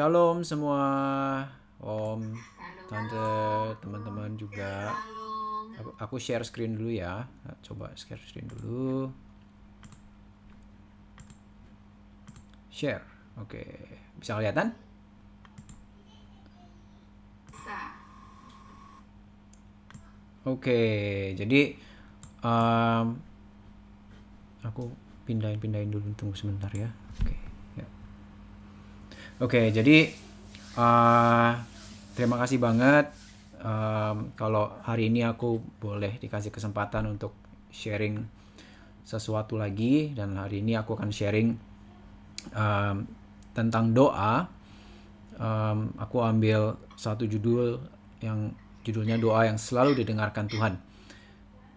Shalom 0.00 0.40
semua, 0.40 0.80
Om, 1.76 2.32
Tante, 2.88 3.28
teman-teman 3.84 4.32
juga. 4.32 4.96
Aku, 6.00 6.16
share 6.16 6.40
screen 6.40 6.72
dulu 6.72 6.88
ya. 6.88 7.28
Coba 7.60 7.92
share 7.92 8.16
screen 8.24 8.48
dulu. 8.48 9.12
Share. 12.72 13.04
Oke, 13.44 13.60
bisa 14.16 14.40
kelihatan? 14.40 14.72
Oke, 20.48 20.80
jadi 21.36 21.76
um, 22.40 23.20
aku 24.64 24.88
pindahin 25.28 25.60
pindahin 25.60 25.92
dulu 25.92 26.08
tunggu 26.16 26.32
sebentar 26.32 26.72
ya. 26.72 26.88
Oke, 27.20 27.36
Oke, 29.40 29.72
jadi 29.72 30.12
uh, 30.76 31.52
terima 32.12 32.36
kasih 32.36 32.60
banget 32.60 33.08
um, 33.64 34.36
kalau 34.36 34.76
hari 34.84 35.08
ini 35.08 35.24
aku 35.24 35.64
boleh 35.80 36.20
dikasih 36.20 36.52
kesempatan 36.52 37.08
untuk 37.08 37.32
sharing 37.72 38.20
sesuatu 39.02 39.56
lagi 39.56 40.12
dan 40.12 40.36
hari 40.36 40.60
ini 40.60 40.76
aku 40.76 40.92
akan 40.92 41.08
sharing 41.08 41.56
um, 42.52 43.08
tentang 43.56 43.96
doa. 43.96 44.46
Um, 45.40 45.96
aku 45.96 46.20
ambil 46.20 46.76
satu 47.00 47.24
judul 47.24 47.80
yang 48.20 48.52
Judulnya 48.80 49.20
doa 49.20 49.44
yang 49.44 49.60
selalu 49.60 50.00
didengarkan 50.00 50.48
Tuhan. 50.48 50.80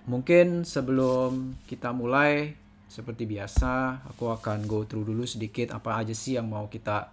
Mungkin 0.08 0.64
sebelum 0.64 1.60
kita 1.68 1.92
mulai 1.92 2.56
seperti 2.88 3.28
biasa, 3.28 4.04
aku 4.08 4.32
akan 4.32 4.64
go 4.64 4.88
through 4.88 5.12
dulu 5.12 5.28
sedikit 5.28 5.76
apa 5.76 6.00
aja 6.00 6.16
sih 6.16 6.40
yang 6.40 6.48
mau 6.48 6.72
kita 6.72 7.12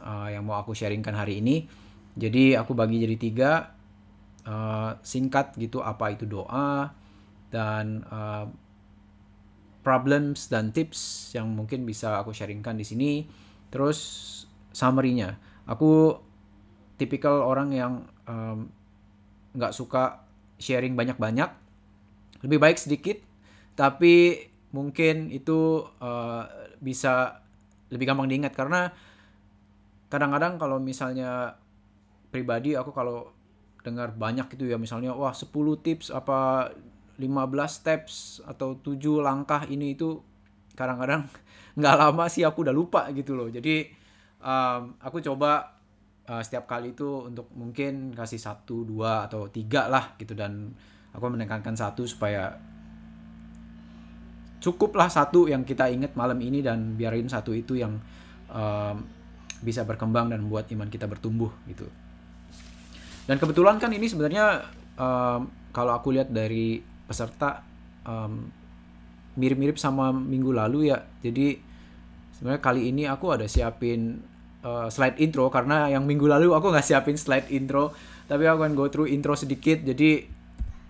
uh, 0.00 0.28
yang 0.32 0.44
mau 0.44 0.58
aku 0.60 0.72
sharingkan 0.72 1.14
hari 1.14 1.38
ini. 1.44 1.68
Jadi 2.18 2.58
aku 2.58 2.74
bagi 2.74 3.00
jadi 3.00 3.16
tiga 3.16 3.52
uh, 4.44 4.98
singkat 5.00 5.54
gitu 5.56 5.80
apa 5.80 6.12
itu 6.12 6.26
doa 6.26 6.90
dan 7.52 8.02
uh, 8.10 8.50
problems 9.80 10.50
dan 10.52 10.74
tips 10.74 11.32
yang 11.32 11.48
mungkin 11.48 11.86
bisa 11.86 12.20
aku 12.20 12.34
sharingkan 12.34 12.76
di 12.76 12.84
sini. 12.84 13.10
Terus 13.70 13.98
summary-nya, 14.74 15.38
aku 15.64 16.18
tipikal 17.00 17.40
orang 17.40 17.72
yang 17.72 17.92
um, 18.28 18.68
nggak 19.56 19.72
suka 19.72 20.26
sharing 20.60 20.94
banyak-banyak 20.94 21.48
lebih 22.44 22.58
baik 22.60 22.76
sedikit 22.76 23.18
tapi 23.74 24.46
mungkin 24.70 25.32
itu 25.32 25.82
uh, 25.98 26.44
bisa 26.78 27.42
lebih 27.90 28.06
gampang 28.06 28.30
diingat 28.30 28.54
karena 28.54 28.92
kadang-kadang 30.10 30.58
kalau 30.58 30.82
misalnya 30.82 31.54
pribadi 32.34 32.74
aku 32.74 32.90
kalau 32.90 33.30
dengar 33.80 34.12
banyak 34.12 34.50
itu 34.58 34.68
ya 34.68 34.76
misalnya 34.76 35.16
wah 35.16 35.32
10 35.32 35.48
tips 35.80 36.12
apa 36.12 36.68
15 37.16 37.24
steps 37.68 38.44
atau 38.44 38.76
7 38.76 38.98
langkah 39.24 39.64
ini 39.70 39.96
itu 39.96 40.20
kadang-kadang 40.74 41.28
nggak 41.78 41.96
lama 41.96 42.24
sih 42.26 42.42
aku 42.42 42.66
udah 42.66 42.74
lupa 42.74 43.08
gitu 43.12 43.36
loh. 43.36 43.52
Jadi 43.52 43.86
um, 44.42 44.96
aku 44.98 45.20
coba 45.20 45.76
uh, 46.26 46.42
setiap 46.42 46.66
kali 46.66 46.96
itu 46.96 47.28
untuk 47.28 47.52
mungkin 47.52 48.16
kasih 48.16 48.40
satu 48.40 48.88
dua 48.88 49.28
atau 49.30 49.52
tiga 49.52 49.86
lah 49.86 50.16
gitu. 50.16 50.32
Dan 50.32 50.72
aku 51.12 51.24
menekankan 51.28 51.76
satu 51.76 52.08
supaya 52.08 52.56
cukuplah 54.60 55.08
satu 55.08 55.48
yang 55.48 55.64
kita 55.64 55.88
ingat 55.88 56.12
malam 56.16 56.36
ini 56.40 56.60
dan 56.60 56.96
biarin 56.96 57.28
satu 57.28 57.56
itu 57.56 57.80
yang 57.80 57.96
um, 58.52 59.19
bisa 59.60 59.84
berkembang 59.84 60.32
dan 60.32 60.40
membuat 60.44 60.68
iman 60.72 60.88
kita 60.88 61.04
bertumbuh 61.04 61.52
gitu. 61.68 61.84
Dan 63.28 63.36
kebetulan 63.36 63.76
kan 63.78 63.92
ini 63.92 64.08
sebenarnya 64.08 64.66
um, 64.96 65.46
kalau 65.70 65.94
aku 65.94 66.10
lihat 66.16 66.32
dari 66.32 66.82
peserta 67.06 67.62
mirip 68.02 68.50
mirip-mirip 69.38 69.76
sama 69.78 70.10
minggu 70.10 70.50
lalu 70.50 70.90
ya. 70.90 70.98
Jadi 71.22 71.54
sebenarnya 72.34 72.62
kali 72.64 72.90
ini 72.90 73.06
aku 73.06 73.30
ada 73.30 73.46
siapin 73.46 74.18
uh, 74.66 74.90
slide 74.90 75.20
intro 75.22 75.46
karena 75.52 75.86
yang 75.86 76.02
minggu 76.08 76.26
lalu 76.26 76.50
aku 76.50 76.74
nggak 76.74 76.82
siapin 76.82 77.14
slide 77.14 77.46
intro. 77.54 77.94
Tapi 78.26 78.46
aku 78.46 78.66
akan 78.66 78.74
go 78.74 78.90
through 78.90 79.06
intro 79.06 79.38
sedikit. 79.38 79.84
Jadi 79.84 80.26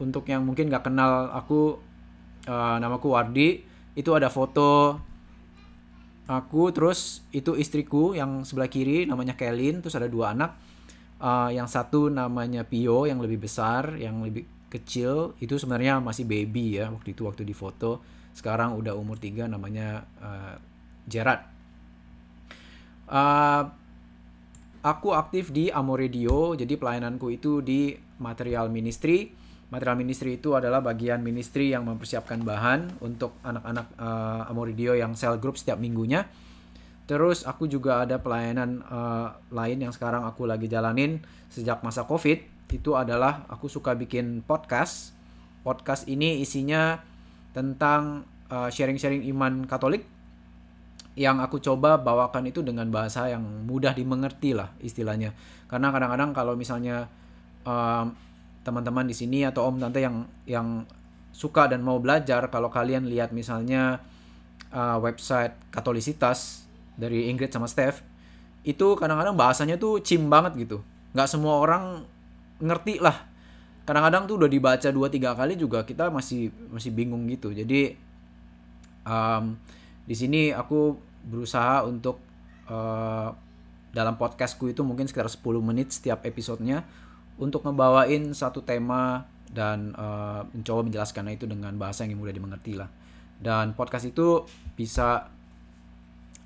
untuk 0.00 0.24
yang 0.30 0.46
mungkin 0.48 0.72
nggak 0.72 0.88
kenal 0.88 1.28
aku 1.34 1.76
uh, 2.48 2.76
namaku 2.80 3.12
Wardi. 3.12 3.48
Itu 3.92 4.16
ada 4.16 4.32
foto 4.32 4.96
aku 6.30 6.70
terus 6.70 7.26
itu 7.34 7.58
istriku 7.58 8.14
yang 8.14 8.46
sebelah 8.46 8.70
kiri 8.70 9.02
namanya 9.02 9.34
Kelin 9.34 9.82
terus 9.82 9.98
ada 9.98 10.06
dua 10.06 10.30
anak. 10.30 10.54
Uh, 11.20 11.52
yang 11.52 11.68
satu 11.68 12.08
namanya 12.08 12.64
Pio 12.64 13.04
yang 13.04 13.20
lebih 13.20 13.44
besar 13.44 13.98
yang 13.98 14.22
lebih 14.22 14.46
kecil. 14.70 15.34
Itu 15.42 15.58
sebenarnya 15.58 15.98
masih 15.98 16.24
baby 16.24 16.78
ya 16.78 16.88
waktu 16.88 17.12
itu 17.12 17.26
waktu 17.26 17.42
di 17.42 17.52
foto. 17.52 17.98
Sekarang 18.30 18.78
udah 18.78 18.94
umur 18.94 19.18
tiga 19.18 19.50
namanya 19.50 20.06
uh, 20.22 20.54
Gerard. 21.10 21.42
Uh, 23.10 23.66
aku 24.80 25.12
aktif 25.12 25.50
di 25.50 25.68
Amoredio, 25.68 26.54
jadi 26.54 26.78
pelayananku 26.78 27.28
itu 27.34 27.60
di 27.60 27.98
material 28.22 28.70
ministry. 28.70 29.39
Material 29.70 29.94
ministry 29.94 30.34
itu 30.34 30.58
adalah 30.58 30.82
bagian 30.82 31.22
ministry 31.22 31.70
yang 31.70 31.86
mempersiapkan 31.86 32.42
bahan 32.42 32.98
untuk 32.98 33.38
anak-anak 33.46 33.86
uh, 34.02 34.50
Amoredio 34.50 34.98
yang 34.98 35.14
sel 35.14 35.38
group 35.38 35.54
setiap 35.54 35.78
minggunya. 35.78 36.26
Terus 37.06 37.46
aku 37.46 37.70
juga 37.70 38.02
ada 38.02 38.18
pelayanan 38.18 38.82
uh, 38.82 39.30
lain 39.54 39.86
yang 39.86 39.94
sekarang 39.94 40.26
aku 40.26 40.50
lagi 40.50 40.66
jalanin 40.66 41.22
sejak 41.54 41.86
masa 41.86 42.02
COVID. 42.02 42.66
Itu 42.66 42.98
adalah 42.98 43.46
aku 43.46 43.70
suka 43.70 43.94
bikin 43.94 44.42
podcast. 44.42 45.14
Podcast 45.62 46.10
ini 46.10 46.42
isinya 46.42 46.98
tentang 47.54 48.26
sharing-sharing 48.50 49.22
uh, 49.22 49.30
iman 49.30 49.70
Katolik 49.70 50.02
yang 51.14 51.38
aku 51.38 51.62
coba 51.62 51.98
bawakan 51.98 52.50
itu 52.50 52.62
dengan 52.62 52.90
bahasa 52.90 53.30
yang 53.30 53.42
mudah 53.66 53.94
dimengerti 53.94 54.54
lah 54.54 54.72
istilahnya 54.78 55.34
karena 55.66 55.90
kadang-kadang 55.90 56.30
kalau 56.32 56.54
misalnya 56.54 57.10
teman 57.60 58.29
teman-teman 58.60 59.08
di 59.08 59.16
sini 59.16 59.46
atau 59.46 59.68
om 59.68 59.80
tante 59.80 60.04
yang 60.04 60.28
yang 60.44 60.84
suka 61.32 61.70
dan 61.70 61.80
mau 61.80 61.96
belajar 61.96 62.52
kalau 62.52 62.68
kalian 62.68 63.08
lihat 63.08 63.32
misalnya 63.32 64.02
uh, 64.74 65.00
website 65.00 65.56
Katolisitas 65.72 66.68
dari 67.00 67.32
Ingrid 67.32 67.48
sama 67.48 67.70
Steph 67.70 68.04
itu 68.60 68.92
kadang-kadang 69.00 69.32
bahasanya 69.32 69.80
tuh 69.80 70.04
cim 70.04 70.28
banget 70.28 70.68
gitu. 70.68 70.84
Nggak 71.16 71.28
semua 71.32 71.56
orang 71.64 72.04
ngerti 72.60 73.00
lah. 73.00 73.24
Kadang-kadang 73.88 74.28
tuh 74.28 74.36
udah 74.36 74.50
dibaca 74.52 74.88
dua 74.92 75.08
tiga 75.08 75.32
kali 75.32 75.56
juga 75.56 75.88
kita 75.88 76.12
masih 76.12 76.52
masih 76.68 76.92
bingung 76.92 77.24
gitu. 77.32 77.56
Jadi 77.56 77.96
um, 79.08 79.56
di 80.04 80.12
sini 80.12 80.52
aku 80.52 81.00
berusaha 81.24 81.88
untuk 81.88 82.20
uh, 82.68 83.32
dalam 83.90 84.14
podcastku 84.14 84.70
itu 84.70 84.86
mungkin 84.86 85.10
sekitar 85.10 85.26
10 85.26 85.42
menit 85.58 85.90
setiap 85.90 86.22
episodenya 86.22 86.86
untuk 87.40 87.64
ngebawain 87.64 88.36
satu 88.36 88.60
tema 88.60 89.24
dan 89.50 89.96
uh, 89.96 90.46
mencoba 90.52 90.86
menjelaskan 90.86 91.34
itu 91.34 91.48
dengan 91.48 91.74
bahasa 91.74 92.06
yang 92.06 92.20
mudah 92.20 92.36
dimengerti 92.36 92.78
lah. 92.78 92.86
Dan 93.40 93.72
podcast 93.72 94.06
itu 94.06 94.44
bisa 94.76 95.26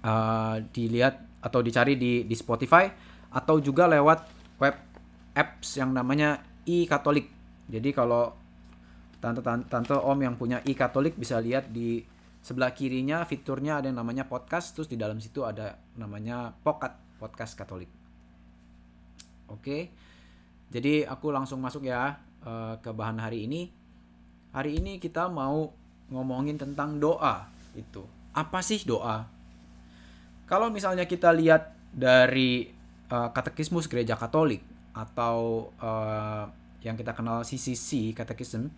uh, 0.00 0.56
dilihat 0.71 1.21
atau 1.44 1.60
dicari 1.60 1.99
di 1.99 2.25
di 2.25 2.37
Spotify 2.38 2.88
atau 3.34 3.59
juga 3.59 3.91
lewat 3.91 4.19
web 4.62 4.77
apps 5.35 5.76
yang 5.76 5.91
namanya 5.91 6.41
e-katolik. 6.64 7.29
Jadi 7.67 7.91
kalau 7.91 8.32
tante-tante 9.19 9.99
om 9.99 10.19
yang 10.20 10.38
punya 10.38 10.62
e-katolik 10.62 11.19
bisa 11.19 11.43
lihat 11.43 11.69
di 11.75 12.05
sebelah 12.44 12.76
kirinya 12.76 13.25
fiturnya 13.25 13.81
ada 13.81 13.88
yang 13.88 13.99
namanya 13.99 14.29
podcast 14.29 14.76
terus 14.76 14.87
di 14.87 15.00
dalam 15.00 15.17
situ 15.17 15.43
ada 15.49 15.81
namanya 15.96 16.52
pocket 16.52 16.93
podcast 17.17 17.56
Katolik. 17.56 17.88
Oke. 19.49 20.04
Jadi 20.72 21.05
aku 21.05 21.32
langsung 21.32 21.61
masuk 21.61 21.88
ya 21.88 22.20
uh, 22.44 22.76
ke 22.78 22.90
bahan 22.93 23.20
hari 23.20 23.49
ini. 23.49 23.69
Hari 24.55 24.78
ini 24.78 25.02
kita 25.02 25.26
mau 25.28 25.72
ngomongin 26.08 26.61
tentang 26.61 27.00
doa 27.02 27.49
itu. 27.75 28.05
Apa 28.34 28.62
sih 28.62 28.82
doa? 28.87 29.26
Kalau 30.44 30.69
misalnya 30.70 31.08
kita 31.08 31.32
lihat 31.34 31.75
dari 31.90 32.69
uh, 33.11 33.31
katekismus 33.34 33.90
gereja 33.90 34.14
Katolik 34.14 34.62
atau 34.94 35.70
uh, 35.82 36.46
yang 36.84 36.94
kita 36.94 37.17
kenal 37.17 37.43
CCC 37.43 38.14
katekisme 38.14 38.70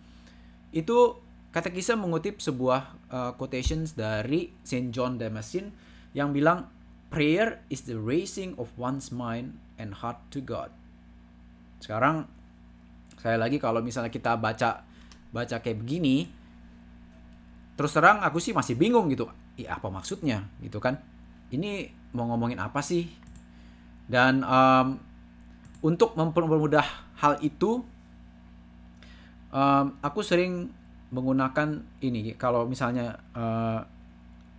itu 0.71 1.19
Katekisme 1.57 2.05
mengutip 2.05 2.37
sebuah 2.37 2.81
uh, 3.09 3.31
quotations 3.33 3.97
dari 3.97 4.53
Saint 4.61 4.93
John 4.93 5.17
Damascene 5.17 5.73
yang 6.13 6.35
bilang 6.35 6.69
prayer 7.09 7.65
is 7.71 7.89
the 7.89 7.97
raising 7.97 8.53
of 8.59 8.69
one's 8.77 9.09
mind 9.15 9.57
and 9.79 10.03
heart 10.03 10.21
to 10.29 10.37
God. 10.37 10.69
Sekarang 11.81 12.25
saya 13.17 13.37
lagi 13.41 13.57
kalau 13.57 13.81
misalnya 13.81 14.13
kita 14.13 14.37
baca 14.37 14.85
baca 15.33 15.55
kayak 15.59 15.83
begini 15.83 16.31
terus 17.77 17.93
terang 17.93 18.23
aku 18.25 18.41
sih 18.41 18.55
masih 18.55 18.73
bingung 18.73 19.09
gitu. 19.13 19.29
Ya 19.57 19.77
apa 19.77 19.89
maksudnya 19.89 20.49
gitu 20.61 20.81
kan? 20.81 21.01
Ini 21.53 21.89
mau 22.13 22.29
ngomongin 22.33 22.57
apa 22.57 22.81
sih? 22.81 23.05
Dan 24.07 24.41
um, 24.41 24.97
untuk 25.83 26.15
mempermudah 26.17 26.85
hal 27.19 27.37
itu, 27.43 27.83
um, 29.51 29.85
aku 29.99 30.23
sering 30.23 30.71
menggunakan 31.13 31.83
ini. 32.01 32.33
Kalau 32.35 32.65
misalnya 32.65 33.19
uh, 33.35 33.83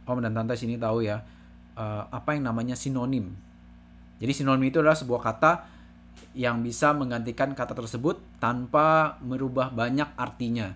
Om 0.09 0.25
dan 0.25 0.33
Tante 0.33 0.57
sini 0.57 0.81
tahu 0.81 1.05
ya, 1.05 1.21
uh, 1.77 2.03
apa 2.09 2.33
yang 2.37 2.49
namanya 2.49 2.79
sinonim. 2.79 3.35
Jadi 4.19 4.33
sinonim 4.33 4.69
itu 4.69 4.81
adalah 4.81 4.97
sebuah 4.97 5.21
kata 5.21 5.53
yang 6.37 6.63
bisa 6.63 6.95
menggantikan 6.95 7.53
kata 7.53 7.75
tersebut 7.75 8.21
tanpa 8.39 9.19
merubah 9.25 9.73
banyak 9.73 10.07
artinya 10.15 10.75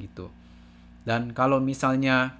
gitu. 0.00 0.28
Dan 1.06 1.30
kalau 1.32 1.62
misalnya 1.62 2.34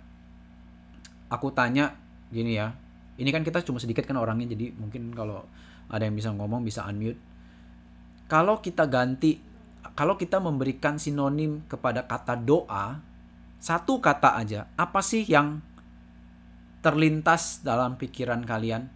aku 1.31 1.55
tanya 1.55 1.95
gini 2.35 2.59
ya, 2.59 2.75
ini 3.17 3.31
kan 3.31 3.47
kita 3.47 3.63
cuma 3.63 3.79
sedikit 3.79 4.05
kan 4.05 4.19
orangnya 4.19 4.59
jadi 4.59 4.75
mungkin 4.75 5.15
kalau 5.15 5.47
ada 5.87 6.03
yang 6.03 6.19
bisa 6.19 6.35
ngomong 6.35 6.67
bisa 6.67 6.83
unmute. 6.87 7.19
Kalau 8.27 8.59
kita 8.59 8.91
ganti 8.91 9.39
kalau 9.95 10.19
kita 10.19 10.43
memberikan 10.43 10.99
sinonim 10.99 11.63
kepada 11.71 12.05
kata 12.05 12.35
doa, 12.37 12.99
satu 13.63 14.03
kata 14.03 14.37
aja, 14.37 14.67
apa 14.75 15.01
sih 15.01 15.23
yang 15.25 15.63
terlintas 16.83 17.63
dalam 17.63 17.95
pikiran 17.95 18.43
kalian? 18.43 18.96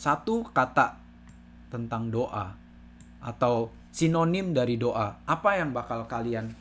Satu 0.00 0.48
kata 0.48 0.96
tentang 1.68 2.08
doa 2.08 2.56
atau 3.20 3.68
sinonim 3.92 4.56
dari 4.56 4.80
doa. 4.80 5.20
Apa 5.28 5.60
yang 5.60 5.76
bakal 5.76 6.08
kalian 6.08 6.56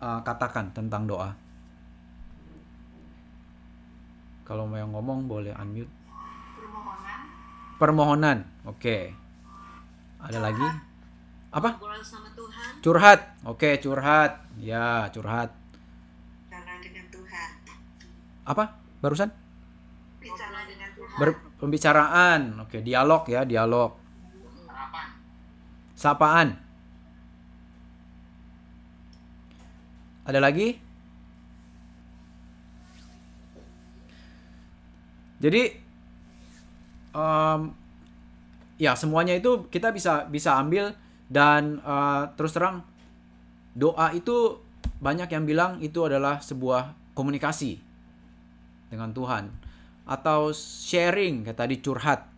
uh, 0.00 0.24
katakan 0.24 0.72
tentang 0.72 1.04
doa? 1.04 1.36
Kalau 4.48 4.64
mau 4.64 4.80
yang 4.80 4.96
ngomong 4.96 5.28
boleh 5.28 5.52
unmute. 5.60 5.92
Permohonan. 6.56 7.20
Permohonan. 7.76 8.38
Oke. 8.64 8.80
Okay. 8.80 9.02
Ada 10.24 10.40
curhat. 10.40 10.46
lagi? 10.48 10.68
Apa? 11.52 11.70
Sama 12.00 12.28
Tuhan. 12.32 12.70
Curhat. 12.80 13.20
Oke, 13.44 13.60
okay, 13.60 13.74
curhat. 13.76 14.32
Ya, 14.56 15.08
curhat. 15.12 15.52
Karena 16.48 16.80
dengan 16.80 17.04
Tuhan. 17.12 17.50
Apa? 18.48 18.64
Barusan? 19.04 19.28
Bicara 20.16 20.64
dengan 20.64 20.88
Tuhan. 20.96 21.16
Ber 21.20 21.30
pembicaraan. 21.64 22.60
Oke, 22.60 22.84
dialog 22.84 23.24
ya, 23.26 23.48
dialog 23.48 24.04
sapaan. 26.04 26.52
Ada 30.28 30.40
lagi? 30.40 30.76
Jadi 35.40 35.62
um, 37.12 37.60
ya 38.80 38.96
semuanya 38.96 39.36
itu 39.36 39.68
kita 39.68 39.92
bisa 39.92 40.24
bisa 40.28 40.56
ambil 40.56 40.96
dan 41.28 41.80
uh, 41.84 42.32
terus 42.36 42.56
terang 42.56 42.80
doa 43.76 44.12
itu 44.16 44.60
banyak 45.04 45.28
yang 45.28 45.44
bilang 45.44 45.72
itu 45.84 46.00
adalah 46.00 46.40
sebuah 46.40 46.96
komunikasi 47.12 47.76
dengan 48.88 49.12
Tuhan 49.12 49.63
atau 50.04 50.52
sharing 50.52 51.48
kayak 51.48 51.58
tadi 51.58 51.76
curhat. 51.80 52.28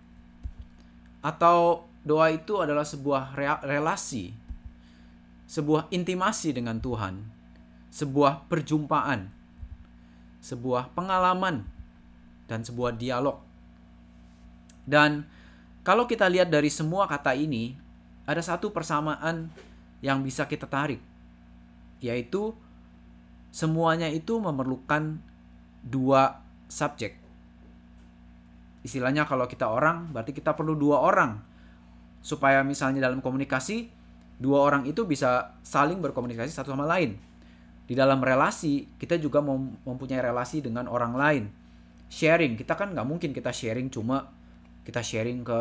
Atau 1.23 1.91
doa 2.07 2.31
itu 2.31 2.63
adalah 2.63 2.87
sebuah 2.87 3.35
relasi, 3.67 4.31
sebuah 5.51 5.91
intimasi 5.91 6.55
dengan 6.55 6.79
Tuhan, 6.79 7.27
sebuah 7.91 8.47
perjumpaan, 8.47 9.27
sebuah 10.39 10.95
pengalaman, 10.95 11.67
dan 12.47 12.63
sebuah 12.63 12.95
dialog. 12.95 13.43
Dan 14.87 15.27
kalau 15.83 16.07
kita 16.07 16.31
lihat 16.31 16.47
dari 16.47 16.71
semua 16.71 17.11
kata 17.11 17.35
ini, 17.35 17.75
ada 18.23 18.39
satu 18.39 18.71
persamaan 18.71 19.51
yang 19.99 20.23
bisa 20.23 20.47
kita 20.47 20.71
tarik, 20.71 21.03
yaitu 21.99 22.55
semuanya 23.51 24.07
itu 24.07 24.39
memerlukan 24.39 25.19
dua 25.83 26.39
subjek. 26.71 27.26
Istilahnya 28.87 29.27
kalau 29.27 29.51
kita 29.51 29.67
orang, 29.67 30.15
berarti 30.15 30.31
kita 30.31 30.55
perlu 30.55 30.79
dua 30.79 31.03
orang 31.03 31.43
supaya 32.23 32.63
misalnya 32.63 33.03
dalam 33.11 33.19
komunikasi 33.19 33.91
dua 34.39 34.63
orang 34.63 34.87
itu 34.87 35.03
bisa 35.03 35.59
saling 35.67 35.99
berkomunikasi 35.99 36.55
satu 36.55 36.71
sama 36.71 36.87
lain. 36.87 37.19
Di 37.87 37.99
dalam 37.99 38.23
relasi 38.23 38.87
kita 38.95 39.19
juga 39.19 39.43
mempunyai 39.43 40.23
relasi 40.23 40.63
dengan 40.63 40.87
orang 40.87 41.19
lain. 41.19 41.45
Sharing 42.07 42.55
kita 42.55 42.79
kan 42.79 42.95
nggak 42.95 43.07
mungkin 43.07 43.35
kita 43.35 43.51
sharing 43.51 43.91
cuma 43.91 44.31
kita 44.87 45.03
sharing 45.03 45.43
ke 45.43 45.61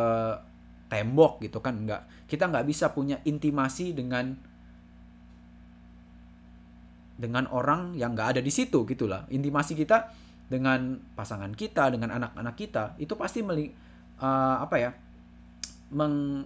tembok 0.86 1.42
gitu 1.42 1.58
kan 1.66 1.82
nggak 1.82 2.30
kita 2.30 2.46
nggak 2.46 2.66
bisa 2.70 2.94
punya 2.94 3.18
intimasi 3.26 3.98
dengan 3.98 4.38
dengan 7.18 7.50
orang 7.50 7.98
yang 7.98 8.14
nggak 8.14 8.38
ada 8.38 8.42
di 8.46 8.54
situ 8.54 8.86
gitulah 8.86 9.26
intimasi 9.34 9.74
kita 9.74 10.14
dengan 10.46 11.02
pasangan 11.18 11.50
kita 11.58 11.90
dengan 11.90 12.14
anak-anak 12.14 12.56
kita 12.56 12.84
itu 13.02 13.18
pasti 13.18 13.42
meli, 13.42 13.74
uh, 14.22 14.62
apa 14.62 14.76
ya 14.78 14.92
meng 15.90 16.46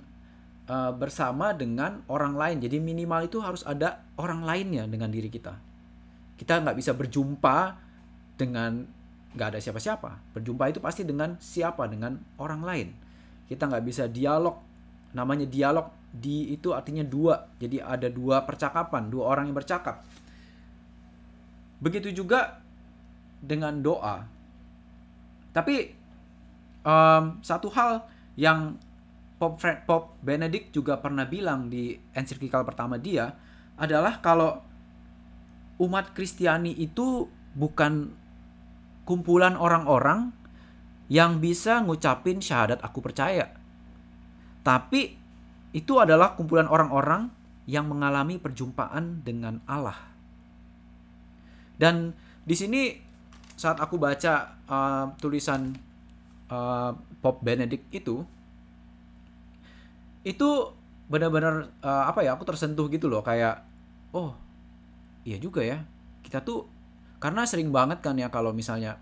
uh, 0.70 0.92
bersama 0.96 1.52
dengan 1.52 2.06
orang 2.08 2.38
lain. 2.38 2.58
Jadi 2.64 2.78
minimal 2.80 3.28
itu 3.28 3.42
harus 3.44 3.66
ada 3.66 4.06
orang 4.16 4.46
lainnya 4.46 4.86
dengan 4.88 5.10
diri 5.12 5.28
kita. 5.28 5.58
Kita 6.40 6.64
nggak 6.64 6.78
bisa 6.78 6.96
berjumpa 6.96 7.76
dengan 8.40 8.88
nggak 9.36 9.48
ada 9.56 9.60
siapa-siapa. 9.60 10.36
Berjumpa 10.38 10.72
itu 10.72 10.80
pasti 10.80 11.04
dengan 11.04 11.36
siapa? 11.42 11.84
Dengan 11.90 12.16
orang 12.40 12.62
lain. 12.64 12.88
Kita 13.52 13.68
nggak 13.68 13.84
bisa 13.84 14.08
dialog. 14.08 14.56
Namanya 15.12 15.50
dialog 15.50 15.92
di 16.08 16.56
itu 16.56 16.72
artinya 16.72 17.04
dua. 17.04 17.52
Jadi 17.60 17.84
ada 17.84 18.08
dua 18.08 18.48
percakapan, 18.48 19.12
dua 19.12 19.36
orang 19.36 19.52
yang 19.52 19.58
bercakap. 19.58 20.06
Begitu 21.80 22.12
juga 22.12 22.59
dengan 23.40 23.80
doa. 23.80 24.28
Tapi 25.56 25.92
um, 26.84 27.40
satu 27.42 27.68
hal 27.74 28.06
yang 28.40 28.78
Pop 29.40 29.56
Fred 29.60 29.88
Pop 29.88 30.20
Benedict 30.20 30.76
juga 30.76 31.00
pernah 31.00 31.24
bilang 31.24 31.72
di 31.72 31.96
ensiklikal 32.12 32.68
pertama 32.68 33.00
dia 33.00 33.32
adalah 33.80 34.20
kalau 34.20 34.60
umat 35.80 36.12
Kristiani 36.12 36.76
itu 36.76 37.32
bukan 37.56 38.12
kumpulan 39.08 39.56
orang-orang 39.56 40.36
yang 41.10 41.40
bisa 41.42 41.82
ngucapin 41.82 42.44
syahadat 42.44 42.84
aku 42.84 43.00
percaya. 43.02 43.50
Tapi 44.62 45.18
itu 45.74 45.94
adalah 45.98 46.36
kumpulan 46.36 46.70
orang-orang 46.70 47.32
yang 47.66 47.88
mengalami 47.88 48.38
perjumpaan 48.38 49.24
dengan 49.26 49.64
Allah. 49.66 49.98
Dan 51.80 52.12
di 52.44 52.56
sini 52.58 53.09
saat 53.60 53.76
aku 53.84 54.00
baca 54.00 54.56
uh, 54.72 55.12
tulisan 55.20 55.76
uh, 56.48 56.96
Pop 57.20 57.44
Benedict 57.44 57.92
itu, 57.92 58.24
itu 60.24 60.50
benar-benar 61.12 61.68
uh, 61.84 62.08
apa 62.08 62.24
ya 62.24 62.40
aku 62.40 62.48
tersentuh 62.48 62.88
gitu 62.88 63.12
loh 63.12 63.20
kayak 63.20 63.60
oh 64.16 64.32
iya 65.28 65.36
juga 65.42 65.60
ya 65.66 65.84
kita 66.24 66.40
tuh 66.40 66.70
karena 67.20 67.44
sering 67.44 67.74
banget 67.74 68.00
kan 68.00 68.16
ya 68.16 68.30
kalau 68.32 68.54
misalnya 68.54 68.96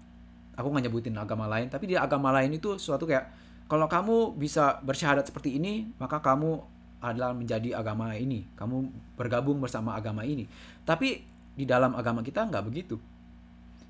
aku 0.55 0.71
nggak 0.71 0.87
nyebutin 0.87 1.19
agama 1.19 1.45
lain 1.51 1.67
tapi 1.67 1.91
di 1.91 1.99
agama 1.99 2.31
lain 2.31 2.55
itu 2.55 2.79
suatu 2.79 3.03
kayak 3.03 3.27
kalau 3.67 3.91
kamu 3.91 4.39
bisa 4.39 4.79
bersyahadat 4.87 5.27
seperti 5.27 5.59
ini 5.59 5.91
maka 5.99 6.23
kamu 6.23 6.63
adalah 7.03 7.35
menjadi 7.35 7.77
agama 7.77 8.15
ini 8.15 8.47
kamu 8.57 8.89
bergabung 9.19 9.61
bersama 9.61 9.93
agama 9.93 10.25
ini. 10.25 10.49
Tapi 10.81 11.21
di 11.53 11.65
dalam 11.67 11.93
agama 11.93 12.25
kita 12.25 12.47
nggak 12.47 12.63
begitu 12.65 12.97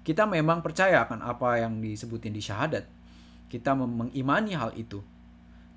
kita 0.08 0.24
memang 0.24 0.64
percaya 0.64 1.04
akan 1.04 1.20
apa 1.20 1.60
yang 1.60 1.84
disebutin 1.84 2.32
di 2.32 2.40
syahadat 2.40 2.88
kita 3.52 3.76
mengimani 3.76 4.56
hal 4.56 4.72
itu 4.80 5.04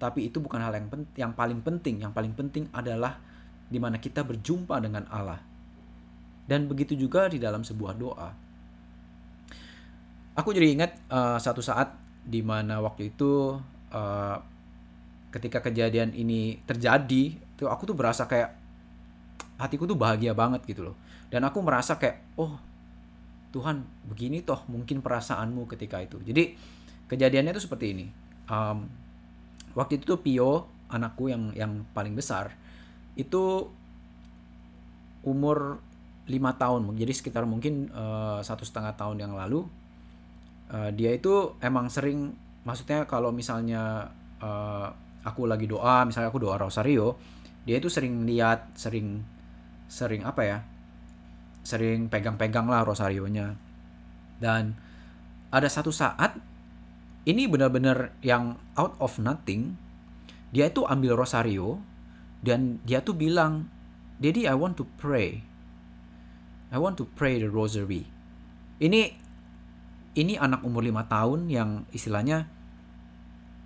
tapi 0.00 0.32
itu 0.32 0.40
bukan 0.40 0.64
hal 0.64 0.72
yang 0.72 0.88
pen 0.88 1.04
yang 1.12 1.36
paling 1.36 1.60
penting. 1.60 2.00
Yang 2.00 2.16
paling 2.16 2.32
penting 2.32 2.64
adalah 2.72 3.20
di 3.68 3.76
mana 3.76 4.00
kita 4.00 4.24
berjumpa 4.24 4.80
dengan 4.80 5.04
Allah. 5.12 5.44
Dan 6.48 6.64
begitu 6.64 6.96
juga 6.96 7.28
di 7.28 7.36
dalam 7.36 7.60
sebuah 7.60 7.92
doa. 8.00 8.32
Aku 10.40 10.56
jadi 10.56 10.72
ingat 10.72 10.96
uh, 11.12 11.36
satu 11.36 11.60
saat 11.60 11.92
di 12.24 12.40
mana 12.40 12.80
waktu 12.80 13.12
itu 13.12 13.60
uh, 13.92 14.36
ketika 15.36 15.60
kejadian 15.60 16.16
ini 16.16 16.64
terjadi, 16.64 17.36
tuh 17.60 17.68
aku 17.68 17.92
tuh 17.92 17.94
berasa 17.94 18.24
kayak 18.24 18.56
hatiku 19.60 19.84
tuh 19.84 20.00
bahagia 20.00 20.32
banget 20.32 20.64
gitu 20.64 20.90
loh. 20.90 20.96
Dan 21.28 21.44
aku 21.44 21.60
merasa 21.60 22.00
kayak, 22.00 22.24
oh 22.40 22.56
Tuhan 23.50 23.82
begini 24.06 24.46
toh 24.46 24.62
mungkin 24.70 25.02
perasaanmu 25.02 25.66
ketika 25.70 25.98
itu. 25.98 26.22
Jadi 26.22 26.54
kejadiannya 27.10 27.52
tuh 27.54 27.64
seperti 27.66 27.86
ini. 27.92 28.06
Um, 28.50 28.86
waktu 29.74 30.02
itu 30.02 30.18
Pio 30.18 30.66
anakku 30.90 31.30
yang 31.30 31.54
yang 31.54 31.86
paling 31.94 32.18
besar 32.18 32.54
itu 33.14 33.70
umur 35.22 35.78
lima 36.30 36.54
tahun 36.54 36.94
jadi 36.94 37.12
sekitar 37.14 37.46
mungkin 37.46 37.90
uh, 37.90 38.38
satu 38.42 38.62
setengah 38.62 38.94
tahun 38.94 39.18
yang 39.18 39.32
lalu 39.34 39.66
uh, 40.70 40.90
dia 40.94 41.14
itu 41.14 41.58
emang 41.62 41.90
sering 41.90 42.34
maksudnya 42.62 43.06
kalau 43.06 43.34
misalnya 43.34 44.10
uh, 44.42 44.88
aku 45.26 45.46
lagi 45.46 45.66
doa 45.66 46.06
misalnya 46.06 46.30
aku 46.30 46.42
doa 46.42 46.56
rosario 46.58 47.18
dia 47.66 47.76
itu 47.76 47.92
sering 47.92 48.24
lihat 48.24 48.72
sering 48.78 49.20
sering 49.90 50.22
apa 50.24 50.42
ya 50.46 50.58
sering 51.70 52.10
pegang-pegang 52.10 52.66
lah 52.66 52.82
rosarionya. 52.82 53.54
Dan 54.42 54.74
ada 55.54 55.70
satu 55.70 55.94
saat 55.94 56.34
ini 57.28 57.46
benar-benar 57.46 58.16
yang 58.26 58.58
out 58.74 58.98
of 58.98 59.22
nothing 59.22 59.78
dia 60.50 60.66
itu 60.66 60.82
ambil 60.82 61.14
rosario 61.14 61.78
dan 62.42 62.82
dia 62.82 63.04
tuh 63.04 63.14
bilang 63.14 63.70
Daddy 64.18 64.44
I 64.44 64.56
want 64.58 64.76
to 64.76 64.84
pray. 64.98 65.46
I 66.70 66.78
want 66.78 66.98
to 67.00 67.06
pray 67.06 67.38
the 67.38 67.48
rosary. 67.48 68.06
Ini 68.82 69.00
ini 70.18 70.34
anak 70.34 70.66
umur 70.66 70.82
lima 70.82 71.06
tahun 71.06 71.46
yang 71.46 71.86
istilahnya 71.94 72.50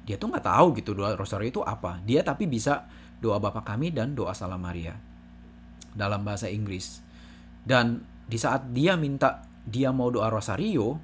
dia 0.04 0.20
tuh 0.20 0.28
nggak 0.28 0.44
tahu 0.44 0.76
gitu 0.76 0.92
doa 0.92 1.16
rosario 1.16 1.48
itu 1.48 1.64
apa. 1.64 2.04
Dia 2.04 2.20
tapi 2.20 2.44
bisa 2.44 2.84
doa 3.24 3.40
Bapa 3.40 3.64
kami 3.64 3.88
dan 3.88 4.12
doa 4.12 4.36
Salam 4.36 4.60
Maria. 4.60 4.94
Dalam 5.96 6.26
bahasa 6.26 6.52
Inggris 6.52 7.00
dan 7.64 8.04
di 8.28 8.36
saat 8.36 8.72
dia 8.72 8.96
minta 8.96 9.44
dia 9.64 9.88
mau 9.92 10.12
doa 10.12 10.28
rosario 10.28 11.00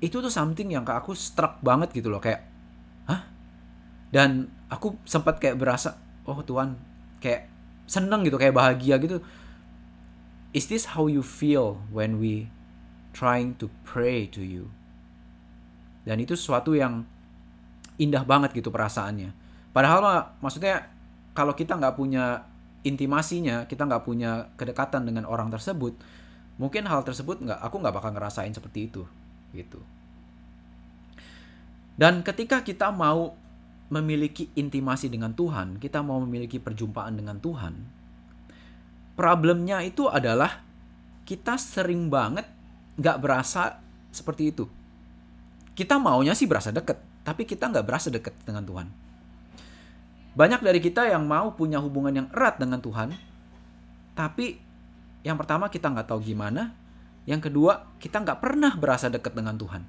itu 0.00 0.16
tuh 0.22 0.32
something 0.32 0.70
yang 0.72 0.86
ke 0.86 0.94
aku 0.94 1.12
struck 1.12 1.60
banget 1.60 1.92
gitu 1.92 2.08
loh 2.08 2.22
kayak 2.22 2.46
hah? 3.10 3.26
Dan 4.10 4.48
aku 4.72 4.96
sempat 5.04 5.38
kayak 5.38 5.60
berasa 5.60 5.98
oh 6.24 6.40
Tuhan 6.40 6.78
kayak 7.20 7.50
seneng 7.84 8.24
gitu 8.24 8.40
kayak 8.40 8.56
bahagia 8.56 8.96
gitu. 9.02 9.20
Is 10.50 10.66
this 10.66 10.98
how 10.98 11.06
you 11.06 11.22
feel 11.22 11.78
when 11.94 12.18
we 12.18 12.50
trying 13.14 13.54
to 13.58 13.70
pray 13.86 14.26
to 14.30 14.42
you? 14.42 14.72
Dan 16.02 16.18
itu 16.18 16.34
sesuatu 16.34 16.74
yang 16.74 17.06
indah 18.00 18.24
banget 18.24 18.56
gitu 18.56 18.72
perasaannya. 18.72 19.30
Padahal 19.70 20.34
maksudnya 20.42 20.90
kalau 21.36 21.54
kita 21.54 21.78
nggak 21.78 21.94
punya 21.94 22.49
intimasinya, 22.82 23.68
kita 23.68 23.84
nggak 23.84 24.04
punya 24.04 24.48
kedekatan 24.56 25.04
dengan 25.04 25.28
orang 25.28 25.52
tersebut, 25.52 25.96
mungkin 26.56 26.88
hal 26.88 27.04
tersebut 27.04 27.40
nggak, 27.44 27.60
aku 27.60 27.76
nggak 27.80 27.94
bakal 27.94 28.10
ngerasain 28.16 28.52
seperti 28.52 28.88
itu, 28.88 29.02
gitu. 29.52 29.80
Dan 32.00 32.24
ketika 32.24 32.64
kita 32.64 32.88
mau 32.88 33.36
memiliki 33.92 34.48
intimasi 34.56 35.12
dengan 35.12 35.36
Tuhan, 35.36 35.76
kita 35.76 36.00
mau 36.00 36.22
memiliki 36.24 36.56
perjumpaan 36.56 37.18
dengan 37.18 37.36
Tuhan, 37.42 37.74
problemnya 39.18 39.84
itu 39.84 40.08
adalah 40.08 40.64
kita 41.28 41.60
sering 41.60 42.08
banget 42.08 42.48
nggak 42.96 43.18
berasa 43.20 43.76
seperti 44.08 44.42
itu. 44.48 44.64
Kita 45.76 46.00
maunya 46.00 46.32
sih 46.32 46.48
berasa 46.48 46.72
deket, 46.72 46.96
tapi 47.22 47.44
kita 47.44 47.68
nggak 47.68 47.84
berasa 47.84 48.08
dekat 48.08 48.32
dengan 48.48 48.64
Tuhan. 48.64 48.88
Banyak 50.34 50.62
dari 50.62 50.78
kita 50.78 51.10
yang 51.10 51.26
mau 51.26 51.54
punya 51.54 51.82
hubungan 51.82 52.14
yang 52.14 52.28
erat 52.30 52.56
dengan 52.56 52.78
Tuhan, 52.78 53.14
tapi 54.14 54.58
yang 55.26 55.36
pertama 55.36 55.66
kita 55.68 55.90
nggak 55.90 56.08
tahu 56.10 56.20
gimana, 56.22 56.72
yang 57.26 57.42
kedua 57.42 57.90
kita 57.98 58.22
nggak 58.22 58.38
pernah 58.38 58.72
berasa 58.78 59.10
dekat 59.10 59.34
dengan 59.34 59.58
Tuhan. 59.58 59.82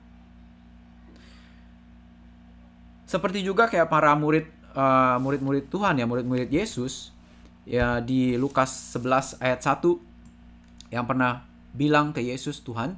Seperti 3.06 3.44
juga 3.44 3.68
kayak 3.68 3.92
para 3.92 4.16
murid 4.16 4.48
uh, 4.74 5.20
murid-murid 5.20 5.68
Tuhan 5.70 6.00
ya, 6.00 6.06
murid-murid 6.08 6.50
Yesus 6.50 7.12
ya 7.68 8.02
di 8.02 8.34
Lukas 8.40 8.98
11 8.98 9.38
ayat 9.44 9.62
1 9.62 10.96
yang 10.96 11.06
pernah 11.06 11.46
bilang 11.76 12.12
ke 12.12 12.24
Yesus 12.24 12.64
Tuhan, 12.66 12.98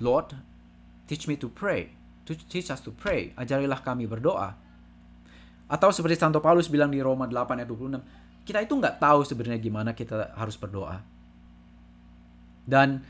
Lord, 0.00 0.32
teach 1.06 1.28
me 1.28 1.36
to 1.36 1.52
pray 1.52 1.96
teach 2.34 2.74
us 2.74 2.82
to 2.82 2.90
pray. 2.90 3.30
Ajarilah 3.38 3.78
kami 3.78 4.10
berdoa. 4.10 4.58
Atau 5.66 5.90
seperti 5.90 6.18
Santo 6.18 6.38
Paulus 6.38 6.70
bilang 6.70 6.94
di 6.94 7.02
Roma 7.02 7.26
8 7.26 7.58
ayat 7.58 7.68
26, 7.68 8.46
kita 8.46 8.62
itu 8.62 8.74
nggak 8.78 9.02
tahu 9.02 9.26
sebenarnya 9.26 9.58
gimana 9.58 9.90
kita 9.92 10.34
harus 10.38 10.54
berdoa. 10.54 11.02
Dan 12.66 13.02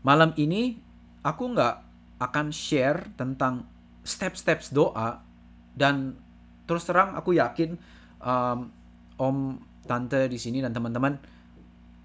malam 0.00 0.32
ini 0.40 0.76
aku 1.20 1.52
nggak 1.52 1.74
akan 2.20 2.48
share 2.48 3.12
tentang 3.16 3.68
step-steps 4.06 4.72
doa 4.72 5.20
dan 5.76 6.16
terus 6.64 6.88
terang 6.88 7.12
aku 7.12 7.36
yakin 7.36 7.76
um, 8.24 8.72
om 9.20 9.60
tante 9.84 10.30
di 10.30 10.40
sini 10.40 10.64
dan 10.64 10.72
teman-teman 10.72 11.20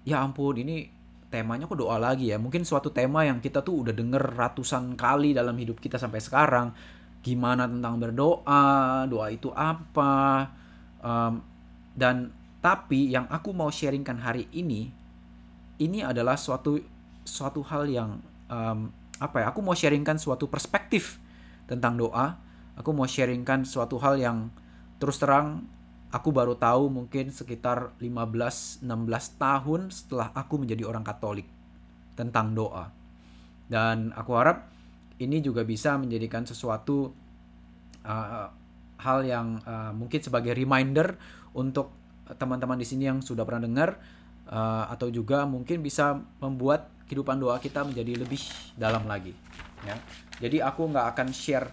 ya 0.04 0.20
ampun 0.20 0.58
ini 0.60 0.90
temanya 1.32 1.64
kok 1.64 1.80
doa 1.80 1.96
lagi 1.96 2.28
ya. 2.28 2.36
Mungkin 2.36 2.68
suatu 2.68 2.92
tema 2.92 3.24
yang 3.24 3.40
kita 3.40 3.64
tuh 3.64 3.88
udah 3.88 3.96
denger 3.96 4.36
ratusan 4.36 4.92
kali 5.00 5.32
dalam 5.32 5.56
hidup 5.56 5.80
kita 5.80 5.96
sampai 5.96 6.20
sekarang. 6.20 6.76
Gimana 7.22 7.70
tentang 7.70 8.02
berdoa, 8.02 9.06
doa 9.06 9.26
itu 9.30 9.48
apa. 9.54 10.50
Um, 10.98 11.42
dan 11.94 12.34
tapi 12.58 13.10
yang 13.10 13.30
aku 13.30 13.54
mau 13.54 13.70
sharingkan 13.70 14.18
hari 14.22 14.50
ini, 14.50 14.90
ini 15.78 16.02
adalah 16.02 16.34
suatu 16.34 16.78
suatu 17.22 17.62
hal 17.62 17.86
yang 17.86 18.18
um, 18.50 18.90
apa 19.22 19.42
ya? 19.42 19.46
Aku 19.54 19.62
mau 19.62 19.74
sharingkan 19.74 20.18
suatu 20.18 20.50
perspektif 20.50 21.22
tentang 21.70 21.94
doa. 21.94 22.38
Aku 22.74 22.90
mau 22.90 23.06
sharingkan 23.06 23.62
suatu 23.62 24.02
hal 24.02 24.18
yang 24.18 24.50
terus 24.98 25.22
terang 25.22 25.66
aku 26.12 26.28
baru 26.30 26.54
tahu 26.58 26.92
mungkin 26.92 27.32
sekitar 27.32 27.96
15-16 27.98 28.84
tahun 29.40 29.80
setelah 29.88 30.28
aku 30.36 30.60
menjadi 30.60 30.84
orang 30.84 31.02
Katolik 31.02 31.48
tentang 32.14 32.52
doa. 32.52 32.92
Dan 33.68 34.12
aku 34.12 34.36
harap 34.36 34.71
ini 35.22 35.38
juga 35.40 35.62
bisa 35.62 35.94
menjadikan 35.96 36.42
sesuatu 36.42 37.14
uh, 38.02 38.46
hal 39.02 39.18
yang 39.26 39.58
uh, 39.66 39.90
mungkin 39.94 40.22
sebagai 40.22 40.54
reminder 40.54 41.18
untuk 41.54 41.90
teman-teman 42.38 42.78
di 42.78 42.86
sini 42.86 43.10
yang 43.10 43.18
sudah 43.18 43.42
pernah 43.42 43.66
dengar 43.66 43.98
uh, 44.48 44.86
atau 44.88 45.10
juga 45.10 45.42
mungkin 45.44 45.82
bisa 45.82 46.18
membuat 46.38 46.88
kehidupan 47.10 47.36
doa 47.42 47.58
kita 47.58 47.82
menjadi 47.84 48.24
lebih 48.24 48.40
dalam 48.78 49.04
lagi. 49.04 49.34
Ya. 49.82 49.98
Jadi 50.38 50.62
aku 50.62 50.86
nggak 50.88 51.06
akan 51.12 51.28
share 51.34 51.68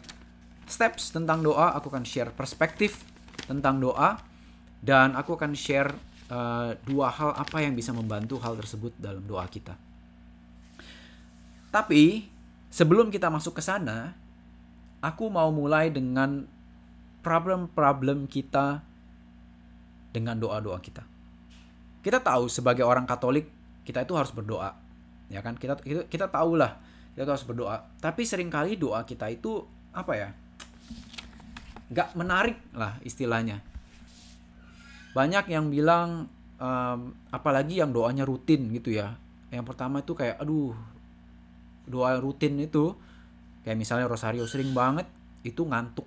steps 0.66 1.14
tentang 1.14 1.42
doa, 1.46 1.74
aku 1.78 1.90
akan 1.90 2.06
share 2.06 2.34
perspektif 2.34 3.06
tentang 3.46 3.82
doa 3.82 4.22
dan 4.82 5.14
aku 5.18 5.38
akan 5.38 5.54
share 5.54 5.94
uh, 6.30 6.74
dua 6.86 7.10
hal 7.14 7.32
apa 7.38 7.62
yang 7.62 7.74
bisa 7.78 7.94
membantu 7.94 8.38
hal 8.42 8.58
tersebut 8.58 8.94
dalam 8.98 9.24
doa 9.26 9.46
kita. 9.50 9.78
Tapi 11.70 12.26
sebelum 12.70 13.14
kita 13.14 13.30
masuk 13.30 13.58
ke 13.58 13.64
sana, 13.66 14.14
aku 15.02 15.30
mau 15.30 15.50
mulai 15.54 15.94
dengan 15.94 16.46
problem-problem 17.26 18.26
kita 18.30 18.82
dengan 20.10 20.40
doa-doa 20.40 20.80
kita. 20.82 21.04
Kita 22.00 22.24
tahu 22.24 22.48
sebagai 22.48 22.88
orang 22.88 23.04
Katolik 23.04 23.52
kita 23.84 24.08
itu 24.08 24.16
harus 24.16 24.32
berdoa, 24.32 24.72
ya 25.28 25.44
kan? 25.44 25.60
Kita 25.60 25.76
kita, 25.78 26.08
kita 26.08 26.26
tahu 26.32 26.56
lah 26.56 26.80
kita 27.14 27.28
harus 27.28 27.44
berdoa. 27.44 27.84
Tapi 28.00 28.24
sering 28.24 28.48
kali 28.48 28.80
doa 28.80 29.04
kita 29.04 29.28
itu 29.28 29.62
apa 29.92 30.14
ya? 30.16 30.30
Gak 31.92 32.16
menarik 32.16 32.58
lah 32.72 32.96
istilahnya 33.04 33.66
banyak 35.14 35.46
yang 35.50 35.74
bilang 35.74 36.30
um, 36.62 37.00
apalagi 37.34 37.82
yang 37.82 37.90
doanya 37.90 38.26
rutin 38.26 38.70
gitu 38.70 38.94
ya 38.94 39.18
yang 39.50 39.66
pertama 39.66 40.06
itu 40.06 40.14
kayak 40.14 40.38
aduh 40.38 40.78
doa 41.90 42.22
rutin 42.22 42.62
itu 42.62 42.94
kayak 43.66 43.76
misalnya 43.76 44.06
rosario 44.06 44.46
sering 44.46 44.72
banget 44.72 45.10
itu 45.42 45.66
ngantuk. 45.66 46.06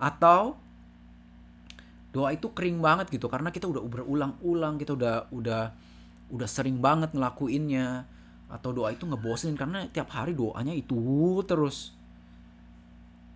Atau 0.00 0.56
doa 2.12 2.28
itu 2.32 2.52
kering 2.52 2.80
banget 2.80 3.08
gitu 3.12 3.28
karena 3.28 3.48
kita 3.48 3.68
udah 3.68 3.80
berulang-ulang 3.88 4.76
kita 4.76 4.92
udah 4.96 5.28
udah 5.30 5.62
udah 6.32 6.48
sering 6.48 6.80
banget 6.80 7.12
ngelakuinnya. 7.12 8.08
Atau 8.52 8.72
doa 8.72 8.92
itu 8.92 9.04
ngebosenin 9.08 9.56
karena 9.56 9.84
tiap 9.92 10.12
hari 10.12 10.32
doanya 10.32 10.72
itu 10.72 11.40
terus. 11.44 11.92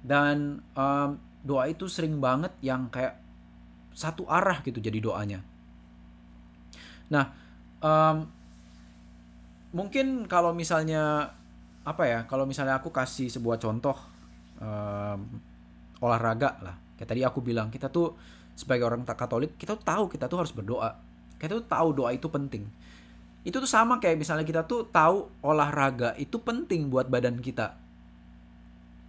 Dan 0.00 0.60
um, 0.76 1.10
doa 1.44 1.68
itu 1.68 1.88
sering 1.88 2.20
banget 2.20 2.52
yang 2.64 2.88
kayak 2.88 3.20
satu 3.96 4.28
arah 4.28 4.60
gitu 4.60 4.76
jadi 4.76 5.00
doanya. 5.00 5.40
Nah, 7.08 7.32
um, 7.80 8.28
mungkin 9.76 10.24
kalau 10.24 10.56
misalnya 10.56 11.36
apa 11.84 12.02
ya, 12.08 12.24
kalau 12.24 12.48
misalnya 12.48 12.80
aku 12.80 12.88
kasih 12.88 13.28
sebuah 13.28 13.60
contoh 13.60 13.94
um, 14.58 15.20
olahraga 16.00 16.56
lah, 16.64 16.76
kayak 16.96 17.12
tadi 17.12 17.20
aku 17.22 17.44
bilang 17.44 17.68
kita 17.68 17.92
tuh 17.92 18.16
sebagai 18.56 18.88
orang 18.88 19.04
Katolik 19.04 19.60
kita 19.60 19.76
tuh 19.76 19.84
tahu 19.84 20.04
kita 20.08 20.32
tuh 20.32 20.40
harus 20.40 20.56
berdoa, 20.56 20.96
kita 21.36 21.60
tuh 21.60 21.66
tahu 21.68 21.88
doa 21.92 22.10
itu 22.16 22.32
penting. 22.32 22.64
Itu 23.46 23.62
tuh 23.62 23.70
sama 23.70 24.00
kayak 24.02 24.18
misalnya 24.18 24.42
kita 24.42 24.66
tuh 24.66 24.88
tahu 24.90 25.28
olahraga 25.44 26.16
itu 26.18 26.40
penting 26.40 26.90
buat 26.90 27.06
badan 27.06 27.38
kita. 27.38 27.78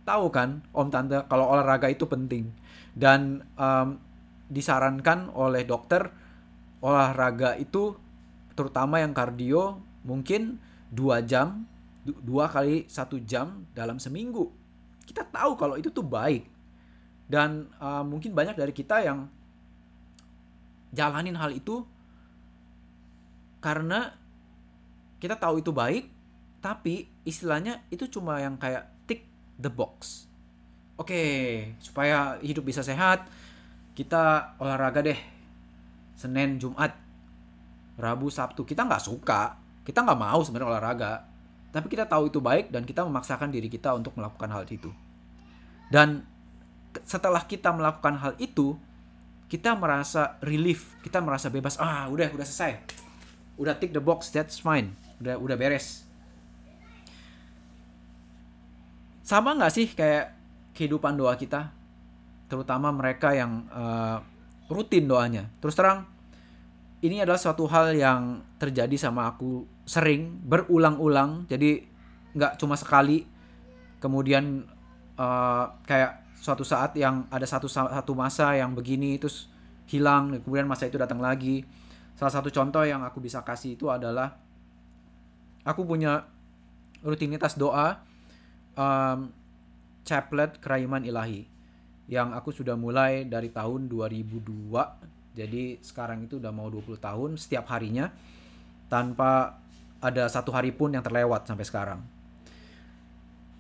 Tahu 0.06 0.26
kan, 0.30 0.62
Om 0.72 0.88
Tante, 0.94 1.26
kalau 1.26 1.50
olahraga 1.52 1.90
itu 1.90 2.06
penting. 2.06 2.54
Dan 2.94 3.44
um, 3.58 3.98
disarankan 4.48 5.34
oleh 5.34 5.66
dokter 5.66 6.14
olahraga 6.80 7.58
itu 7.58 7.98
terutama 8.54 9.02
yang 9.02 9.12
kardio 9.18 9.87
mungkin 10.08 10.56
dua 10.88 11.20
jam 11.20 11.68
dua 12.08 12.48
kali 12.48 12.88
satu 12.88 13.20
jam 13.20 13.68
dalam 13.76 14.00
seminggu. 14.00 14.48
Kita 15.04 15.28
tahu 15.28 15.60
kalau 15.60 15.76
itu 15.76 15.92
tuh 15.92 16.08
baik. 16.08 16.48
Dan 17.28 17.68
uh, 17.84 18.08
mungkin 18.08 18.32
banyak 18.32 18.56
dari 18.56 18.72
kita 18.72 19.04
yang 19.04 19.28
jalanin 20.96 21.36
hal 21.36 21.52
itu 21.52 21.84
karena 23.60 24.16
kita 25.20 25.36
tahu 25.36 25.60
itu 25.60 25.76
baik 25.76 26.08
tapi 26.64 27.12
istilahnya 27.28 27.84
itu 27.92 28.08
cuma 28.08 28.40
yang 28.40 28.56
kayak 28.56 28.88
tick 29.04 29.28
the 29.60 29.68
box. 29.68 30.24
Oke 30.96 31.20
supaya 31.84 32.40
hidup 32.40 32.64
bisa 32.64 32.80
sehat 32.80 33.28
kita 33.92 34.56
olahraga 34.64 35.04
deh. 35.04 35.20
Senin 36.16 36.58
Jumat 36.58 36.96
Rabu 38.00 38.32
Sabtu. 38.32 38.64
Kita 38.64 38.88
nggak 38.88 39.04
suka 39.04 39.67
kita 39.88 40.04
nggak 40.04 40.20
mau 40.20 40.44
sebenarnya 40.44 40.68
olahraga 40.76 41.14
tapi 41.78 41.94
kita 41.94 42.10
tahu 42.10 42.34
itu 42.34 42.42
baik 42.42 42.74
dan 42.74 42.88
kita 42.88 43.06
memaksakan 43.06 43.54
diri 43.54 43.70
kita 43.70 43.94
untuk 43.94 44.16
melakukan 44.18 44.50
hal 44.50 44.66
itu. 44.66 44.90
Dan 45.94 46.24
setelah 47.06 47.46
kita 47.46 47.70
melakukan 47.76 48.18
hal 48.18 48.34
itu, 48.40 48.74
kita 49.46 49.78
merasa 49.78 50.42
relief, 50.42 50.98
kita 51.06 51.22
merasa 51.22 51.54
bebas. 51.54 51.78
Ah, 51.78 52.10
udah, 52.10 52.34
udah 52.34 52.46
selesai. 52.48 52.82
Udah 53.62 53.78
tick 53.78 53.94
the 53.94 54.02
box, 54.02 54.34
that's 54.34 54.58
fine. 54.58 54.98
Udah, 55.22 55.38
udah 55.38 55.54
beres. 55.54 56.02
Sama 59.22 59.54
nggak 59.54 59.74
sih 59.78 59.92
kayak 59.92 60.34
kehidupan 60.74 61.14
doa 61.14 61.38
kita? 61.38 61.70
Terutama 62.50 62.90
mereka 62.90 63.38
yang 63.38 63.70
uh, 63.70 64.18
rutin 64.66 65.06
doanya. 65.06 65.52
Terus 65.62 65.78
terang, 65.78 66.10
ini 67.02 67.22
adalah 67.22 67.38
suatu 67.38 67.70
hal 67.70 67.94
yang 67.94 68.42
terjadi 68.58 68.98
sama 68.98 69.30
aku 69.30 69.66
sering 69.86 70.42
berulang-ulang. 70.42 71.46
Jadi 71.46 71.86
nggak 72.34 72.58
cuma 72.58 72.74
sekali. 72.74 73.22
Kemudian 74.02 74.66
uh, 75.18 75.66
kayak 75.86 76.26
suatu 76.38 76.66
saat 76.66 76.98
yang 76.98 77.26
ada 77.30 77.46
satu 77.46 77.70
satu 77.70 78.14
masa 78.14 78.54
yang 78.58 78.78
begini 78.78 79.18
terus 79.18 79.50
hilang 79.90 80.38
kemudian 80.42 80.66
masa 80.66 80.90
itu 80.90 80.98
datang 80.98 81.22
lagi. 81.22 81.62
Salah 82.18 82.34
satu 82.34 82.50
contoh 82.50 82.82
yang 82.82 83.06
aku 83.06 83.22
bisa 83.22 83.46
kasih 83.46 83.78
itu 83.78 83.94
adalah 83.94 84.34
aku 85.62 85.86
punya 85.86 86.26
rutinitas 87.06 87.54
doa 87.62 88.02
um, 88.74 89.30
chaplet 90.02 90.58
keraiman 90.58 91.06
ilahi 91.06 91.46
yang 92.08 92.32
aku 92.34 92.56
sudah 92.56 92.74
mulai 92.74 93.28
dari 93.28 93.52
tahun 93.54 93.92
2002 93.92 95.17
jadi 95.38 95.78
sekarang 95.86 96.26
itu 96.26 96.42
udah 96.42 96.50
mau 96.50 96.66
20 96.66 96.98
tahun 96.98 97.38
setiap 97.38 97.70
harinya 97.70 98.10
tanpa 98.90 99.62
ada 100.02 100.26
satu 100.26 100.50
hari 100.50 100.74
pun 100.74 100.90
yang 100.90 101.06
terlewat 101.06 101.46
sampai 101.46 101.66
sekarang. 101.66 102.00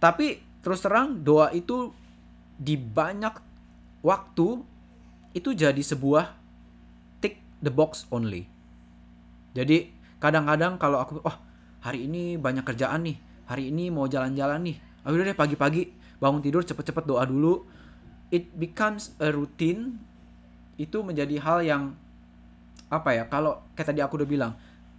Tapi 0.02 0.42
terus 0.66 0.82
terang 0.82 1.22
doa 1.22 1.54
itu 1.54 1.94
di 2.58 2.74
banyak 2.74 3.38
waktu 4.02 4.62
itu 5.38 5.54
jadi 5.54 5.78
sebuah 5.78 6.34
tick 7.22 7.38
the 7.62 7.70
box 7.70 8.10
only. 8.10 8.50
Jadi 9.54 9.94
kadang-kadang 10.18 10.82
kalau 10.82 10.98
aku 11.02 11.22
oh 11.22 11.38
hari 11.82 12.10
ini 12.10 12.42
banyak 12.42 12.66
kerjaan 12.66 13.06
nih, 13.06 13.18
hari 13.46 13.70
ini 13.70 13.94
mau 13.94 14.10
jalan-jalan 14.10 14.66
nih. 14.66 14.78
Udah 15.06 15.24
deh 15.30 15.38
pagi-pagi 15.38 15.94
bangun 16.18 16.42
tidur 16.42 16.66
cepet-cepet 16.66 17.06
doa 17.06 17.26
dulu. 17.26 17.66
It 18.34 18.54
becomes 18.58 19.14
a 19.22 19.30
routine. 19.30 20.02
Itu 20.78 21.02
menjadi 21.02 21.42
hal 21.42 21.66
yang 21.66 21.84
apa 22.88 23.10
ya? 23.18 23.24
Kalau 23.28 23.66
kayak 23.74 23.88
tadi 23.92 24.00
aku 24.00 24.22
udah 24.22 24.30
bilang, 24.30 24.54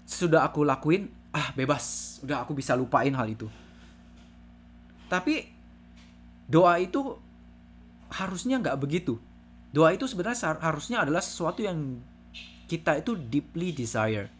sudah 0.04 0.44
aku 0.44 0.66
lakuin, 0.66 1.08
ah 1.32 1.54
bebas. 1.54 2.18
Udah 2.26 2.44
aku 2.44 2.52
bisa 2.52 2.74
lupain 2.74 3.14
hal 3.14 3.26
itu. 3.30 3.46
Tapi 5.08 5.48
doa 6.44 6.76
itu 6.76 7.16
harusnya 8.12 8.60
nggak 8.60 8.78
begitu. 8.80 9.16
Doa 9.72 9.92
itu 9.92 10.08
sebenarnya 10.08 10.58
harusnya 10.60 11.04
adalah 11.04 11.20
sesuatu 11.20 11.60
yang 11.60 12.00
kita 12.68 13.00
itu 13.00 13.16
deeply 13.16 13.72
desire. 13.72 14.32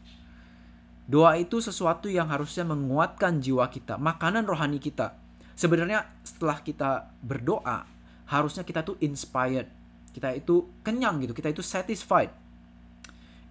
Doa 1.08 1.40
itu 1.40 1.64
sesuatu 1.64 2.12
yang 2.12 2.28
harusnya 2.28 2.68
menguatkan 2.68 3.40
jiwa 3.40 3.72
kita 3.72 3.96
makanan 3.96 4.44
rohani 4.44 4.76
kita. 4.76 5.16
Sebenarnya 5.56 6.04
setelah 6.20 6.60
kita 6.60 7.08
berdoa 7.24 7.88
harusnya 8.28 8.60
kita 8.60 8.84
tuh 8.84 9.00
inspired 9.00 9.77
kita 10.18 10.34
itu 10.34 10.66
kenyang 10.82 11.22
gitu 11.22 11.30
kita 11.30 11.54
itu 11.54 11.62
satisfied. 11.62 12.34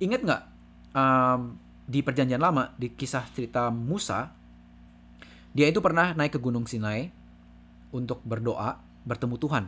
Ingat 0.03 0.19
nggak 0.27 0.41
um, 0.91 1.55
di 1.87 2.03
perjanjian 2.03 2.43
lama 2.43 2.75
di 2.75 2.91
kisah 2.91 3.23
cerita 3.31 3.71
Musa 3.71 4.35
dia 5.55 5.71
itu 5.71 5.79
pernah 5.79 6.11
naik 6.11 6.35
ke 6.35 6.39
gunung 6.43 6.67
Sinai 6.67 7.07
untuk 7.95 8.19
berdoa 8.27 8.75
bertemu 9.07 9.35
Tuhan. 9.39 9.65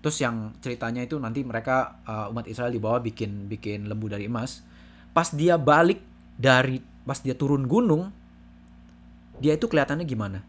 Terus 0.00 0.16
yang 0.24 0.56
ceritanya 0.64 1.04
itu 1.04 1.20
nanti 1.20 1.44
mereka 1.44 2.00
uh, 2.08 2.32
umat 2.32 2.48
Israel 2.48 2.72
dibawa 2.72 2.98
bikin 3.04 3.46
bikin 3.52 3.84
lembu 3.84 4.08
dari 4.08 4.24
emas. 4.24 4.64
Pas 5.12 5.28
dia 5.36 5.60
balik 5.60 6.00
dari 6.40 6.80
pas 7.04 7.20
dia 7.20 7.36
turun 7.36 7.68
gunung 7.68 8.08
dia 9.38 9.52
itu 9.52 9.68
kelihatannya 9.68 10.08
gimana? 10.08 10.40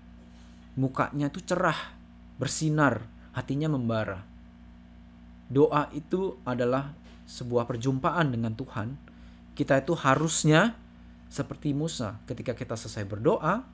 Mukanya 0.80 1.28
tuh 1.28 1.44
cerah 1.44 1.78
bersinar 2.40 3.04
hatinya 3.36 3.68
membara 3.68 4.29
doa 5.50 5.90
itu 5.92 6.38
adalah 6.46 6.94
sebuah 7.26 7.66
perjumpaan 7.66 8.34
dengan 8.34 8.54
Tuhan 8.54 9.10
kita 9.60 9.84
itu 9.84 9.92
harusnya 9.92 10.72
seperti 11.28 11.76
Musa 11.76 12.16
ketika 12.24 12.56
kita 12.56 12.80
selesai 12.80 13.04
berdoa, 13.04 13.68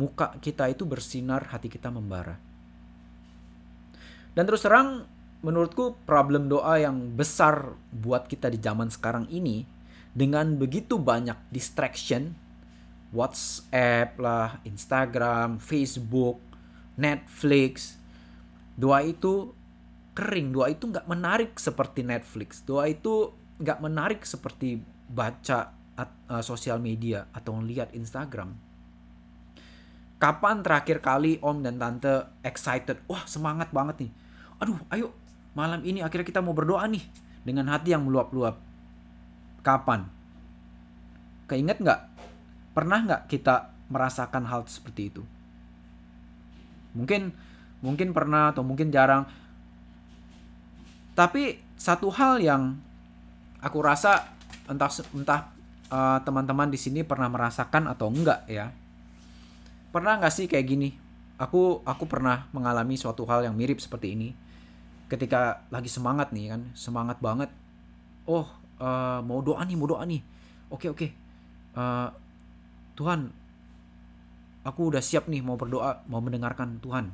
muka 0.00 0.40
kita 0.40 0.72
itu 0.72 0.88
bersinar, 0.88 1.52
hati 1.52 1.68
kita 1.68 1.92
membara. 1.92 2.40
Dan 4.32 4.48
terus 4.48 4.64
terang 4.64 5.04
menurutku 5.44 6.00
problem 6.08 6.48
doa 6.48 6.80
yang 6.80 7.12
besar 7.12 7.76
buat 7.92 8.24
kita 8.24 8.48
di 8.48 8.56
zaman 8.56 8.88
sekarang 8.88 9.28
ini 9.28 9.68
dengan 10.16 10.56
begitu 10.56 10.96
banyak 10.96 11.36
distraction, 11.52 12.32
WhatsApp 13.12 14.16
lah, 14.16 14.64
Instagram, 14.64 15.60
Facebook, 15.60 16.40
Netflix, 16.96 18.00
doa 18.80 19.04
itu 19.04 19.52
kering, 20.16 20.56
doa 20.56 20.72
itu 20.72 20.88
nggak 20.88 21.04
menarik 21.04 21.60
seperti 21.60 22.00
Netflix, 22.00 22.64
doa 22.64 22.88
itu 22.88 23.36
nggak 23.60 23.78
menarik 23.84 24.24
seperti 24.24 24.80
baca 25.06 25.76
uh, 25.96 26.42
sosial 26.42 26.80
media 26.80 27.28
atau 27.36 27.60
lihat 27.60 27.92
Instagram. 27.92 28.56
Kapan 30.16 30.64
terakhir 30.64 31.04
kali 31.04 31.36
Om 31.44 31.60
dan 31.60 31.76
Tante 31.76 32.40
excited? 32.40 33.04
Wah 33.04 33.28
semangat 33.28 33.68
banget 33.68 34.08
nih. 34.08 34.12
Aduh 34.64 34.80
ayo 34.88 35.12
malam 35.52 35.84
ini 35.84 36.00
akhirnya 36.00 36.24
kita 36.24 36.40
mau 36.40 36.56
berdoa 36.56 36.88
nih. 36.88 37.04
Dengan 37.46 37.70
hati 37.70 37.94
yang 37.94 38.02
meluap-luap. 38.02 38.58
Kapan? 39.62 40.08
Keinget 41.46 41.78
nggak? 41.78 42.00
Pernah 42.74 42.98
nggak 43.06 43.22
kita 43.30 43.70
merasakan 43.86 44.50
hal 44.50 44.66
seperti 44.66 45.14
itu? 45.14 45.22
Mungkin 46.96 47.30
mungkin 47.84 48.10
pernah 48.10 48.50
atau 48.50 48.66
mungkin 48.66 48.90
jarang. 48.90 49.30
Tapi 51.16 51.56
satu 51.80 52.12
hal 52.12 52.44
yang 52.44 52.76
aku 53.64 53.80
rasa 53.80 54.36
entah 54.68 54.92
entah 55.16 55.48
uh, 55.88 56.20
teman-teman 56.20 56.68
di 56.68 56.76
sini 56.76 57.00
pernah 57.00 57.32
merasakan 57.32 57.88
atau 57.88 58.12
enggak 58.12 58.44
ya. 58.44 58.68
Pernah 59.88 60.20
nggak 60.20 60.34
sih 60.34 60.44
kayak 60.44 60.66
gini? 60.68 60.92
Aku 61.40 61.80
aku 61.88 62.04
pernah 62.04 62.44
mengalami 62.52 63.00
suatu 63.00 63.24
hal 63.24 63.48
yang 63.48 63.56
mirip 63.56 63.80
seperti 63.80 64.12
ini. 64.12 64.28
Ketika 65.08 65.64
lagi 65.72 65.88
semangat 65.88 66.36
nih 66.36 66.52
kan, 66.52 66.62
semangat 66.76 67.16
banget. 67.24 67.48
Oh, 68.28 68.44
uh, 68.76 69.24
mau 69.24 69.40
doa 69.40 69.64
nih, 69.64 69.76
mau 69.78 69.88
doa 69.88 70.04
nih. 70.04 70.20
Oke, 70.68 70.92
oke. 70.92 71.08
Uh, 71.72 72.12
Tuhan, 72.92 73.32
aku 74.68 74.92
udah 74.92 75.00
siap 75.00 75.32
nih 75.32 75.40
mau 75.40 75.56
berdoa, 75.56 76.04
mau 76.12 76.20
mendengarkan 76.20 76.76
Tuhan. 76.82 77.08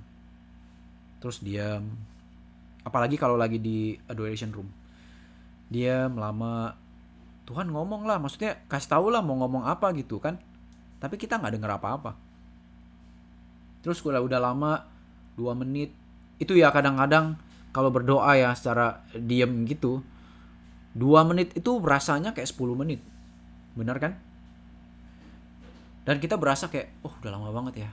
Terus 1.23 1.39
diam. 1.45 2.12
Apalagi 2.83 3.17
kalau 3.19 3.39
lagi 3.39 3.63
di 3.63 3.95
adoration 4.11 4.51
room. 4.51 4.69
Dia 5.73 6.11
lama. 6.11 6.75
Tuhan 7.43 7.75
ngomong 7.75 8.07
lah 8.07 8.23
maksudnya 8.23 8.63
kasih 8.71 8.97
tahu 8.97 9.11
lah 9.11 9.21
mau 9.21 9.39
ngomong 9.39 9.67
apa 9.67 9.91
gitu 9.99 10.23
kan. 10.23 10.39
Tapi 11.03 11.19
kita 11.19 11.39
nggak 11.39 11.59
denger 11.59 11.73
apa-apa. 11.79 12.15
Terus 13.83 13.99
udah 14.03 14.23
udah 14.23 14.39
lama 14.39 14.87
dua 15.35 15.59
menit. 15.59 15.91
Itu 16.39 16.55
ya 16.55 16.71
kadang-kadang 16.71 17.39
kalau 17.75 17.91
berdoa 17.91 18.37
ya 18.39 18.55
secara 18.55 19.03
diem 19.17 19.65
gitu 19.67 20.05
dua 20.93 21.25
menit 21.25 21.57
itu 21.57 21.81
rasanya 21.81 22.37
kayak 22.37 22.49
10 22.49 22.77
menit. 22.77 23.01
Benar 23.73 23.97
kan? 23.97 24.13
Dan 26.05 26.21
kita 26.21 26.37
berasa 26.37 26.69
kayak 26.69 26.93
oh 27.07 27.13
udah 27.23 27.33
lama 27.33 27.49
banget 27.51 27.89
ya. 27.89 27.91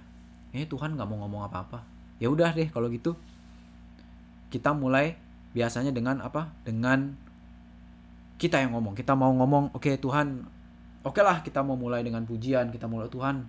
Eh 0.51 0.67
Tuhan 0.67 0.97
nggak 0.97 1.07
mau 1.07 1.23
ngomong 1.25 1.47
apa-apa. 1.47 1.85
Ya 2.19 2.27
udah 2.27 2.51
deh 2.51 2.67
kalau 2.67 2.91
gitu 2.91 3.15
kita 4.49 4.73
mulai 4.73 5.13
biasanya 5.53 5.93
dengan 5.93 6.21
apa? 6.21 6.53
Dengan 6.65 7.13
kita 8.41 8.61
yang 8.61 8.73
ngomong. 8.73 8.97
Kita 8.97 9.13
mau 9.13 9.29
ngomong 9.33 9.73
oke 9.73 9.85
okay, 9.85 9.95
Tuhan 10.01 10.45
oke 11.05 11.15
okay 11.15 11.23
lah 11.23 11.41
kita 11.45 11.63
mau 11.63 11.79
mulai 11.79 12.03
dengan 12.03 12.27
pujian 12.27 12.73
kita 12.75 12.85
mulai 12.89 13.07
Tuhan 13.07 13.47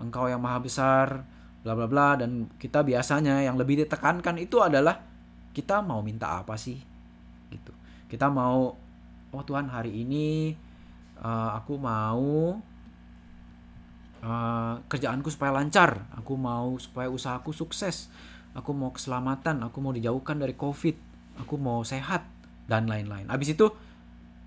engkau 0.00 0.26
yang 0.30 0.40
maha 0.40 0.58
besar 0.62 1.26
bla 1.66 1.74
bla 1.74 1.90
bla. 1.90 2.14
Dan 2.14 2.46
kita 2.56 2.86
biasanya 2.86 3.42
yang 3.42 3.58
lebih 3.58 3.82
ditekankan 3.82 4.38
itu 4.38 4.62
adalah 4.62 5.02
kita 5.50 5.82
mau 5.82 6.00
minta 6.00 6.38
apa 6.38 6.54
sih? 6.54 6.78
Gitu. 7.50 7.72
Kita 8.06 8.30
mau 8.30 8.70
oh 9.34 9.42
Tuhan 9.42 9.66
hari 9.66 10.06
ini 10.06 10.54
uh, 11.18 11.58
aku 11.58 11.74
mau 11.80 12.54
uh, 14.22 14.74
kerjaanku 14.86 15.26
supaya 15.32 15.58
lancar. 15.58 16.06
Aku 16.22 16.38
mau 16.38 16.78
supaya 16.78 17.10
usahaku 17.10 17.50
sukses 17.50 18.12
aku 18.56 18.72
mau 18.72 18.88
keselamatan 18.88 19.60
aku 19.68 19.78
mau 19.84 19.92
dijauhkan 19.92 20.40
dari 20.40 20.56
covid. 20.56 20.96
Aku 21.36 21.60
mau 21.60 21.84
sehat 21.84 22.24
dan 22.64 22.88
lain-lain. 22.88 23.28
Habis 23.28 23.52
itu 23.52 23.68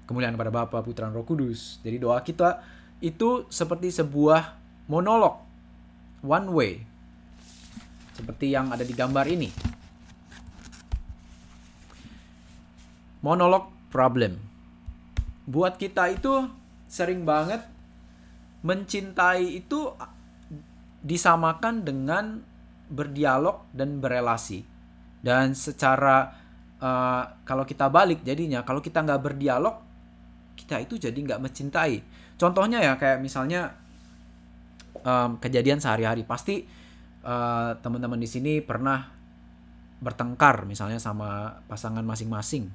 kemuliaan 0.09 0.33
pada 0.33 0.49
Bapa 0.49 0.81
Putra 0.81 1.05
Roh 1.13 1.21
Kudus. 1.21 1.77
Jadi 1.85 2.01
doa 2.01 2.17
kita 2.25 2.65
itu 2.97 3.45
seperti 3.53 3.93
sebuah 3.93 4.57
monolog. 4.89 5.37
One 6.25 6.49
way. 6.49 6.73
Seperti 8.17 8.49
yang 8.49 8.73
ada 8.73 8.81
di 8.81 8.91
gambar 8.97 9.25
ini. 9.29 9.53
Monolog 13.21 13.69
problem. 13.93 14.41
Buat 15.45 15.77
kita 15.77 16.09
itu 16.09 16.49
sering 16.89 17.21
banget 17.21 17.61
mencintai 18.65 19.61
itu 19.61 19.93
disamakan 20.99 21.85
dengan 21.85 22.43
berdialog 22.89 23.69
dan 23.71 24.01
berelasi. 24.01 24.65
Dan 25.21 25.53
secara 25.53 26.33
uh, 26.81 27.23
kalau 27.45 27.63
kita 27.63 27.87
balik 27.87 28.25
jadinya, 28.25 28.65
kalau 28.65 28.81
kita 28.81 29.05
nggak 29.05 29.21
berdialog, 29.21 29.75
kita 30.57 30.81
itu 30.81 30.97
jadi 30.97 31.15
nggak 31.15 31.39
mencintai. 31.39 32.01
Contohnya 32.35 32.81
ya 32.81 32.93
kayak 32.97 33.21
misalnya 33.21 33.77
um, 35.03 35.37
kejadian 35.39 35.79
sehari-hari 35.79 36.23
pasti 36.27 36.65
uh, 37.23 37.75
teman-teman 37.79 38.19
di 38.19 38.27
sini 38.27 38.53
pernah 38.59 39.11
bertengkar 39.99 40.63
misalnya 40.63 40.97
sama 40.97 41.59
pasangan 41.67 42.03
masing-masing. 42.03 42.71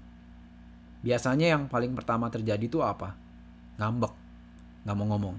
Biasanya 1.05 1.57
yang 1.57 1.62
paling 1.68 1.92
pertama 1.92 2.29
terjadi 2.33 2.64
itu 2.64 2.81
apa? 2.81 3.16
Ngambek, 3.81 4.12
nggak 4.85 4.96
mau 4.96 5.07
ngomong. 5.16 5.37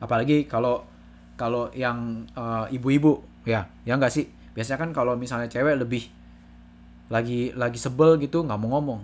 Apalagi 0.00 0.44
kalau 0.44 0.84
kalau 1.36 1.72
yang 1.72 2.28
uh, 2.36 2.68
ibu-ibu 2.68 3.33
ya, 3.44 3.68
ya 3.84 3.92
nggak 3.96 4.12
sih. 4.12 4.26
Biasanya 4.56 4.80
kan 4.80 4.90
kalau 4.92 5.14
misalnya 5.14 5.48
cewek 5.48 5.80
lebih 5.80 6.08
lagi 7.12 7.52
lagi 7.52 7.78
sebel 7.78 8.16
gitu 8.20 8.44
nggak 8.44 8.58
mau 8.60 8.80
ngomong. 8.80 9.00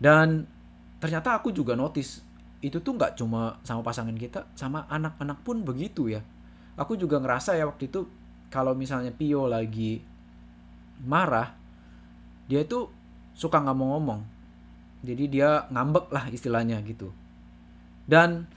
Dan 0.00 0.48
ternyata 1.02 1.36
aku 1.36 1.52
juga 1.52 1.76
notice 1.76 2.24
itu 2.64 2.80
tuh 2.80 2.96
nggak 2.96 3.20
cuma 3.20 3.60
sama 3.66 3.84
pasangan 3.84 4.16
kita, 4.16 4.48
sama 4.56 4.88
anak-anak 4.88 5.44
pun 5.44 5.64
begitu 5.64 6.12
ya 6.12 6.20
aku 6.80 6.96
juga 6.96 7.20
ngerasa 7.20 7.60
ya 7.60 7.68
waktu 7.68 7.92
itu 7.92 8.08
kalau 8.48 8.72
misalnya 8.72 9.12
Pio 9.12 9.44
lagi 9.44 10.00
marah 11.04 11.52
dia 12.48 12.64
itu 12.64 12.88
suka 13.36 13.60
nggak 13.60 13.76
mau 13.76 14.00
ngomong 14.00 14.20
jadi 15.04 15.24
dia 15.28 15.48
ngambek 15.68 16.08
lah 16.08 16.24
istilahnya 16.32 16.80
gitu 16.88 17.12
dan 18.08 18.48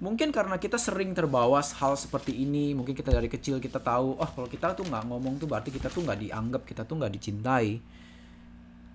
mungkin 0.00 0.32
karena 0.32 0.56
kita 0.56 0.80
sering 0.80 1.12
terbawa 1.12 1.60
hal 1.60 1.92
seperti 1.94 2.32
ini 2.32 2.72
mungkin 2.72 2.96
kita 2.96 3.12
dari 3.12 3.28
kecil 3.28 3.60
kita 3.60 3.76
tahu 3.76 4.16
oh 4.16 4.30
kalau 4.32 4.48
kita 4.48 4.72
tuh 4.72 4.88
nggak 4.88 5.04
ngomong 5.06 5.36
tuh 5.36 5.44
berarti 5.44 5.68
kita 5.68 5.92
tuh 5.92 6.02
nggak 6.08 6.18
dianggap 6.24 6.62
kita 6.64 6.88
tuh 6.88 6.96
nggak 6.96 7.12
dicintai 7.20 7.84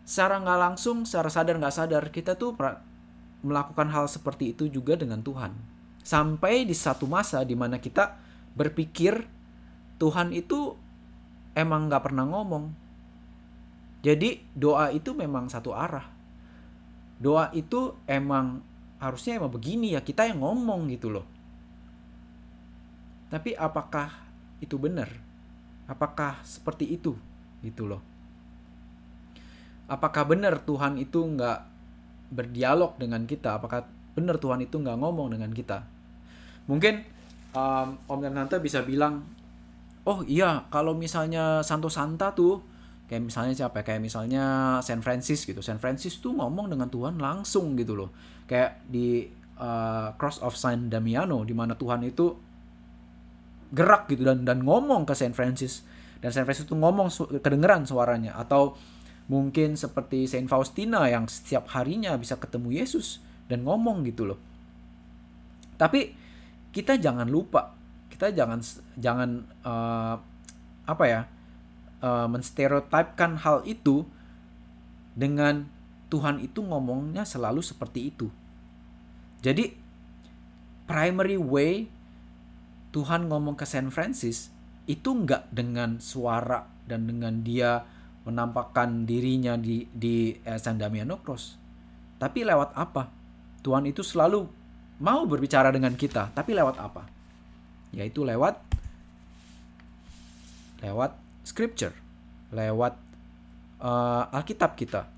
secara 0.01 0.41
nggak 0.41 0.59
langsung 0.59 1.05
secara 1.05 1.29
sadar 1.29 1.61
nggak 1.61 1.75
sadar 1.77 2.03
kita 2.09 2.33
tuh 2.33 2.57
melakukan 3.45 3.87
hal 3.93 4.09
seperti 4.09 4.57
itu 4.57 4.65
juga 4.65 4.97
dengan 4.97 5.21
Tuhan 5.21 5.53
sampai 6.01 6.65
di 6.65 6.73
satu 6.73 7.05
masa 7.05 7.41
di 7.45 7.53
mana 7.53 7.77
kita 7.77 8.17
berpikir 8.57 9.25
Tuhan 9.97 10.31
itu 10.31 10.77
emang 11.55 11.87
gak 11.87 12.11
pernah 12.11 12.27
ngomong. 12.27 12.69
Jadi 14.03 14.43
doa 14.53 14.93
itu 14.93 15.17
memang 15.17 15.49
satu 15.49 15.73
arah. 15.73 16.05
Doa 17.17 17.49
itu 17.55 17.95
emang 18.05 18.61
harusnya 18.99 19.37
emang 19.37 19.51
begini 19.51 19.93
ya 19.93 20.01
kita 20.01 20.27
yang 20.27 20.41
ngomong 20.41 20.87
gitu 20.91 21.11
loh. 21.11 21.25
Tapi 23.27 23.57
apakah 23.57 24.11
itu 24.63 24.79
benar? 24.79 25.11
Apakah 25.85 26.39
seperti 26.41 26.95
itu 26.95 27.13
gitu 27.61 27.85
loh? 27.85 28.01
Apakah 29.85 30.25
benar 30.25 30.63
Tuhan 30.65 30.97
itu 30.97 31.21
nggak 31.21 31.59
berdialog 32.33 32.97
dengan 32.97 33.27
kita? 33.29 33.61
Apakah 33.61 33.85
benar 34.17 34.41
Tuhan 34.41 34.63
itu 34.65 34.81
nggak 34.81 34.97
ngomong 34.97 35.35
dengan 35.35 35.51
kita? 35.53 35.85
Mungkin 36.65 37.05
um, 37.53 37.99
Om 38.09 38.19
dan 38.25 38.33
Tante 38.33 38.57
bisa 38.57 38.81
bilang, 38.81 39.21
oh 40.09 40.25
iya 40.25 40.65
kalau 40.73 40.97
misalnya 40.97 41.61
Santo 41.61 41.91
Santa 41.91 42.33
tuh 42.33 42.61
kayak 43.05 43.29
misalnya 43.29 43.53
siapa 43.53 43.81
ya? 43.81 43.83
kayak 43.85 44.01
misalnya 44.01 44.43
Saint 44.81 45.01
Francis 45.05 45.45
gitu 45.45 45.61
Saint 45.61 45.77
Francis 45.77 46.17
tuh 46.17 46.33
ngomong 46.33 46.73
dengan 46.73 46.89
Tuhan 46.89 47.21
langsung 47.21 47.77
gitu 47.77 47.93
loh 47.93 48.09
kayak 48.45 48.81
di 48.85 49.25
uh, 49.57 50.13
Cross 50.15 50.41
of 50.45 50.53
Saint 50.57 50.89
Damiano 50.89 51.41
di 51.43 51.53
mana 51.53 51.73
Tuhan 51.73 52.05
itu 52.05 52.33
gerak 53.75 54.07
gitu 54.07 54.23
dan 54.23 54.45
dan 54.45 54.63
ngomong 54.63 55.03
ke 55.03 55.13
Saint 55.17 55.33
Francis. 55.33 55.83
Dan 56.21 56.31
Saint 56.31 56.47
Francis 56.47 56.65
tuh 56.65 56.79
ngomong 56.79 57.11
su 57.11 57.27
kedengeran 57.27 57.83
suaranya. 57.85 58.37
Atau 58.37 58.77
mungkin 59.27 59.73
seperti 59.75 60.29
Saint 60.29 60.45
Faustina 60.45 61.09
yang 61.09 61.25
setiap 61.25 61.69
harinya 61.73 62.13
bisa 62.15 62.37
ketemu 62.37 62.81
Yesus 62.81 63.21
dan 63.49 63.65
ngomong 63.65 64.05
gitu 64.05 64.29
loh. 64.29 64.39
Tapi 65.75 66.13
kita 66.71 66.99
jangan 66.99 67.27
lupa 67.27 67.75
kita 68.15 68.31
jangan 68.31 68.63
jangan 68.95 69.43
uh, 69.67 70.15
apa 70.87 71.03
ya 71.03 71.21
uh, 71.99 72.27
menstereotipkan 72.31 73.43
hal 73.43 73.67
itu 73.67 74.07
dengan 75.19 75.67
Tuhan 76.15 76.39
itu 76.39 76.63
ngomongnya 76.63 77.27
selalu 77.27 77.59
seperti 77.59 78.07
itu 78.07 78.31
jadi 79.43 79.75
primary 80.87 81.35
way 81.35 81.91
Tuhan 82.95 83.27
ngomong 83.27 83.59
ke 83.59 83.67
Saint 83.67 83.91
Francis 83.91 84.47
itu 84.87 85.11
nggak 85.11 85.51
dengan 85.51 85.99
suara 85.99 86.63
dan 86.87 87.11
dengan 87.11 87.43
dia 87.43 87.83
menampakkan 88.23 89.03
dirinya 89.03 89.59
di 89.59 89.83
di 89.91 90.31
eh, 90.39 90.55
San 90.55 90.79
Damiano 90.79 91.19
Cross 91.19 91.59
tapi 92.15 92.47
lewat 92.47 92.71
apa 92.79 93.11
Tuhan 93.65 93.89
itu 93.89 94.05
selalu 94.05 94.45
mau 95.01 95.25
berbicara 95.25 95.73
dengan 95.73 95.97
kita, 95.97 96.29
tapi 96.31 96.53
lewat 96.53 96.77
apa? 96.77 97.03
Yaitu 97.89 98.21
lewat 98.21 98.61
lewat 100.85 101.17
scripture, 101.41 101.95
lewat 102.53 102.93
uh, 103.81 104.29
Alkitab 104.29 104.77
kita. 104.77 105.09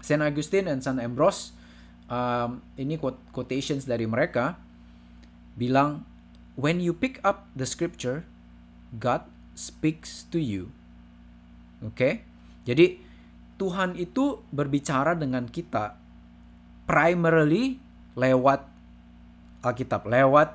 Saint 0.00 0.22
Augustine 0.22 0.70
dan 0.70 0.78
Saint 0.80 0.98
Ambrose 1.02 1.52
um, 2.08 2.62
ini 2.78 2.96
quotations 3.34 3.84
dari 3.84 4.08
mereka 4.08 4.58
bilang 5.58 6.06
when 6.54 6.78
you 6.78 6.94
pick 6.94 7.18
up 7.26 7.50
the 7.54 7.66
scripture 7.66 8.24
God 8.96 9.28
speaks 9.52 10.24
to 10.32 10.40
you. 10.40 10.72
Oke? 11.84 11.94
Okay? 11.94 12.12
Jadi 12.64 12.86
Tuhan 13.58 13.98
itu 13.98 14.44
berbicara 14.54 15.18
dengan 15.18 15.44
kita 15.50 15.98
primarily 16.86 17.82
lewat 18.14 18.64
Alkitab, 19.60 20.06
lewat 20.06 20.54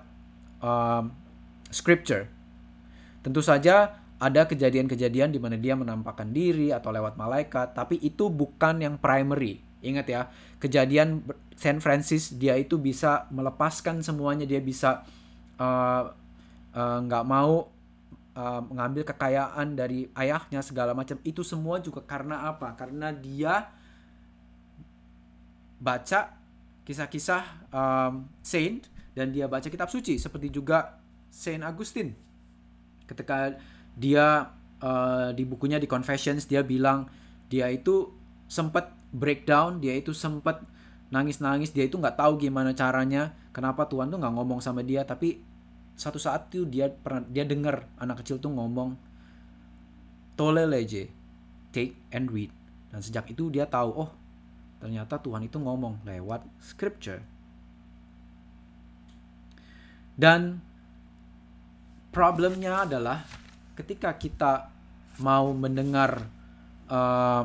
um, 0.63 1.11
scripture. 1.67 2.31
Tentu 3.19 3.43
saja 3.43 4.02
ada 4.23 4.47
kejadian-kejadian 4.47 5.35
di 5.35 5.39
mana 5.43 5.59
dia 5.59 5.75
menampakkan 5.75 6.31
diri 6.31 6.71
atau 6.71 6.95
lewat 6.95 7.19
malaikat, 7.19 7.75
tapi 7.75 7.99
itu 7.99 8.31
bukan 8.31 8.79
yang 8.79 8.95
primary. 8.95 9.59
Ingat 9.83 10.07
ya, 10.07 10.21
kejadian 10.63 11.27
Saint 11.59 11.83
Francis 11.83 12.31
dia 12.31 12.55
itu 12.55 12.79
bisa 12.79 13.27
melepaskan 13.35 13.99
semuanya, 13.99 14.47
dia 14.47 14.63
bisa 14.63 15.03
uh, 15.59 16.07
uh, 16.71 16.97
nggak 17.03 17.23
uh, 17.23 17.27
uh, 17.27 17.31
mau 17.35 17.67
uh, 18.39 18.61
mengambil 18.63 19.03
kekayaan 19.03 19.75
dari 19.75 20.07
ayahnya 20.15 20.63
segala 20.63 20.95
macam. 20.95 21.19
Itu 21.27 21.43
semua 21.43 21.83
juga 21.83 21.99
karena 22.07 22.47
apa? 22.47 22.79
Karena 22.79 23.11
dia 23.11 23.75
baca 25.83 26.31
kisah-kisah 26.87 27.43
um, 27.75 28.23
saint 28.39 28.87
dan 29.11 29.35
dia 29.35 29.51
baca 29.51 29.67
kitab 29.67 29.91
suci 29.91 30.15
seperti 30.15 30.47
juga 30.47 30.95
Saint 31.27 31.59
Augustine 31.59 32.15
ketika 33.03 33.59
dia 33.93 34.49
uh, 34.81 35.29
di 35.33 35.43
bukunya 35.45 35.77
di 35.77 35.85
Confessions 35.85 36.49
dia 36.49 36.65
bilang 36.65 37.05
dia 37.47 37.69
itu 37.69 38.09
sempat 38.49 38.89
breakdown 39.13 39.77
dia 39.77 39.93
itu 39.93 40.11
sempat 40.11 40.65
nangis-nangis 41.13 41.69
dia 41.69 41.85
itu 41.85 42.01
nggak 42.01 42.17
tahu 42.17 42.41
gimana 42.41 42.73
caranya 42.73 43.37
kenapa 43.53 43.85
Tuhan 43.85 44.09
tuh 44.09 44.17
nggak 44.17 44.33
ngomong 44.33 44.59
sama 44.59 44.81
dia. 44.81 45.05
Tapi 45.05 45.37
satu 45.93 46.17
saat 46.17 46.49
tuh 46.49 46.65
dia 46.65 46.89
pernah 46.89 47.21
dia 47.29 47.45
dengar 47.45 47.85
anak 48.01 48.25
kecil 48.25 48.41
tuh 48.41 48.49
ngomong 48.49 48.97
tole 50.33 50.65
leje 50.65 51.13
take 51.69 51.93
and 52.09 52.33
read. 52.33 52.49
Dan 52.89 53.05
sejak 53.05 53.29
itu 53.29 53.53
dia 53.53 53.69
tahu 53.69 53.93
oh 53.93 54.09
ternyata 54.81 55.21
Tuhan 55.21 55.45
itu 55.45 55.61
ngomong 55.61 56.01
lewat 56.01 56.41
scripture. 56.57 57.21
Dan 60.17 60.57
problemnya 62.09 62.85
adalah 62.85 63.25
ketika 63.73 64.17
kita 64.17 64.69
mau 65.21 65.53
mendengar 65.53 66.25
uh, 66.89 67.43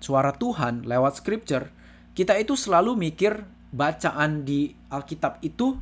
suara 0.00 0.32
Tuhan 0.36 0.88
lewat 0.88 1.20
scripture, 1.20 1.68
kita 2.16 2.36
itu 2.40 2.56
selalu 2.56 2.96
mikir 2.96 3.44
bacaan 3.70 4.42
di 4.42 4.72
Alkitab 4.90 5.40
itu 5.44 5.78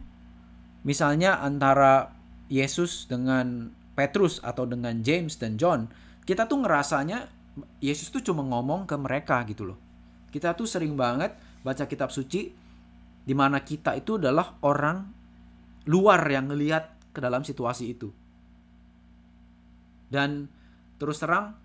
misalnya 0.85 1.41
antara 1.41 2.13
Yesus 2.49 3.09
dengan 3.09 3.73
Petrus 3.99 4.39
atau 4.41 4.65
dengan 4.65 5.03
James 5.03 5.37
dan 5.37 5.59
John, 5.59 5.91
kita 6.23 6.47
tuh 6.47 6.63
ngerasanya 6.63 7.29
Yesus 7.83 8.15
tuh 8.15 8.23
cuma 8.23 8.47
ngomong 8.47 8.87
ke 8.87 8.95
mereka 8.95 9.43
gitu 9.49 9.67
loh. 9.75 9.79
Kita 10.31 10.55
tuh 10.55 10.69
sering 10.69 10.95
banget 10.95 11.35
baca 11.67 11.85
kitab 11.91 12.15
suci 12.15 12.55
di 13.27 13.35
mana 13.35 13.61
kita 13.61 13.99
itu 13.99 14.17
adalah 14.17 14.57
orang 14.63 15.05
luar 15.89 16.21
yang 16.29 16.53
ngelihat 16.53 17.13
ke 17.13 17.19
dalam 17.19 17.43
situasi 17.43 17.97
itu. 17.97 18.13
Dan 20.09 20.49
terus 20.97 21.21
terang 21.21 21.57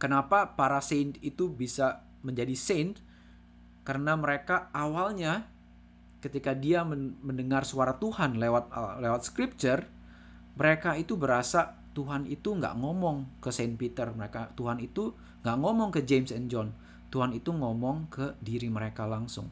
kenapa 0.00 0.56
para 0.56 0.80
saint 0.80 1.16
itu 1.20 1.52
bisa 1.52 2.04
menjadi 2.24 2.56
saint? 2.56 2.98
Karena 3.84 4.16
mereka 4.16 4.68
awalnya 4.72 5.48
ketika 6.18 6.52
dia 6.52 6.82
mendengar 7.22 7.62
suara 7.62 7.94
Tuhan 7.96 8.42
lewat 8.42 8.74
lewat 8.98 9.22
scripture 9.22 9.86
mereka 10.58 10.98
itu 10.98 11.14
berasa 11.14 11.78
Tuhan 11.94 12.26
itu 12.26 12.54
nggak 12.54 12.74
ngomong 12.82 13.38
ke 13.38 13.54
Saint 13.54 13.78
Peter. 13.78 14.10
Mereka 14.10 14.58
Tuhan 14.58 14.82
itu 14.82 15.14
nggak 15.46 15.58
ngomong 15.58 15.94
ke 15.94 16.02
James 16.02 16.34
and 16.34 16.50
John. 16.50 16.74
Tuhan 17.14 17.30
itu 17.30 17.54
ngomong 17.54 18.10
ke 18.10 18.34
diri 18.42 18.66
mereka 18.66 19.06
langsung. 19.06 19.46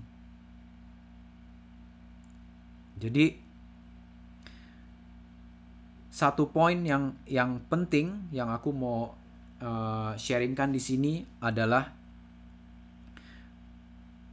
Jadi 2.98 3.45
satu 6.16 6.48
poin 6.48 6.80
yang 6.80 7.12
yang 7.28 7.60
penting 7.68 8.24
yang 8.32 8.48
aku 8.48 8.72
mau 8.72 9.12
uh, 9.60 10.16
sharingkan 10.16 10.72
di 10.72 10.80
sini 10.80 11.12
adalah 11.44 11.92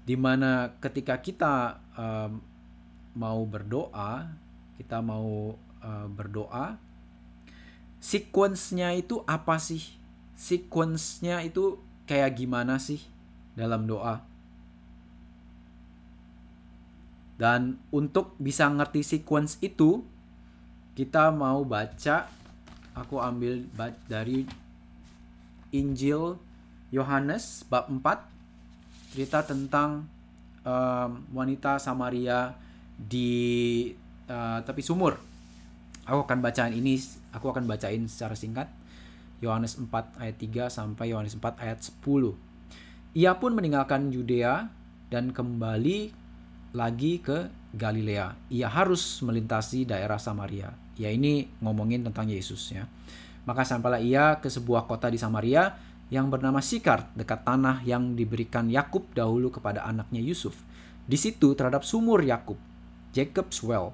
di 0.08 0.16
mana 0.16 0.80
ketika 0.80 1.20
kita 1.20 1.84
um, 2.00 2.40
mau 3.20 3.44
berdoa 3.44 4.32
kita 4.80 5.04
mau 5.04 5.60
uh, 5.84 6.08
berdoa 6.08 6.80
sequence-nya 8.04 8.92
itu 9.00 9.24
apa 9.24 9.56
sih? 9.56 9.96
Sequence-nya 10.36 11.40
itu 11.48 11.80
kayak 12.04 12.36
gimana 12.36 12.76
sih 12.76 13.00
dalam 13.56 13.88
doa? 13.88 14.28
Dan 17.40 17.80
untuk 17.96 18.36
bisa 18.44 18.68
ngerti 18.68 19.08
sequence 19.08 19.56
itu 19.64 20.04
kita 20.94 21.34
mau 21.34 21.66
baca 21.66 22.30
aku 22.94 23.18
ambil 23.18 23.66
dari 24.06 24.46
Injil 25.74 26.38
Yohanes 26.94 27.66
bab 27.66 27.90
4 27.90 29.14
cerita 29.14 29.42
tentang 29.42 30.06
um, 30.62 31.10
wanita 31.34 31.82
Samaria 31.82 32.54
di 32.94 33.90
uh, 34.30 34.62
tepi 34.62 34.86
sumur. 34.86 35.18
Aku 36.06 36.30
akan 36.30 36.44
bacain 36.46 36.74
ini, 36.76 37.00
aku 37.34 37.50
akan 37.50 37.66
bacain 37.66 38.06
secara 38.06 38.38
singkat. 38.38 38.70
Yohanes 39.42 39.76
4 39.76 39.90
ayat 40.22 40.38
3 40.38 40.70
sampai 40.70 41.10
Yohanes 41.10 41.34
4 41.36 41.64
ayat 41.66 41.80
10. 41.82 43.18
Ia 43.18 43.32
pun 43.38 43.52
meninggalkan 43.58 44.14
Yudea 44.14 44.70
dan 45.10 45.34
kembali 45.34 46.14
lagi 46.74 47.22
ke 47.22 47.50
Galilea. 47.74 48.38
Ia 48.50 48.68
harus 48.70 49.22
melintasi 49.22 49.86
daerah 49.90 50.18
Samaria. 50.18 50.83
Ya 50.98 51.10
ini 51.10 51.50
ngomongin 51.62 52.06
tentang 52.06 52.30
Yesus 52.30 52.74
ya. 52.74 52.86
Maka 53.44 53.68
sampailah 53.68 54.00
ia 54.00 54.40
ke 54.40 54.48
sebuah 54.48 54.88
kota 54.88 55.12
di 55.12 55.20
Samaria 55.20 55.76
yang 56.14 56.30
bernama 56.30 56.62
Sikar 56.62 57.10
dekat 57.18 57.42
tanah 57.44 57.82
yang 57.84 58.14
diberikan 58.14 58.70
Yakub 58.70 59.10
dahulu 59.18 59.50
kepada 59.50 59.84
anaknya 59.84 60.22
Yusuf. 60.22 60.54
Di 61.04 61.20
situ 61.20 61.52
terhadap 61.58 61.84
sumur 61.84 62.24
Yakub, 62.24 62.56
Jacob's 63.12 63.60
Well. 63.66 63.92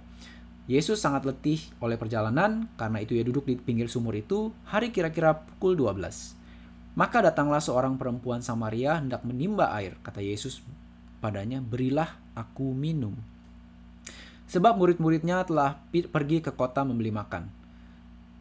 Yesus 0.69 1.01
sangat 1.01 1.25
letih 1.25 1.57
oleh 1.81 1.97
perjalanan, 1.97 2.69
karena 2.77 3.01
itu 3.01 3.17
ia 3.17 3.25
duduk 3.25 3.49
di 3.49 3.57
pinggir 3.57 3.89
sumur 3.89 4.13
itu 4.13 4.53
hari 4.69 4.93
kira-kira 4.93 5.33
pukul 5.33 5.73
12. 5.73 6.37
Maka 6.93 7.25
datanglah 7.25 7.57
seorang 7.57 7.97
perempuan 7.97 8.45
Samaria 8.45 9.01
hendak 9.01 9.25
menimba 9.25 9.73
air. 9.73 9.97
Kata 10.05 10.21
Yesus 10.21 10.61
padanya, 11.17 11.57
berilah 11.57 12.21
aku 12.37 12.77
minum. 12.77 13.17
Sebab 14.49 14.81
murid-muridnya 14.81 15.45
telah 15.45 15.77
pergi 15.93 16.41
ke 16.41 16.49
kota 16.57 16.81
membeli 16.81 17.13
makan. 17.13 17.45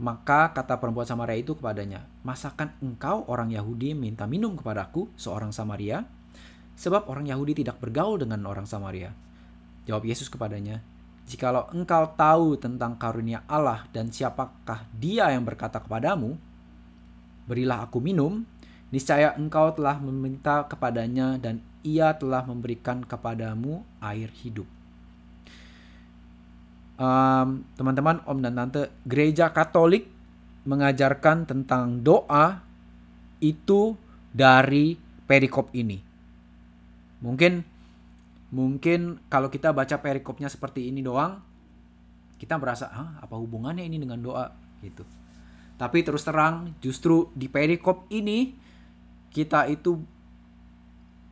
Maka 0.00 0.56
kata 0.56 0.80
perempuan 0.80 1.04
Samaria 1.04 1.36
itu 1.36 1.52
kepadanya, 1.52 2.08
Masakan 2.24 2.72
engkau 2.80 3.28
orang 3.28 3.52
Yahudi 3.52 3.92
minta 3.92 4.24
minum 4.24 4.56
kepadaku, 4.56 5.12
seorang 5.20 5.52
Samaria? 5.52 6.08
Sebab 6.80 7.12
orang 7.12 7.28
Yahudi 7.28 7.60
tidak 7.60 7.76
bergaul 7.76 8.16
dengan 8.16 8.40
orang 8.48 8.64
Samaria. 8.64 9.12
Jawab 9.84 10.08
Yesus 10.08 10.32
kepadanya, 10.32 10.80
Jikalau 11.28 11.68
engkau 11.76 12.08
tahu 12.16 12.56
tentang 12.56 12.96
karunia 12.96 13.44
Allah 13.44 13.84
dan 13.92 14.08
siapakah 14.08 14.88
dia 14.96 15.28
yang 15.28 15.44
berkata 15.44 15.76
kepadamu, 15.76 16.40
Berilah 17.44 17.84
aku 17.84 18.00
minum, 18.00 18.48
niscaya 18.88 19.36
engkau 19.36 19.76
telah 19.76 20.00
meminta 20.00 20.64
kepadanya 20.72 21.36
dan 21.36 21.60
ia 21.84 22.16
telah 22.16 22.48
memberikan 22.48 23.04
kepadamu 23.04 23.84
air 24.00 24.32
hidup 24.40 24.77
um, 26.98 27.62
teman-teman, 27.78 28.20
om 28.26 28.38
dan 28.42 28.58
tante, 28.58 28.92
gereja 29.06 29.54
Katolik 29.54 30.10
mengajarkan 30.68 31.48
tentang 31.48 32.02
doa 32.04 32.60
itu 33.40 33.96
dari 34.34 34.98
perikop 35.24 35.72
ini. 35.72 35.96
Mungkin 37.24 37.64
mungkin 38.52 39.22
kalau 39.30 39.48
kita 39.48 39.72
baca 39.72 39.96
perikopnya 40.02 40.50
seperti 40.50 40.90
ini 40.90 41.00
doang, 41.00 41.40
kita 42.36 42.58
merasa, 42.58 42.90
ah, 42.90 43.10
apa 43.22 43.34
hubungannya 43.38 43.86
ini 43.86 43.96
dengan 43.96 44.20
doa 44.20 44.50
gitu. 44.82 45.06
Tapi 45.78 46.02
terus 46.02 46.26
terang, 46.26 46.74
justru 46.82 47.30
di 47.38 47.46
perikop 47.46 48.10
ini 48.10 48.50
kita 49.30 49.70
itu 49.70 49.94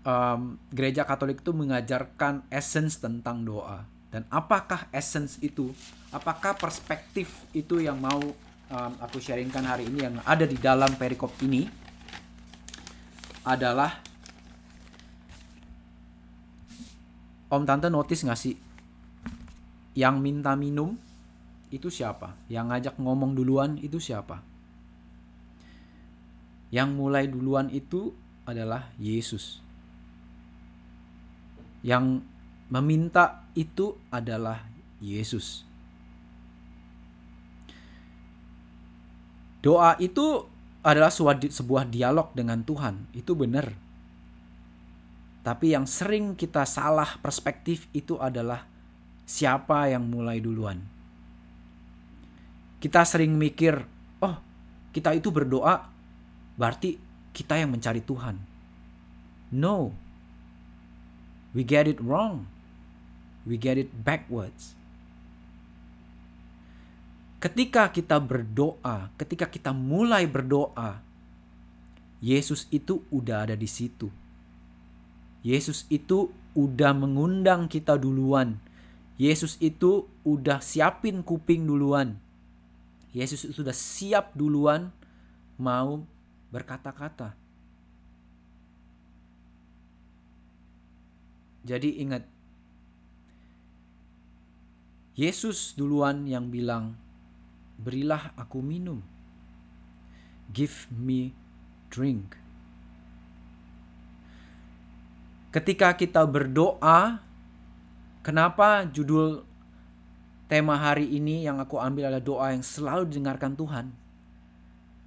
um, 0.07 0.41
gereja 0.71 1.03
Katolik 1.03 1.43
itu 1.43 1.51
mengajarkan 1.51 2.47
essence 2.55 3.03
tentang 3.03 3.43
doa 3.43 3.96
dan 4.11 4.23
apakah 4.31 4.87
essence 4.95 5.38
itu? 5.42 5.75
Apakah 6.14 6.55
perspektif 6.55 7.45
itu 7.53 7.83
yang 7.83 7.99
mau 7.99 8.23
um, 8.71 8.92
aku 9.03 9.19
sharingkan 9.19 9.66
hari 9.66 9.90
ini 9.90 10.07
yang 10.07 10.16
ada 10.23 10.47
di 10.47 10.57
dalam 10.57 10.95
perikop 10.95 11.35
ini 11.42 11.66
adalah 13.47 14.03
Om 17.47 17.62
Tante 17.62 17.87
notice 17.87 18.27
gak 18.27 18.40
sih 18.42 18.59
yang 19.95 20.19
minta 20.19 20.59
minum 20.59 20.99
itu 21.71 21.88
siapa? 21.88 22.35
Yang 22.51 22.64
ngajak 22.69 22.95
ngomong 22.99 23.33
duluan 23.38 23.79
itu 23.79 24.03
siapa? 24.03 24.42
Yang 26.75 26.88
mulai 26.95 27.25
duluan 27.31 27.71
itu 27.71 28.11
adalah 28.42 28.90
Yesus. 28.99 29.62
Yang 31.87 32.27
meminta 32.66 33.46
itu 33.57 33.97
adalah 34.12 34.69
Yesus. 35.01 35.64
Doa 39.64 39.99
itu 39.99 40.47
adalah 40.87 41.11
sebuah 41.11 41.90
dialog 41.90 42.31
dengan 42.37 42.62
Tuhan, 42.62 43.11
itu 43.16 43.35
benar. 43.35 43.75
Tapi 45.42 45.75
yang 45.75 45.88
sering 45.88 46.38
kita 46.38 46.62
salah 46.62 47.19
perspektif 47.19 47.90
itu 47.90 48.14
adalah 48.21 48.62
siapa 49.27 49.90
yang 49.90 50.07
mulai 50.07 50.38
duluan. 50.38 50.79
Kita 52.79 53.03
sering 53.03 53.35
mikir, 53.35 53.75
oh 54.23 54.37
kita 54.95 55.19
itu 55.19 55.35
berdoa, 55.35 55.90
berarti 56.55 56.95
kita 57.35 57.59
yang 57.59 57.75
mencari 57.75 58.05
Tuhan. 58.07 58.38
No, 59.51 59.90
we 61.51 61.66
get 61.66 61.90
it 61.90 61.99
wrong 61.99 62.56
we 63.47 63.55
get 63.55 63.79
it 63.79 63.89
backwards. 64.03 64.75
Ketika 67.39 67.95
kita 67.95 68.19
berdoa, 68.19 69.15
ketika 69.15 69.47
kita 69.47 69.71
mulai 69.71 70.27
berdoa, 70.27 70.99
Yesus 72.19 72.67
itu 72.75 73.07
udah 73.15 73.47
ada 73.47 73.55
di 73.55 73.71
situ. 73.71 74.11
Yesus 75.47 75.87
itu 75.87 76.35
udah 76.59 76.91
mengundang 76.91 77.71
kita 77.71 77.95
duluan. 77.95 78.59
Yesus 79.15 79.55
itu 79.63 80.11
udah 80.27 80.59
siapin 80.59 81.23
kuping 81.23 81.65
duluan. 81.71 82.19
Yesus 83.15 83.47
itu 83.47 83.63
sudah 83.63 83.73
siap 83.73 84.35
duluan 84.35 84.91
mau 85.57 86.03
berkata-kata. 86.51 87.33
Jadi 91.67 91.99
ingat, 92.03 92.23
Yesus 95.17 95.73
duluan 95.73 96.29
yang 96.29 96.53
bilang, 96.53 96.93
berilah 97.81 98.37
aku 98.37 98.61
minum. 98.61 99.01
Give 100.53 100.85
me 100.93 101.33
drink. 101.89 102.37
Ketika 105.57 105.97
kita 105.97 106.21
berdoa, 106.29 107.25
kenapa 108.21 108.85
judul 108.85 109.41
tema 110.53 110.77
hari 110.77 111.09
ini 111.09 111.49
yang 111.49 111.65
aku 111.65 111.81
ambil 111.81 112.13
adalah 112.13 112.21
doa 112.21 112.47
yang 112.53 112.61
selalu 112.61 113.09
didengarkan 113.09 113.57
Tuhan? 113.57 113.97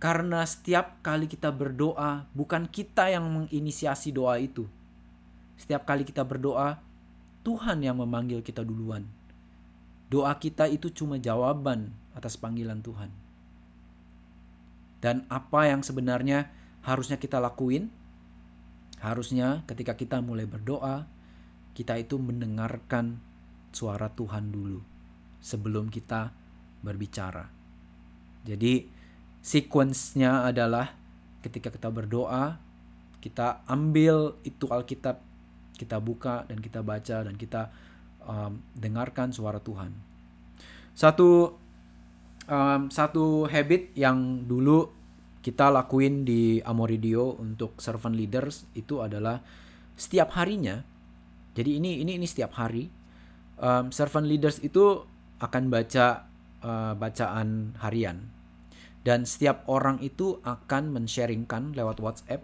Karena 0.01 0.41
setiap 0.41 1.05
kali 1.05 1.29
kita 1.29 1.53
berdoa, 1.53 2.25
bukan 2.33 2.65
kita 2.65 3.13
yang 3.13 3.29
menginisiasi 3.29 4.09
doa 4.09 4.41
itu. 4.41 4.65
Setiap 5.53 5.85
kali 5.85 6.01
kita 6.01 6.25
berdoa, 6.25 6.81
Tuhan 7.45 7.85
yang 7.85 8.01
memanggil 8.01 8.41
kita 8.41 8.65
duluan. 8.65 9.18
Doa 10.09 10.33
kita 10.41 10.65
itu 10.65 10.89
cuma 10.89 11.21
jawaban 11.21 11.93
atas 12.17 12.35
panggilan 12.35 12.81
Tuhan. 12.81 13.13
Dan 14.99 15.23
apa 15.29 15.69
yang 15.69 15.85
sebenarnya 15.85 16.49
harusnya 16.83 17.15
kita 17.21 17.39
lakuin 17.39 17.93
Harusnya 18.99 19.63
ketika 19.63 19.95
kita 19.95 20.19
mulai 20.19 20.43
berdoa, 20.43 21.07
kita 21.71 21.95
itu 21.95 22.19
mendengarkan 22.19 23.15
suara 23.71 24.11
Tuhan 24.11 24.51
dulu 24.51 24.83
sebelum 25.39 25.87
kita 25.87 26.35
berbicara. 26.83 27.47
Jadi 28.43 28.91
sequence-nya 29.39 30.43
adalah 30.51 30.91
ketika 31.39 31.71
kita 31.71 31.87
berdoa, 31.87 32.59
kita 33.23 33.63
ambil 33.71 34.35
itu 34.43 34.67
Alkitab, 34.67 35.23
kita 35.79 35.95
buka 36.03 36.43
dan 36.51 36.59
kita 36.59 36.83
baca 36.83 37.23
dan 37.23 37.39
kita 37.39 37.71
um, 38.29 38.61
dengarkan 38.77 39.33
suara 39.33 39.57
Tuhan. 39.57 39.89
Satu 40.93 41.57
um, 42.45 42.81
satu 42.93 43.49
habit 43.49 43.97
yang 43.97 44.45
dulu 44.45 44.93
kita 45.41 45.73
lakuin 45.73 46.21
di 46.27 46.61
Amoridio 46.61 47.33
untuk 47.41 47.81
servant 47.81 48.13
leaders 48.13 48.69
itu 48.77 49.01
adalah 49.01 49.41
setiap 49.97 50.37
harinya. 50.37 50.77
Jadi 51.57 51.81
ini 51.81 52.05
ini 52.05 52.21
ini 52.21 52.27
setiap 52.29 52.53
hari 52.53 52.85
um, 53.57 53.89
servant 53.89 54.29
leaders 54.29 54.61
itu 54.61 55.01
akan 55.41 55.73
baca 55.73 56.29
uh, 56.61 56.93
bacaan 56.93 57.73
harian 57.81 58.29
dan 59.01 59.23
setiap 59.23 59.63
orang 59.71 59.97
itu 60.03 60.43
akan 60.43 60.91
men-sharingkan 60.91 61.71
lewat 61.71 62.03
WhatsApp 62.03 62.43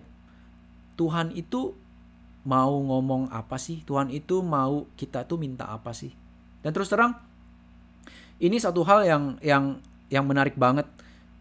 Tuhan 0.95 1.35
itu 1.35 1.75
mau 2.45 2.77
ngomong 2.77 3.34
apa 3.34 3.58
sih? 3.58 3.81
Tuhan 3.84 4.13
itu 4.13 4.39
mau 4.45 4.86
kita 4.95 5.25
tuh 5.25 5.41
minta 5.41 5.67
apa 5.67 5.91
sih? 5.91 6.13
Dan 6.62 6.71
terus 6.71 6.89
terang 6.89 7.17
ini 8.39 8.62
satu 8.62 8.86
hal 8.86 9.03
yang 9.08 9.23
yang 9.39 9.63
yang 10.12 10.25
menarik 10.27 10.55
banget 10.55 10.86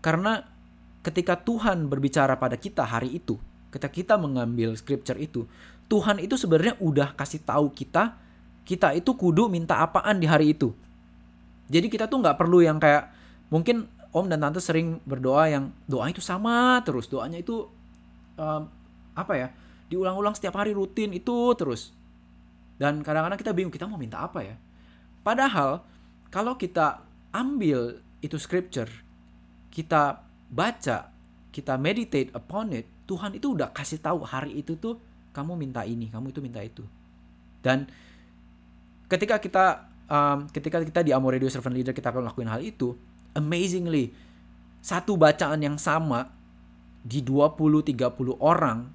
karena 0.05 0.47
ketika 1.05 1.37
Tuhan 1.37 1.89
berbicara 1.89 2.41
pada 2.41 2.57
kita 2.57 2.85
hari 2.85 3.21
itu, 3.21 3.37
ketika 3.69 3.93
kita 3.93 4.15
mengambil 4.17 4.73
scripture 4.73 5.21
itu, 5.21 5.45
Tuhan 5.89 6.17
itu 6.21 6.41
sebenarnya 6.41 6.81
udah 6.81 7.13
kasih 7.13 7.45
tahu 7.45 7.69
kita, 7.73 8.17
kita 8.65 8.97
itu 8.97 9.13
kudu 9.13 9.53
minta 9.53 9.85
apaan 9.85 10.17
di 10.17 10.25
hari 10.25 10.57
itu. 10.57 10.73
Jadi 11.69 11.93
kita 11.93 12.09
tuh 12.09 12.25
nggak 12.25 12.41
perlu 12.41 12.65
yang 12.65 12.81
kayak 12.81 13.13
mungkin 13.53 13.89
om 14.13 14.29
dan 14.29 14.41
tante 14.41 14.61
sering 14.61 15.01
berdoa 15.05 15.49
yang 15.53 15.73
doa 15.85 16.09
itu 16.09 16.25
sama 16.25 16.81
terus, 16.85 17.09
doanya 17.09 17.41
itu 17.41 17.69
um, 18.37 18.63
apa 19.13 19.33
ya, 19.37 19.49
diulang-ulang 19.89 20.35
setiap 20.37 20.57
hari 20.61 20.73
rutin 20.73 21.13
itu 21.13 21.53
terus. 21.57 21.93
Dan 22.75 23.05
kadang-kadang 23.07 23.39
kita 23.39 23.53
bingung 23.55 23.73
kita 23.75 23.87
mau 23.87 24.01
minta 24.01 24.25
apa 24.25 24.43
ya. 24.43 24.57
Padahal 25.23 25.85
kalau 26.29 26.59
kita 26.59 27.01
ambil 27.33 28.03
itu 28.21 28.37
scripture, 28.41 28.91
kita 29.71 30.25
baca, 30.51 31.13
kita 31.55 31.75
meditate 31.79 32.35
upon 32.35 32.75
it, 32.75 32.87
Tuhan 33.05 33.37
itu 33.37 33.55
udah 33.55 33.71
kasih 33.71 34.01
tahu 34.01 34.25
hari 34.25 34.59
itu 34.59 34.75
tuh 34.81 34.99
kamu 35.37 35.55
minta 35.55 35.83
ini, 35.85 36.09
kamu 36.09 36.33
itu 36.33 36.41
minta 36.41 36.61
itu. 36.63 36.83
Dan 37.61 37.87
ketika 39.09 39.39
kita 39.39 39.87
um, 40.09 40.49
ketika 40.49 40.81
kita 40.81 41.01
di 41.05 41.13
Amore 41.13 41.37
Radio 41.39 41.51
Servant 41.53 41.77
Leader 41.77 41.93
kita 41.97 42.11
akan 42.13 42.29
lakuin 42.29 42.51
hal 42.51 42.61
itu, 42.65 42.97
amazingly 43.37 44.13
satu 44.85 45.17
bacaan 45.17 45.61
yang 45.65 45.77
sama 45.81 46.29
di 47.05 47.21
20 47.21 47.57
30 47.57 48.41
orang 48.41 48.89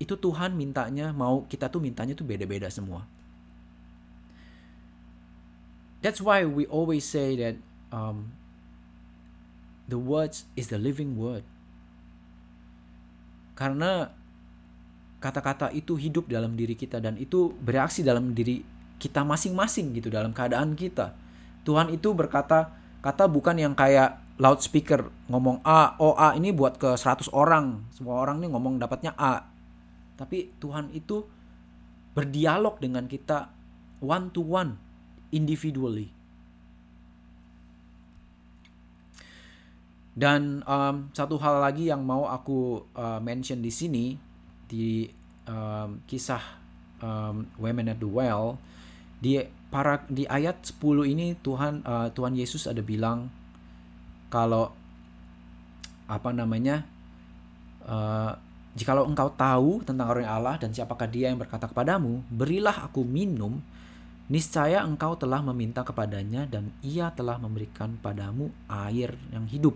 itu 0.00 0.16
Tuhan 0.16 0.56
mintanya 0.56 1.12
mau 1.12 1.44
kita 1.44 1.68
tuh 1.68 1.84
mintanya 1.84 2.16
tuh 2.16 2.24
beda-beda 2.24 2.72
semua. 2.72 3.04
That's 6.00 6.24
why 6.24 6.48
we 6.48 6.64
always 6.64 7.04
say 7.04 7.36
that 7.36 7.60
um, 7.92 8.32
the 9.84 10.00
words 10.00 10.48
is 10.56 10.72
the 10.72 10.80
living 10.80 11.20
word. 11.20 11.44
Karena 13.52 14.08
kata-kata 15.20 15.68
itu 15.76 16.00
hidup 16.00 16.32
dalam 16.32 16.56
diri 16.56 16.72
kita 16.72 16.96
dan 16.96 17.20
itu 17.20 17.52
bereaksi 17.60 18.00
dalam 18.00 18.32
diri 18.32 18.64
kita 18.96 19.20
masing-masing 19.20 19.92
gitu 20.00 20.08
dalam 20.08 20.32
keadaan 20.32 20.72
kita. 20.72 21.12
Tuhan 21.68 21.92
itu 21.92 22.16
berkata 22.16 22.72
kata 23.04 23.28
bukan 23.28 23.60
yang 23.60 23.76
kayak 23.76 24.16
loudspeaker 24.40 25.12
ngomong 25.28 25.60
A, 25.60 26.00
O, 26.00 26.16
A 26.16 26.32
ini 26.32 26.56
buat 26.56 26.80
ke 26.80 26.96
100 26.96 27.28
orang. 27.36 27.84
Semua 27.92 28.24
orang 28.24 28.40
nih 28.40 28.48
ngomong 28.48 28.80
dapatnya 28.80 29.12
A. 29.20 29.44
Tapi 30.20 30.52
Tuhan 30.60 30.92
itu 30.92 31.24
berdialog 32.12 32.76
dengan 32.76 33.08
kita 33.08 33.48
one 34.04 34.28
to 34.28 34.44
one 34.44 34.76
individually. 35.32 36.12
Dan 40.12 40.60
um, 40.68 41.08
satu 41.16 41.40
hal 41.40 41.64
lagi 41.64 41.88
yang 41.88 42.04
mau 42.04 42.28
aku 42.28 42.84
uh, 42.92 43.16
mention 43.24 43.64
di 43.64 43.72
sini 43.72 44.20
di 44.68 45.08
um, 45.48 46.04
kisah 46.04 46.60
um, 47.00 47.48
Women 47.56 47.96
at 47.96 47.98
the 48.02 48.10
Well 48.10 48.60
di 49.20 49.40
para 49.72 50.04
di 50.08 50.24
ayat 50.24 50.64
10 50.64 50.80
ini 51.08 51.36
Tuhan 51.40 51.84
uh, 51.84 52.08
Tuhan 52.12 52.36
Yesus 52.36 52.68
ada 52.68 52.80
bilang 52.80 53.28
kalau 54.32 54.72
apa 56.10 56.30
namanya 56.34 56.82
uh, 57.86 58.34
jikalau 58.78 59.06
engkau 59.06 59.30
tahu 59.34 59.82
tentang 59.82 60.06
orang 60.10 60.30
Allah 60.30 60.54
dan 60.58 60.70
siapakah 60.70 61.10
dia 61.10 61.30
yang 61.32 61.38
berkata 61.38 61.66
kepadamu 61.66 62.22
berilah 62.30 62.86
aku 62.86 63.02
minum 63.02 63.58
niscaya 64.30 64.86
engkau 64.86 65.18
telah 65.18 65.42
meminta 65.42 65.82
kepadanya 65.82 66.46
dan 66.46 66.70
ia 66.86 67.10
telah 67.10 67.34
memberikan 67.36 67.98
padamu 67.98 68.54
air 68.70 69.18
yang 69.34 69.42
hidup 69.50 69.74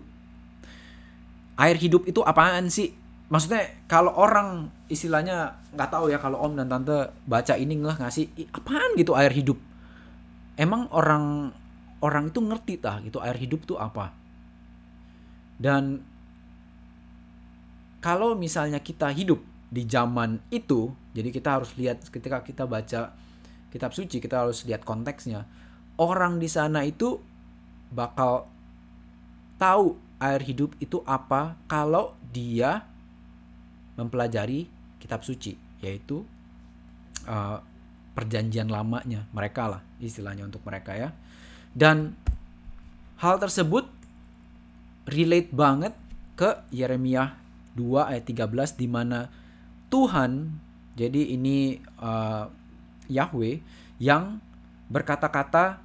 air 1.55 1.77
hidup 1.79 2.03
itu 2.07 2.21
apaan 2.23 2.67
sih? 2.67 2.91
Maksudnya 3.25 3.65
kalau 3.89 4.13
orang 4.13 4.69
istilahnya 4.85 5.57
nggak 5.73 5.89
tahu 5.89 6.13
ya 6.13 6.21
kalau 6.21 6.45
om 6.45 6.53
dan 6.53 6.69
tante 6.69 7.09
baca 7.25 7.57
ini 7.57 7.73
nggak 7.81 7.97
ngasih 7.97 8.29
apaan 8.53 8.93
gitu 8.99 9.17
air 9.17 9.33
hidup. 9.33 9.57
Emang 10.55 10.87
orang 10.93 11.51
orang 12.05 12.29
itu 12.29 12.39
ngerti 12.39 12.77
tah 12.77 13.01
gitu 13.01 13.17
air 13.23 13.35
hidup 13.39 13.65
tuh 13.65 13.81
apa? 13.81 14.13
Dan 15.57 16.03
kalau 18.05 18.37
misalnya 18.37 18.77
kita 18.85 19.09
hidup 19.09 19.41
di 19.73 19.81
zaman 19.89 20.37
itu, 20.53 20.93
jadi 21.17 21.33
kita 21.33 21.57
harus 21.57 21.73
lihat 21.73 22.05
ketika 22.13 22.45
kita 22.45 22.69
baca 22.69 23.17
kitab 23.73 23.91
suci, 23.97 24.21
kita 24.21 24.45
harus 24.45 24.61
lihat 24.69 24.85
konteksnya. 24.85 25.49
Orang 25.97 26.37
di 26.37 26.45
sana 26.45 26.85
itu 26.85 27.17
bakal 27.89 28.45
tahu 29.57 29.97
air 30.21 30.37
hidup 30.45 30.77
itu 30.77 31.01
apa 31.01 31.57
kalau 31.65 32.13
dia 32.29 32.85
mempelajari 33.97 34.69
kitab 35.01 35.25
suci 35.25 35.57
yaitu 35.81 36.21
uh, 37.25 37.57
perjanjian 38.13 38.67
lamanya 38.67 39.27
mereka 39.31 39.79
lah 39.79 39.81
istilahnya 40.03 40.47
untuk 40.47 40.63
mereka 40.67 40.95
ya 40.95 41.09
dan 41.71 42.15
hal 43.19 43.39
tersebut 43.39 43.87
relate 45.07 45.51
banget 45.51 45.93
ke 46.35 46.63
Yeremia 46.71 47.44
2 47.75 48.11
ayat 48.11 48.23
13 48.23 48.79
di 48.79 48.87
mana 48.87 49.27
Tuhan 49.91 50.59
jadi 50.95 51.35
ini 51.35 51.83
uh, 51.99 52.47
Yahweh 53.11 53.59
yang 53.99 54.39
berkata-kata 54.87 55.83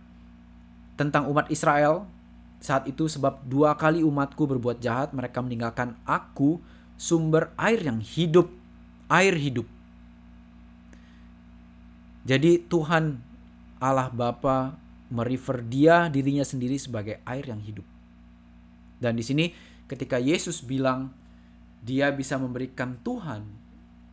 tentang 0.95 1.26
umat 1.28 1.51
Israel 1.51 2.07
saat 2.61 2.84
itu 2.84 3.09
sebab 3.09 3.41
dua 3.49 3.72
kali 3.72 4.05
umatku 4.05 4.45
berbuat 4.45 4.84
jahat, 4.84 5.16
mereka 5.16 5.41
meninggalkan 5.41 5.97
aku, 6.05 6.61
sumber 7.01 7.57
air 7.57 7.80
yang 7.80 8.05
hidup, 8.05 8.53
air 9.09 9.32
hidup. 9.32 9.64
Jadi 12.28 12.61
Tuhan 12.68 13.16
Allah 13.80 14.12
Bapa 14.12 14.76
merefer 15.09 15.64
dia 15.64 16.12
dirinya 16.12 16.45
sendiri 16.45 16.76
sebagai 16.76 17.16
air 17.24 17.49
yang 17.49 17.64
hidup. 17.64 17.88
Dan 19.01 19.16
di 19.16 19.24
sini 19.24 19.57
ketika 19.88 20.20
Yesus 20.20 20.61
bilang 20.61 21.16
dia 21.81 22.12
bisa 22.12 22.37
memberikan 22.37 23.01
Tuhan. 23.01 23.47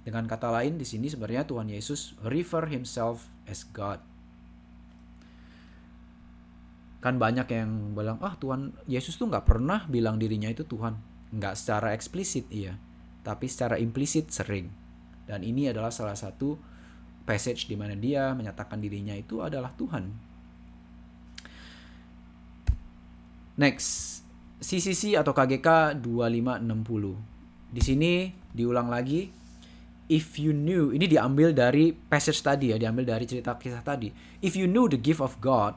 Dengan 0.08 0.24
kata 0.24 0.56
lain 0.56 0.80
di 0.80 0.88
sini 0.88 1.12
sebenarnya 1.12 1.44
Tuhan 1.44 1.68
Yesus 1.68 2.16
refer 2.24 2.72
himself 2.72 3.28
as 3.44 3.68
God. 3.76 4.00
kan 6.98 7.22
banyak 7.22 7.48
yang 7.54 7.94
bilang 7.94 8.18
ah 8.26 8.36
Tuhan 8.36 8.74
Yesus 8.90 9.16
tuh 9.16 9.30
nggak 9.30 9.46
pernah 9.46 9.86
bilang 9.88 10.18
dirinya 10.18 10.50
itu 10.50 10.66
Tuhan. 10.66 10.98
Nggak 11.32 11.56
secara 11.56 11.94
eksplisit 11.94 12.50
iya. 12.50 12.76
Tapi 13.22 13.46
secara 13.48 13.78
implisit 13.78 14.28
sering. 14.34 14.68
Dan 15.24 15.46
ini 15.46 15.70
adalah 15.70 15.94
salah 15.94 16.18
satu 16.18 16.58
passage 17.24 17.68
di 17.68 17.76
mana 17.80 17.94
dia 17.96 18.36
menyatakan 18.36 18.80
dirinya 18.80 19.16
itu 19.16 19.40
adalah 19.40 19.72
Tuhan. 19.78 20.04
Next 23.62 24.20
CCC 24.60 25.16
atau 25.16 25.32
KGK 25.32 26.02
2560 26.02 27.37
di 27.68 27.82
sini 27.84 28.32
diulang 28.52 28.88
lagi 28.88 29.28
if 30.08 30.40
you 30.40 30.56
knew 30.56 30.96
ini 30.96 31.06
diambil 31.06 31.52
dari 31.52 31.92
passage 31.92 32.40
tadi 32.40 32.72
ya 32.72 32.80
diambil 32.80 33.04
dari 33.18 33.28
cerita 33.28 33.60
kisah 33.60 33.84
tadi 33.84 34.12
if 34.40 34.56
you 34.56 34.66
knew 34.66 34.88
the 34.88 35.00
gift 35.00 35.20
of 35.20 35.38
God 35.44 35.76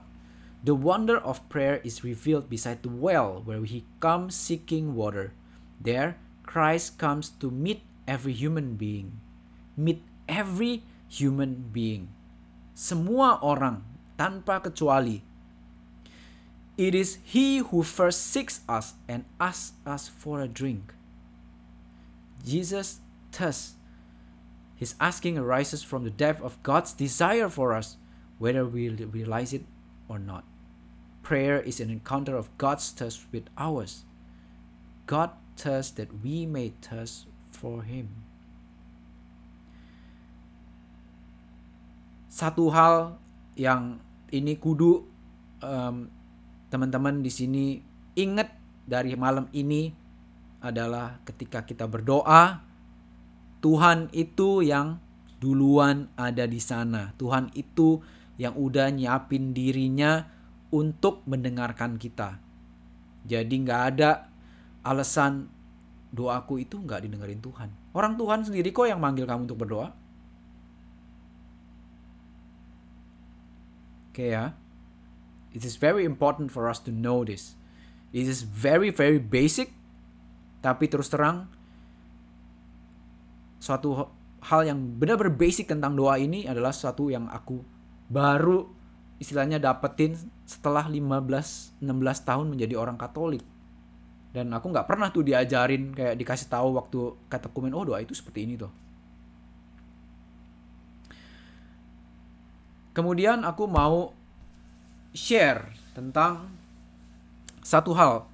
The 0.61 0.77
wonder 0.77 1.17
of 1.17 1.41
prayer 1.49 1.81
is 1.81 2.05
revealed 2.05 2.53
beside 2.53 2.85
the 2.85 2.93
well 2.93 3.41
where 3.41 3.65
he 3.65 3.89
comes 3.97 4.37
seeking 4.37 4.93
water. 4.93 5.33
There, 5.81 6.21
Christ 6.45 7.01
comes 7.01 7.33
to 7.41 7.49
meet 7.49 7.81
every 8.05 8.37
human 8.37 8.77
being. 8.77 9.25
Meet 9.73 10.05
every 10.29 10.85
human 11.09 11.73
being. 11.73 12.13
Semua 12.77 13.41
orang 13.41 13.81
tanpa 14.21 14.61
kecuali. 14.61 15.25
It 16.77 16.93
is 16.93 17.25
he 17.25 17.65
who 17.65 17.81
first 17.81 18.29
seeks 18.29 18.61
us 18.69 18.93
and 19.09 19.25
asks 19.41 19.73
us 19.89 20.13
for 20.13 20.45
a 20.45 20.49
drink. 20.49 20.93
Jesus 22.45 23.01
thus 23.31 23.81
his 24.81 24.97
asking 24.97 25.37
arises 25.37 25.85
from 25.85 26.09
the 26.09 26.15
depth 26.17 26.41
of 26.41 26.57
God's 26.65 26.97
desire 26.97 27.53
for 27.53 27.77
us, 27.77 28.01
whether 28.41 28.65
we 28.65 28.89
realize 28.89 29.53
it 29.53 29.69
or 30.09 30.17
not. 30.17 30.49
Prayer 31.21 31.61
is 31.61 31.85
an 31.85 31.93
encounter 31.93 32.33
of 32.33 32.49
God's 32.57 32.89
thirst 32.89 33.29
with 33.29 33.45
ours. 33.61 34.09
God 35.05 35.37
thirsts 35.61 35.93
that 36.01 36.25
we 36.25 36.49
may 36.49 36.73
thirst 36.81 37.29
for 37.53 37.85
Him. 37.85 38.09
Satu 42.33 42.73
hal 42.73 43.21
yang 43.61 44.01
ini 44.33 44.57
kudu 44.57 45.05
um, 45.61 46.09
teman-teman 46.73 47.21
di 47.21 47.29
sini 47.29 47.85
ingat 48.17 48.49
dari 48.89 49.13
malam 49.13 49.45
ini 49.53 49.93
adalah 50.61 51.21
ketika 51.25 51.65
kita 51.65 51.89
berdoa, 51.89 52.61
Tuhan 53.61 54.09
itu 54.13 54.65
yang 54.65 55.01
duluan 55.41 56.13
ada 56.17 56.45
di 56.45 56.61
sana. 56.61 57.17
Tuhan 57.17 57.53
itu 57.57 58.01
yang 58.37 58.57
udah 58.57 58.89
nyiapin 58.93 59.53
dirinya 59.53 60.25
untuk 60.73 61.25
mendengarkan 61.29 61.97
kita. 61.97 62.41
Jadi 63.25 63.55
nggak 63.65 63.83
ada 63.97 64.33
alasan 64.81 65.49
doaku 66.13 66.65
itu 66.65 66.81
nggak 66.81 67.05
didengarin 67.05 67.41
Tuhan. 67.41 67.69
Orang 67.93 68.17
Tuhan 68.17 68.45
sendiri 68.45 68.73
kok 68.73 68.89
yang 68.89 69.01
manggil 69.01 69.29
kamu 69.29 69.45
untuk 69.45 69.61
berdoa. 69.61 69.93
Oke 74.11 74.27
okay, 74.27 74.31
ya. 74.35 74.57
It 75.51 75.67
is 75.67 75.75
very 75.75 76.07
important 76.07 76.55
for 76.55 76.71
us 76.71 76.79
to 76.87 76.95
know 76.95 77.27
this. 77.27 77.59
It 78.15 78.27
is 78.27 78.47
very 78.47 78.91
very 78.91 79.19
basic. 79.19 79.75
Tapi 80.61 80.85
terus 80.93 81.09
terang 81.09 81.49
suatu 83.61 84.09
hal 84.41 84.61
yang 84.65 84.81
benar-benar 84.97 85.37
basic 85.37 85.69
tentang 85.69 85.93
doa 85.93 86.17
ini 86.17 86.49
adalah 86.49 86.73
suatu 86.73 87.13
yang 87.13 87.29
aku 87.29 87.61
baru 88.09 88.65
istilahnya 89.21 89.61
dapetin 89.61 90.17
setelah 90.49 90.89
15 90.89 91.77
16 91.85 92.29
tahun 92.29 92.47
menjadi 92.49 92.75
orang 92.81 92.97
Katolik. 92.97 93.45
Dan 94.31 94.49
aku 94.55 94.73
nggak 94.73 94.89
pernah 94.89 95.13
tuh 95.13 95.27
diajarin 95.27 95.93
kayak 95.93 96.17
dikasih 96.17 96.49
tahu 96.49 96.79
waktu 96.79 96.99
kata 97.29 97.51
komen 97.53 97.75
oh 97.77 97.85
doa 97.85 98.01
itu 98.01 98.17
seperti 98.17 98.49
ini 98.49 98.55
tuh. 98.57 98.73
Kemudian 102.91 103.47
aku 103.47 103.71
mau 103.71 104.11
share 105.15 105.71
tentang 105.95 106.51
satu 107.63 107.95
hal. 107.95 108.27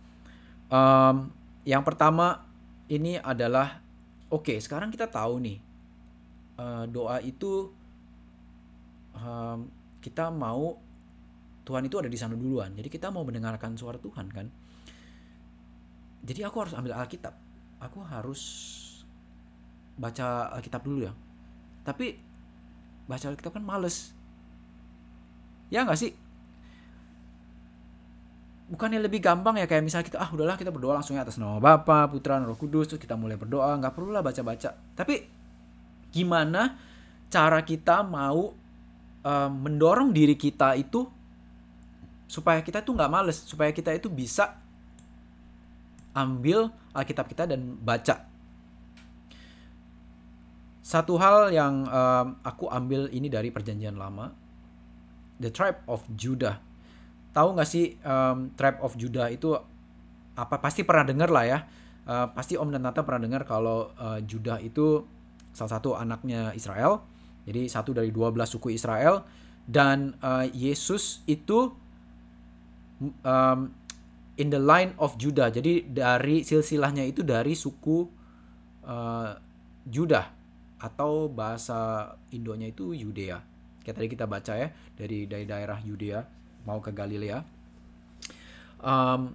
Um, 0.66 1.35
yang 1.66 1.82
pertama 1.82 2.46
ini 2.86 3.18
adalah 3.18 3.82
oke 4.30 4.46
okay, 4.46 4.58
sekarang 4.62 4.94
kita 4.94 5.10
tahu 5.10 5.42
nih 5.42 5.58
uh, 6.62 6.86
doa 6.86 7.18
itu 7.18 7.74
um, 9.18 9.66
kita 9.98 10.30
mau 10.30 10.78
Tuhan 11.66 11.82
itu 11.82 11.98
ada 11.98 12.06
di 12.06 12.14
sana 12.14 12.38
duluan. 12.38 12.70
Jadi 12.78 12.86
kita 12.86 13.10
mau 13.10 13.26
mendengarkan 13.26 13.74
suara 13.74 13.98
Tuhan 13.98 14.30
kan. 14.30 14.46
Jadi 16.22 16.46
aku 16.46 16.62
harus 16.62 16.78
ambil 16.78 16.94
Alkitab. 16.94 17.34
Aku 17.82 18.06
harus 18.06 18.42
baca 19.98 20.54
Alkitab 20.54 20.86
dulu 20.86 21.10
ya. 21.10 21.12
Tapi 21.82 22.14
baca 23.10 23.34
Alkitab 23.34 23.58
kan 23.58 23.66
males. 23.66 24.14
Ya 25.66 25.82
nggak 25.82 25.98
sih? 25.98 26.14
Bukannya 28.66 28.98
lebih 28.98 29.22
gampang 29.22 29.62
ya 29.62 29.70
kayak 29.70 29.86
misalnya 29.86 30.06
kita 30.10 30.18
ah 30.18 30.26
udahlah 30.34 30.58
kita 30.58 30.74
berdoa 30.74 30.98
langsung 30.98 31.14
atas 31.14 31.38
nama 31.38 31.62
Bapa, 31.62 32.10
Putra, 32.10 32.42
Roh 32.42 32.58
Kudus 32.58 32.90
terus 32.90 32.98
kita 32.98 33.14
mulai 33.14 33.38
berdoa 33.38 33.78
nggak 33.78 33.94
perlu 33.94 34.10
lah 34.10 34.26
baca-baca. 34.26 34.74
Tapi 34.74 35.22
gimana 36.10 36.74
cara 37.30 37.62
kita 37.62 38.02
mau 38.02 38.50
uh, 39.22 39.50
mendorong 39.50 40.10
diri 40.10 40.34
kita 40.34 40.74
itu 40.74 41.06
supaya 42.26 42.58
kita 42.58 42.82
tuh 42.82 42.98
nggak 42.98 43.10
males, 43.10 43.38
supaya 43.38 43.70
kita 43.70 43.94
itu 43.94 44.10
bisa 44.10 44.58
ambil 46.10 46.74
Alkitab 46.90 47.30
kita 47.30 47.46
dan 47.46 47.78
baca. 47.78 48.26
Satu 50.82 51.18
hal 51.18 51.54
yang 51.54 51.86
um, 51.86 52.26
aku 52.42 52.66
ambil 52.70 53.10
ini 53.14 53.30
dari 53.30 53.54
Perjanjian 53.54 53.94
Lama, 53.94 54.34
the 55.38 55.50
tribe 55.54 55.82
of 55.86 56.02
Judah. 56.14 56.65
Tahu 57.36 57.48
nggak 57.52 57.68
sih 57.68 58.00
um, 58.00 58.56
tribe 58.56 58.80
of 58.80 58.96
Judah 58.96 59.28
itu 59.28 59.52
apa? 60.32 60.56
Pasti 60.56 60.88
pernah 60.88 61.04
dengar 61.04 61.28
lah 61.28 61.44
ya. 61.44 61.58
Uh, 62.06 62.32
pasti 62.32 62.56
Om 62.56 62.72
dan 62.72 62.86
Tante 62.86 63.04
pernah 63.04 63.20
dengar 63.20 63.42
kalau 63.44 63.92
uh, 63.98 64.22
Judah 64.24 64.62
itu 64.62 65.04
salah 65.52 65.76
satu 65.76 65.98
anaknya 65.98 66.54
Israel 66.54 67.02
jadi 67.46 67.70
satu 67.70 67.94
dari 67.94 68.10
12 68.10 68.34
suku 68.42 68.74
Israel 68.74 69.22
dan 69.70 70.18
uh, 70.18 70.42
Yesus 70.50 71.22
itu 71.30 71.70
um, 73.22 73.60
in 74.34 74.48
the 74.50 74.58
line 74.58 74.98
of 74.98 75.14
Judah. 75.14 75.54
Jadi 75.54 75.86
dari 75.86 76.42
silsilahnya 76.42 77.06
itu 77.06 77.22
dari 77.22 77.54
suku 77.54 78.02
uh, 78.82 79.30
Judah 79.86 80.26
atau 80.82 81.30
bahasa 81.30 82.10
Indonya 82.34 82.74
itu 82.74 82.90
Yudea. 82.90 83.38
Kayak 83.86 83.94
tadi 83.94 84.08
kita 84.10 84.26
baca 84.26 84.52
ya 84.58 84.68
dari 84.98 85.30
dari 85.30 85.46
daerah 85.46 85.78
Yudea 85.78 86.20
mau 86.66 86.82
ke 86.82 86.90
Galilea. 86.90 87.40
Um, 88.82 89.32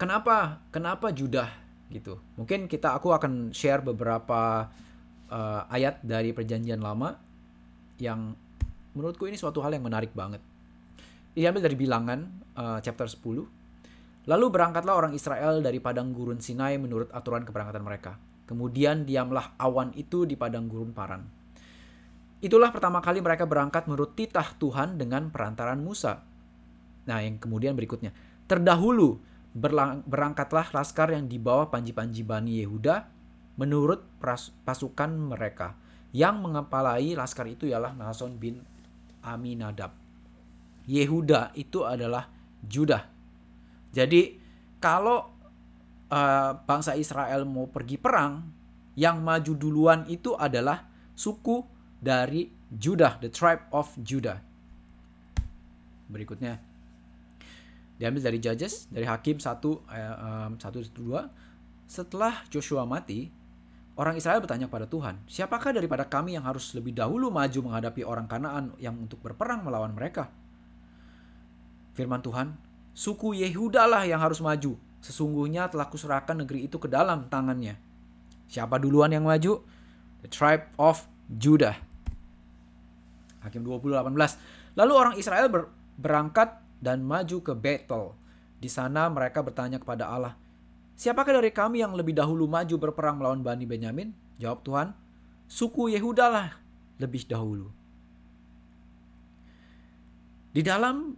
kenapa 0.00 0.58
kenapa 0.74 1.12
Judah 1.12 1.52
gitu? 1.92 2.18
Mungkin 2.34 2.66
kita 2.66 2.96
aku 2.96 3.14
akan 3.14 3.54
share 3.54 3.84
beberapa 3.84 4.66
uh, 5.30 5.62
ayat 5.70 6.02
dari 6.02 6.34
Perjanjian 6.34 6.82
Lama 6.82 7.14
yang 8.02 8.34
menurutku 8.96 9.28
ini 9.28 9.36
suatu 9.38 9.60
hal 9.62 9.76
yang 9.76 9.84
menarik 9.84 10.10
banget. 10.16 10.40
Diambil 11.36 11.68
dari 11.68 11.76
Bilangan 11.76 12.18
uh, 12.56 12.78
chapter 12.80 13.06
10. 13.06 13.44
Lalu 14.26 14.46
berangkatlah 14.50 14.96
orang 14.96 15.12
Israel 15.14 15.62
dari 15.62 15.78
padang 15.78 16.10
gurun 16.10 16.42
Sinai 16.42 16.80
menurut 16.80 17.12
aturan 17.12 17.46
keberangkatan 17.46 17.84
mereka. 17.84 18.18
Kemudian 18.48 19.06
diamlah 19.06 19.54
awan 19.60 19.94
itu 19.94 20.26
di 20.26 20.34
padang 20.34 20.66
gurun 20.66 20.90
Paran. 20.90 21.35
Itulah 22.44 22.68
pertama 22.68 23.00
kali 23.00 23.24
mereka 23.24 23.48
berangkat 23.48 23.88
menurut 23.88 24.12
titah 24.12 24.52
Tuhan 24.60 25.00
dengan 25.00 25.32
perantaran 25.32 25.80
Musa. 25.80 26.20
Nah, 27.08 27.18
yang 27.24 27.40
kemudian 27.40 27.72
berikutnya. 27.72 28.12
Terdahulu 28.44 29.18
berangkatlah 30.04 30.68
laskar 30.76 31.16
yang 31.16 31.26
dibawa 31.26 31.72
panji-panji 31.72 32.20
Bani 32.20 32.60
Yehuda 32.60 33.08
menurut 33.56 34.04
pasukan 34.68 35.10
mereka. 35.16 35.74
Yang 36.12 36.36
mengepalai 36.44 37.16
laskar 37.16 37.48
itu 37.48 37.64
ialah 37.68 37.96
Nason 37.96 38.36
bin 38.36 38.60
Aminadab. 39.24 39.96
Yehuda 40.86 41.56
itu 41.56 41.82
adalah 41.82 42.30
Judah. 42.62 43.08
Jadi 43.90 44.38
kalau 44.78 45.32
uh, 46.12 46.52
bangsa 46.62 46.94
Israel 46.94 47.48
mau 47.48 47.66
pergi 47.66 47.96
perang, 47.96 48.44
yang 48.96 49.20
maju 49.20 49.52
duluan 49.56 50.04
itu 50.08 50.32
adalah 50.36 50.88
suku 51.16 51.75
dari 52.06 52.46
Judah, 52.70 53.18
the 53.18 53.26
tribe 53.26 53.66
of 53.74 53.90
Judah. 53.98 54.38
Berikutnya 56.06 56.62
diambil 57.98 58.30
dari 58.30 58.38
Judges, 58.38 58.86
dari 58.86 59.10
Hakim 59.10 59.42
1 59.42 59.50
um, 59.50 60.52
1 60.54 60.62
2. 60.62 61.90
Setelah 61.90 62.46
Joshua 62.46 62.86
mati, 62.86 63.30
Orang 63.96 64.12
Israel 64.20 64.44
bertanya 64.44 64.68
kepada 64.68 64.84
Tuhan, 64.84 65.24
siapakah 65.24 65.72
daripada 65.72 66.04
kami 66.04 66.36
yang 66.36 66.44
harus 66.44 66.76
lebih 66.76 66.92
dahulu 66.92 67.32
maju 67.32 67.64
menghadapi 67.64 68.04
orang 68.04 68.28
Kanaan 68.28 68.76
yang 68.76 68.92
untuk 68.92 69.24
berperang 69.24 69.64
melawan 69.64 69.96
mereka? 69.96 70.28
Firman 71.96 72.20
Tuhan, 72.20 72.60
suku 72.92 73.32
Yehuda 73.40 73.88
lah 73.88 74.04
yang 74.04 74.20
harus 74.20 74.44
maju. 74.44 74.76
Sesungguhnya 75.00 75.72
telah 75.72 75.88
kuserahkan 75.88 76.44
negeri 76.44 76.68
itu 76.68 76.76
ke 76.76 76.92
dalam 76.92 77.32
tangannya. 77.32 77.80
Siapa 78.52 78.76
duluan 78.76 79.16
yang 79.16 79.24
maju? 79.24 79.64
The 80.20 80.28
tribe 80.28 80.68
of 80.76 81.08
Judah. 81.32 81.85
Hakim 83.46 83.62
20:18. 83.62 84.76
Lalu 84.76 84.92
orang 84.92 85.14
Israel 85.16 85.46
ber 85.48 85.70
berangkat 85.96 86.60
dan 86.82 87.00
maju 87.00 87.40
ke 87.40 87.52
Bethel. 87.56 88.12
Di 88.60 88.68
sana 88.68 89.08
mereka 89.08 89.40
bertanya 89.40 89.80
kepada 89.80 90.12
Allah, 90.12 90.36
Siapakah 90.96 91.44
dari 91.44 91.52
kami 91.52 91.84
yang 91.84 91.92
lebih 91.92 92.16
dahulu 92.16 92.48
maju 92.48 92.88
berperang 92.88 93.20
melawan 93.20 93.44
Bani 93.44 93.68
Benyamin? 93.68 94.16
Jawab 94.40 94.64
Tuhan, 94.64 94.88
suku 95.44 95.92
Yehuda 95.92 96.26
lah 96.32 96.48
lebih 96.96 97.28
dahulu. 97.28 97.68
Di 100.56 100.64
dalam 100.64 101.12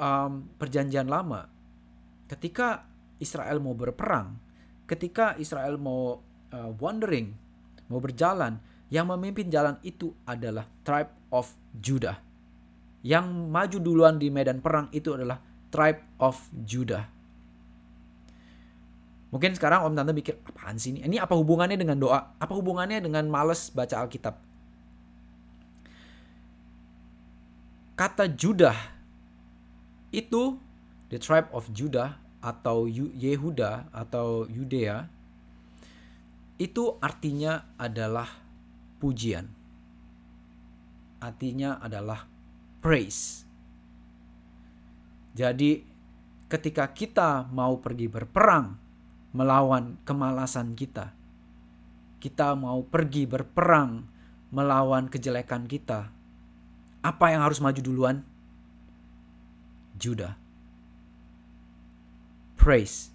um, 0.00 0.32
perjanjian 0.56 1.04
lama, 1.04 1.44
ketika 2.24 2.88
Israel 3.20 3.60
mau 3.60 3.76
berperang, 3.76 4.32
ketika 4.88 5.36
Israel 5.36 5.76
mau 5.76 6.24
uh, 6.48 6.72
wandering, 6.80 7.36
mau 7.92 8.00
berjalan, 8.00 8.56
yang 8.94 9.10
memimpin 9.10 9.50
jalan 9.50 9.74
itu 9.82 10.14
adalah 10.22 10.70
tribe 10.86 11.10
of 11.34 11.50
Judah. 11.74 12.22
Yang 13.02 13.26
maju 13.50 13.78
duluan 13.82 14.22
di 14.22 14.30
medan 14.30 14.62
perang 14.62 14.86
itu 14.94 15.10
adalah 15.10 15.42
tribe 15.74 16.06
of 16.22 16.38
Judah. 16.62 17.10
Mungkin 19.34 19.58
sekarang 19.58 19.90
Om 19.90 19.98
Tante 19.98 20.14
mikir, 20.14 20.38
apaan 20.46 20.78
sih 20.78 20.94
ini? 20.94 21.02
Ini 21.02 21.18
apa 21.18 21.34
hubungannya 21.34 21.74
dengan 21.74 21.98
doa? 21.98 22.38
Apa 22.38 22.54
hubungannya 22.54 23.02
dengan 23.02 23.26
males 23.26 23.66
baca 23.74 24.06
Alkitab? 24.06 24.38
Kata 27.98 28.30
Judah 28.30 28.78
itu 30.14 30.54
the 31.10 31.18
tribe 31.18 31.50
of 31.50 31.66
Judah 31.74 32.14
atau 32.38 32.86
Yehuda 32.86 33.90
atau 33.90 34.46
Yudea 34.46 35.10
itu 36.62 36.94
artinya 37.02 37.66
adalah 37.74 38.43
pujian. 39.04 39.44
Artinya 41.20 41.76
adalah 41.76 42.24
praise. 42.80 43.44
Jadi 45.36 45.84
ketika 46.48 46.88
kita 46.96 47.44
mau 47.52 47.76
pergi 47.84 48.08
berperang 48.08 48.80
melawan 49.36 50.00
kemalasan 50.08 50.72
kita. 50.72 51.12
Kita 52.16 52.56
mau 52.56 52.80
pergi 52.80 53.28
berperang 53.28 54.08
melawan 54.48 55.12
kejelekan 55.12 55.68
kita. 55.68 56.08
Apa 57.04 57.36
yang 57.36 57.44
harus 57.44 57.60
maju 57.60 57.80
duluan? 57.84 58.24
Judah. 60.00 60.32
Praise. 62.56 63.12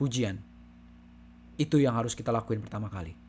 Pujian. 0.00 0.40
Itu 1.60 1.76
yang 1.76 1.92
harus 2.00 2.16
kita 2.16 2.32
lakuin 2.32 2.64
pertama 2.64 2.88
kali. 2.88 3.25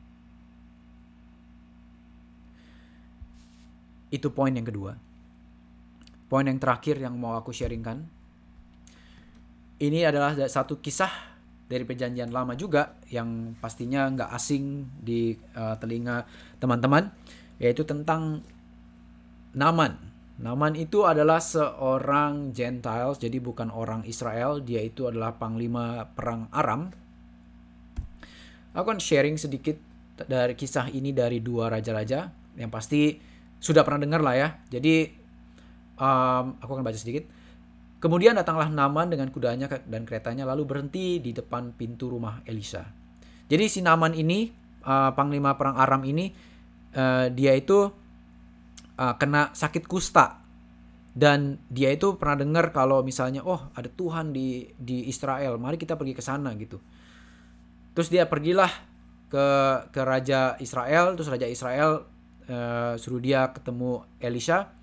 Itu 4.14 4.32
poin 4.32 4.56
yang 4.56 4.68
kedua. 4.68 4.96
Poin 6.28 6.44
yang 6.44 6.60
terakhir 6.60 7.00
yang 7.00 7.16
mau 7.16 7.40
aku 7.40 7.56
sharingkan 7.56 8.18
ini 9.78 10.02
adalah 10.02 10.34
satu 10.50 10.82
kisah 10.82 11.38
dari 11.68 11.86
perjanjian 11.86 12.34
lama 12.34 12.58
juga 12.58 12.98
yang 13.14 13.54
pastinya 13.60 14.10
nggak 14.10 14.32
asing 14.34 14.88
di 14.98 15.36
uh, 15.54 15.78
telinga 15.78 16.26
teman-teman 16.58 17.14
yaitu 17.62 17.86
tentang 17.86 18.42
Naman. 19.58 19.98
Naman 20.38 20.78
itu 20.78 21.02
adalah 21.02 21.42
seorang 21.42 22.54
Gentiles 22.54 23.18
jadi 23.18 23.42
bukan 23.42 23.74
orang 23.74 24.06
Israel 24.06 24.62
dia 24.62 24.86
itu 24.86 25.10
adalah 25.10 25.34
panglima 25.34 26.14
perang 26.14 26.46
Aram. 26.54 26.94
Aku 28.78 28.86
akan 28.86 29.02
sharing 29.02 29.42
sedikit 29.42 29.82
dari 30.30 30.54
kisah 30.54 30.94
ini 30.94 31.10
dari 31.10 31.42
dua 31.42 31.74
raja-raja 31.74 32.30
yang 32.54 32.70
pasti 32.70 33.18
sudah 33.58 33.82
pernah 33.82 34.02
dengar 34.04 34.22
lah 34.22 34.36
ya. 34.38 34.48
Jadi 34.70 35.10
um, 35.98 36.58
aku 36.62 36.72
akan 36.78 36.86
baca 36.86 37.00
sedikit. 37.00 37.26
Kemudian 37.98 38.38
datanglah 38.38 38.70
Naman 38.70 39.10
dengan 39.10 39.34
kudanya 39.34 39.66
dan 39.90 40.06
keretanya 40.06 40.46
lalu 40.46 40.70
berhenti 40.70 41.18
di 41.18 41.34
depan 41.34 41.74
pintu 41.74 42.14
rumah 42.14 42.46
Elisa. 42.46 42.86
Jadi 43.50 43.66
si 43.66 43.82
Naman 43.82 44.14
ini 44.14 44.54
uh, 44.86 45.12
panglima 45.18 45.58
perang 45.58 45.82
Aram 45.82 46.06
ini 46.06 46.30
uh, 46.94 47.34
dia 47.34 47.58
itu 47.58 47.90
uh, 48.98 49.14
kena 49.18 49.50
sakit 49.58 49.90
kusta 49.90 50.46
dan 51.18 51.58
dia 51.74 51.90
itu 51.90 52.14
pernah 52.22 52.38
dengar 52.38 52.70
kalau 52.70 53.02
misalnya 53.02 53.42
oh 53.42 53.74
ada 53.74 53.90
Tuhan 53.90 54.30
di 54.30 54.70
di 54.78 55.10
Israel, 55.10 55.58
mari 55.58 55.82
kita 55.82 55.98
pergi 55.98 56.14
ke 56.14 56.22
sana 56.22 56.54
gitu. 56.54 56.78
Terus 57.98 58.14
dia 58.14 58.30
pergilah 58.30 58.70
ke 59.34 59.48
ke 59.90 60.02
raja 60.06 60.54
Israel, 60.62 61.18
terus 61.18 61.34
raja 61.34 61.50
Israel 61.50 62.06
uh, 62.50 62.96
suruh 63.00 63.22
dia 63.22 63.52
ketemu 63.52 64.04
Elisa. 64.20 64.74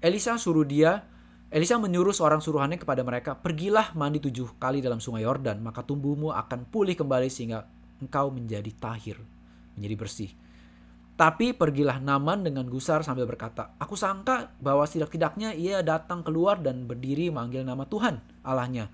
Elisa 0.00 0.40
suruh 0.40 0.64
dia 0.64 1.04
Elisa 1.50 1.82
menyuruh 1.82 2.14
seorang 2.14 2.38
suruhannya 2.38 2.78
kepada 2.78 3.02
mereka, 3.02 3.34
pergilah 3.34 3.90
mandi 3.98 4.22
tujuh 4.22 4.54
kali 4.62 4.78
dalam 4.78 5.02
sungai 5.02 5.26
Yordan, 5.26 5.58
maka 5.58 5.82
tubuhmu 5.82 6.30
akan 6.30 6.70
pulih 6.70 6.94
kembali 6.94 7.26
sehingga 7.26 7.66
engkau 7.98 8.30
menjadi 8.30 8.70
tahir, 8.78 9.18
menjadi 9.74 9.94
bersih. 9.98 10.30
Tapi 11.18 11.52
pergilah 11.52 11.98
Naman 11.98 12.46
dengan 12.46 12.70
gusar 12.70 13.02
sambil 13.02 13.26
berkata, 13.26 13.74
Aku 13.82 13.98
sangka 13.98 14.54
bahwa 14.62 14.86
setidak-tidaknya 14.86 15.52
ia 15.58 15.82
datang 15.82 16.22
keluar 16.22 16.62
dan 16.62 16.86
berdiri 16.86 17.28
manggil 17.34 17.66
nama 17.66 17.82
Tuhan 17.82 18.46
Allahnya. 18.46 18.86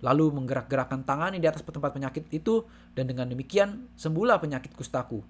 Lalu 0.00 0.38
menggerak-gerakkan 0.38 1.02
tangannya 1.02 1.42
di 1.42 1.50
atas 1.50 1.66
tempat 1.66 1.92
penyakit 1.92 2.30
itu 2.30 2.62
dan 2.94 3.10
dengan 3.10 3.26
demikian 3.26 3.90
sembuhlah 3.98 4.38
penyakit 4.38 4.70
kustaku. 4.72 5.20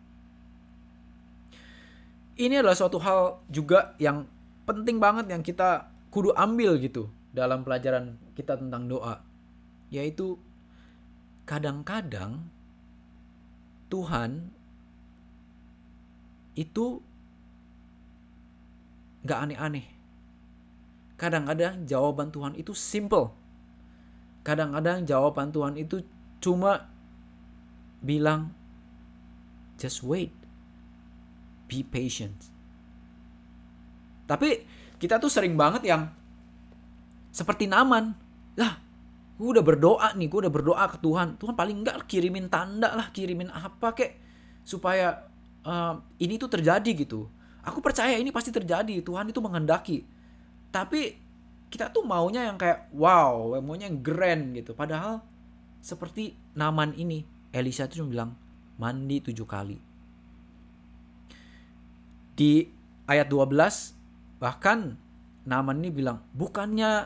Ini 2.35 2.59
adalah 2.59 2.74
suatu 2.74 2.99
hal 2.99 3.47
juga 3.47 3.95
yang 4.03 4.26
penting 4.66 4.99
banget 4.99 5.30
yang 5.30 5.43
kita 5.47 5.87
kudu 6.11 6.35
ambil 6.35 6.74
gitu 6.82 7.07
dalam 7.30 7.62
pelajaran 7.62 8.18
kita 8.35 8.59
tentang 8.59 8.91
doa. 8.91 9.22
Yaitu 9.95 10.35
kadang-kadang 11.47 12.51
Tuhan 13.87 14.51
itu 16.59 16.99
nggak 19.22 19.39
aneh-aneh. 19.39 19.87
Kadang-kadang 21.14 21.87
jawaban 21.87 22.35
Tuhan 22.35 22.59
itu 22.59 22.74
simple. 22.74 23.30
Kadang-kadang 24.43 25.07
jawaban 25.07 25.55
Tuhan 25.55 25.78
itu 25.78 26.03
cuma 26.43 26.91
bilang 28.03 28.53
just 29.78 30.03
wait 30.05 30.35
be 31.67 31.85
patient 31.85 32.55
tapi 34.25 34.65
kita 34.97 35.21
tuh 35.21 35.29
sering 35.29 35.53
banget 35.55 35.85
yang 35.85 36.09
seperti 37.29 37.69
Naman. 37.69 38.17
Lah, 38.57 38.79
gue 39.37 39.49
udah 39.49 39.65
berdoa 39.65 40.09
nih, 40.17 40.27
gue 40.31 40.41
udah 40.49 40.53
berdoa 40.53 40.85
ke 40.89 40.97
Tuhan. 41.03 41.37
Tuhan 41.37 41.55
paling 41.55 41.85
enggak 41.85 42.09
kirimin 42.09 42.49
tanda 42.49 42.95
lah, 42.95 43.12
kirimin 43.12 43.53
apa 43.53 43.93
kek 43.93 44.17
supaya 44.65 45.29
uh, 45.67 46.01
ini 46.17 46.41
tuh 46.41 46.49
terjadi 46.49 46.91
gitu. 46.95 47.29
Aku 47.65 47.85
percaya 47.85 48.17
ini 48.17 48.33
pasti 48.33 48.53
terjadi. 48.53 49.05
Tuhan 49.05 49.29
itu 49.29 49.41
menghendaki. 49.41 50.05
Tapi 50.73 51.21
kita 51.69 51.91
tuh 51.91 52.07
maunya 52.07 52.49
yang 52.49 52.57
kayak 52.57 52.93
wow, 52.95 53.57
maunya 53.61 53.91
yang 53.91 54.01
grand 54.01 54.57
gitu. 54.57 54.73
Padahal 54.73 55.21
seperti 55.85 56.33
Naman 56.57 56.97
ini, 56.97 57.27
Elisa 57.53 57.91
tuh 57.91 58.05
cuma 58.05 58.09
bilang 58.09 58.31
mandi 58.81 59.21
tujuh 59.21 59.45
kali. 59.45 59.94
Di 62.35 62.66
ayat 63.07 63.30
12 63.30 63.95
Bahkan 64.43 64.78
Naman 65.45 65.85
ini 65.85 65.93
bilang, 65.93 66.24
bukannya 66.32 67.05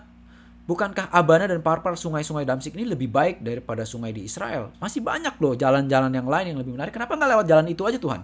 bukankah 0.70 1.10
Abana 1.10 1.50
dan 1.50 1.58
Parpar 1.58 1.98
sungai-sungai 1.98 2.46
Damsik 2.46 2.78
ini 2.78 2.86
lebih 2.86 3.10
baik 3.10 3.42
daripada 3.42 3.82
sungai 3.82 4.14
di 4.14 4.22
Israel? 4.22 4.70
Masih 4.78 5.02
banyak 5.02 5.34
loh 5.42 5.58
jalan-jalan 5.58 6.14
yang 6.14 6.30
lain 6.30 6.54
yang 6.54 6.58
lebih 6.62 6.78
menarik. 6.78 6.94
Kenapa 6.94 7.18
nggak 7.18 7.30
lewat 7.34 7.46
jalan 7.50 7.66
itu 7.66 7.82
aja 7.82 7.98
Tuhan? 7.98 8.22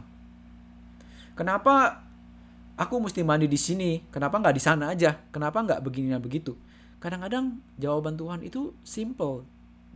Kenapa 1.34 1.98
aku 2.78 2.94
mesti 3.02 3.26
mandi 3.26 3.50
di 3.50 3.58
sini? 3.58 4.06
Kenapa 4.06 4.38
nggak 4.38 4.54
di 4.54 4.62
sana 4.62 4.94
aja? 4.94 5.18
Kenapa 5.34 5.66
nggak 5.66 5.82
begini 5.82 6.14
dan 6.14 6.22
begitu? 6.22 6.54
Kadang-kadang 7.02 7.58
jawaban 7.74 8.14
Tuhan 8.14 8.38
itu 8.46 8.70
simple, 8.86 9.42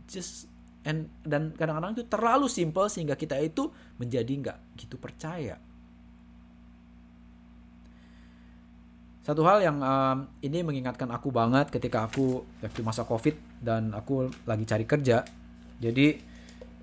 just 0.03 0.51
and 0.83 1.07
dan 1.23 1.55
kadang-kadang 1.55 1.95
itu 1.95 2.03
terlalu 2.11 2.51
simple 2.51 2.91
sehingga 2.91 3.15
kita 3.15 3.39
itu 3.39 3.71
menjadi 3.95 4.27
nggak 4.35 4.57
gitu 4.83 4.99
percaya. 4.99 5.63
Satu 9.29 9.45
hal 9.45 9.61
yang 9.61 9.77
um, 9.77 10.25
ini 10.41 10.65
mengingatkan 10.65 11.05
aku 11.13 11.29
banget 11.29 11.69
ketika 11.69 12.09
aku 12.09 12.41
waktu 12.65 12.81
masa 12.81 13.05
covid 13.05 13.37
dan 13.61 13.93
aku 13.93 14.25
lagi 14.49 14.65
cari 14.65 14.89
kerja. 14.89 15.21
Jadi 15.77 16.17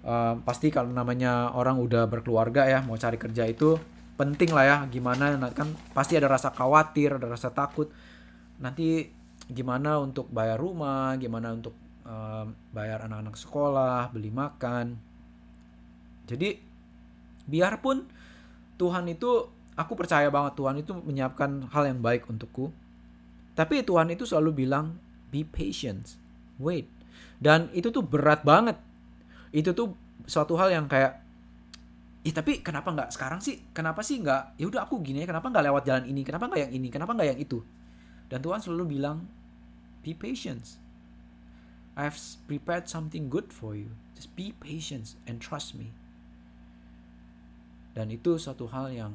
um, 0.06 0.46
pasti 0.46 0.70
kalau 0.70 0.94
namanya 0.94 1.50
orang 1.58 1.74
udah 1.82 2.06
berkeluarga 2.06 2.70
ya 2.70 2.86
mau 2.86 2.94
cari 2.94 3.18
kerja 3.18 3.50
itu 3.50 3.74
penting 4.14 4.54
lah 4.54 4.62
ya 4.62 4.76
gimana 4.86 5.34
kan 5.50 5.74
pasti 5.90 6.14
ada 6.14 6.30
rasa 6.30 6.54
khawatir, 6.54 7.18
ada 7.18 7.26
rasa 7.26 7.50
takut. 7.50 7.90
nanti 8.62 9.10
gimana 9.50 9.98
untuk 9.98 10.30
bayar 10.30 10.62
rumah 10.62 11.18
gimana 11.18 11.50
untuk 11.50 11.74
um, 12.06 12.54
bayar 12.70 13.04
anak-anak 13.10 13.36
sekolah 13.36 14.08
beli 14.14 14.32
makan 14.32 14.96
jadi 16.24 16.56
biarpun 17.44 18.06
Tuhan 18.80 19.12
itu 19.12 19.55
aku 19.76 19.92
percaya 19.94 20.26
banget 20.32 20.56
Tuhan 20.56 20.76
itu 20.80 20.92
menyiapkan 20.96 21.70
hal 21.70 21.84
yang 21.86 22.00
baik 22.00 22.26
untukku 22.26 22.72
tapi 23.56 23.84
Tuhan 23.84 24.08
itu 24.12 24.24
selalu 24.24 24.66
bilang 24.66 24.96
be 25.30 25.44
patient 25.44 26.16
wait 26.56 26.88
dan 27.38 27.68
itu 27.76 27.92
tuh 27.92 28.02
berat 28.02 28.42
banget 28.42 28.80
itu 29.52 29.72
tuh 29.76 29.92
suatu 30.26 30.56
hal 30.58 30.72
yang 30.72 30.88
kayak 30.90 31.22
Ih 32.26 32.34
tapi 32.34 32.58
kenapa 32.58 32.90
nggak 32.90 33.14
sekarang 33.14 33.38
sih? 33.38 33.70
Kenapa 33.70 34.02
sih 34.02 34.18
nggak? 34.18 34.58
Ya 34.58 34.66
udah 34.66 34.82
aku 34.82 34.98
gini 34.98 35.22
ya. 35.22 35.30
Kenapa 35.30 35.46
nggak 35.46 35.62
lewat 35.70 35.82
jalan 35.86 36.04
ini? 36.10 36.26
Kenapa 36.26 36.50
nggak 36.50 36.58
yang 36.66 36.72
ini? 36.74 36.88
Kenapa 36.90 37.14
nggak 37.14 37.28
yang 37.30 37.38
itu? 37.38 37.62
Dan 38.26 38.42
Tuhan 38.42 38.58
selalu 38.58 38.98
bilang, 38.98 39.30
be 40.02 40.10
patient. 40.10 40.82
I 41.94 42.10
have 42.10 42.18
prepared 42.50 42.90
something 42.90 43.30
good 43.30 43.54
for 43.54 43.78
you. 43.78 43.94
Just 44.18 44.34
be 44.34 44.50
patient 44.58 45.14
and 45.30 45.38
trust 45.38 45.78
me. 45.78 45.94
Dan 47.94 48.10
itu 48.10 48.42
satu 48.42 48.66
hal 48.74 48.90
yang 48.90 49.14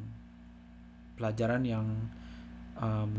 pelajaran 1.15 1.63
yang 1.65 1.85
um, 2.79 3.11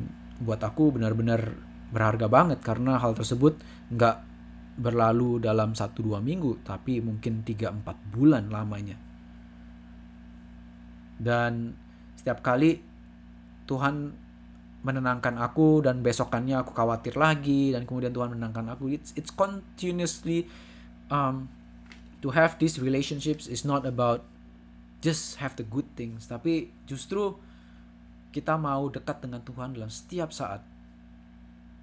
buat 0.43 0.61
aku 0.63 0.95
benar-benar 0.97 1.53
berharga 1.93 2.27
banget. 2.27 2.61
Karena 2.65 2.99
hal 2.99 3.13
tersebut 3.17 3.59
nggak 3.93 4.33
berlalu 4.73 5.37
dalam 5.37 5.77
satu 5.77 6.01
dua 6.01 6.25
minggu 6.25 6.65
tapi 6.65 7.05
mungkin 7.05 7.45
tiga 7.45 7.69
empat 7.69 7.97
bulan 8.13 8.49
lamanya. 8.49 8.97
Dan 11.23 11.77
setiap 12.19 12.43
kali 12.43 12.83
Tuhan 13.69 14.23
menenangkan 14.83 15.39
aku 15.39 15.87
dan 15.87 16.03
besokannya 16.03 16.59
aku 16.59 16.75
khawatir 16.75 17.15
lagi 17.15 17.71
dan 17.71 17.87
kemudian 17.87 18.11
Tuhan 18.11 18.35
menenangkan 18.35 18.75
aku 18.75 18.91
it's 18.91 19.15
it's 19.15 19.31
continuously 19.31 20.51
um, 21.07 21.47
to 22.19 22.35
have 22.35 22.59
these 22.59 22.83
relationships 22.83 23.47
is 23.47 23.63
not 23.63 23.87
about 23.87 24.27
just 24.99 25.39
have 25.39 25.55
the 25.55 25.63
good 25.63 25.87
things 25.95 26.27
tapi 26.27 26.75
justru 26.91 27.39
kita 28.33 28.57
mau 28.57 28.89
dekat 28.89 29.21
dengan 29.23 29.45
Tuhan 29.45 29.77
dalam 29.77 29.93
setiap 29.93 30.33
saat 30.33 30.65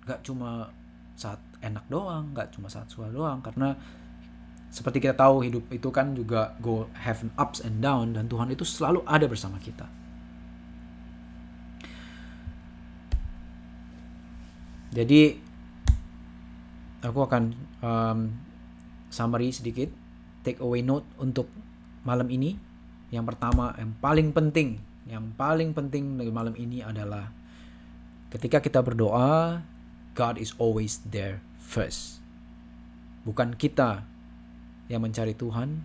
gak 0.04 0.26
cuma 0.26 0.74
saat 1.14 1.38
enak 1.62 1.86
doang 1.88 2.34
gak 2.34 2.52
cuma 2.58 2.66
saat 2.68 2.90
susah 2.90 3.14
doang 3.14 3.40
karena 3.46 3.78
seperti 4.70 5.02
kita 5.02 5.18
tahu 5.18 5.42
hidup 5.42 5.66
itu 5.74 5.90
kan 5.90 6.14
juga 6.14 6.54
go 6.62 6.86
have 6.94 7.26
ups 7.38 7.66
and 7.66 7.82
down 7.82 8.14
dan 8.14 8.30
Tuhan 8.30 8.54
itu 8.54 8.62
selalu 8.62 9.02
ada 9.10 9.26
bersama 9.26 9.58
kita. 9.58 9.90
Jadi 14.94 15.38
aku 17.02 17.20
akan 17.22 17.44
um, 17.82 18.20
summary 19.10 19.50
sedikit, 19.54 19.90
take 20.46 20.62
away 20.62 20.86
note 20.86 21.06
untuk 21.18 21.50
malam 22.06 22.30
ini. 22.30 22.58
Yang 23.10 23.34
pertama, 23.34 23.74
yang 23.78 23.98
paling 23.98 24.30
penting, 24.34 24.78
yang 25.10 25.34
paling 25.34 25.74
penting 25.74 26.22
dari 26.22 26.30
malam 26.30 26.54
ini 26.54 26.86
adalah 26.86 27.34
ketika 28.30 28.62
kita 28.62 28.86
berdoa, 28.86 29.66
God 30.14 30.38
is 30.38 30.54
always 30.62 31.02
there 31.10 31.42
first. 31.58 32.22
Bukan 33.26 33.58
kita 33.58 34.06
yang 34.86 35.02
mencari 35.02 35.34
Tuhan, 35.34 35.82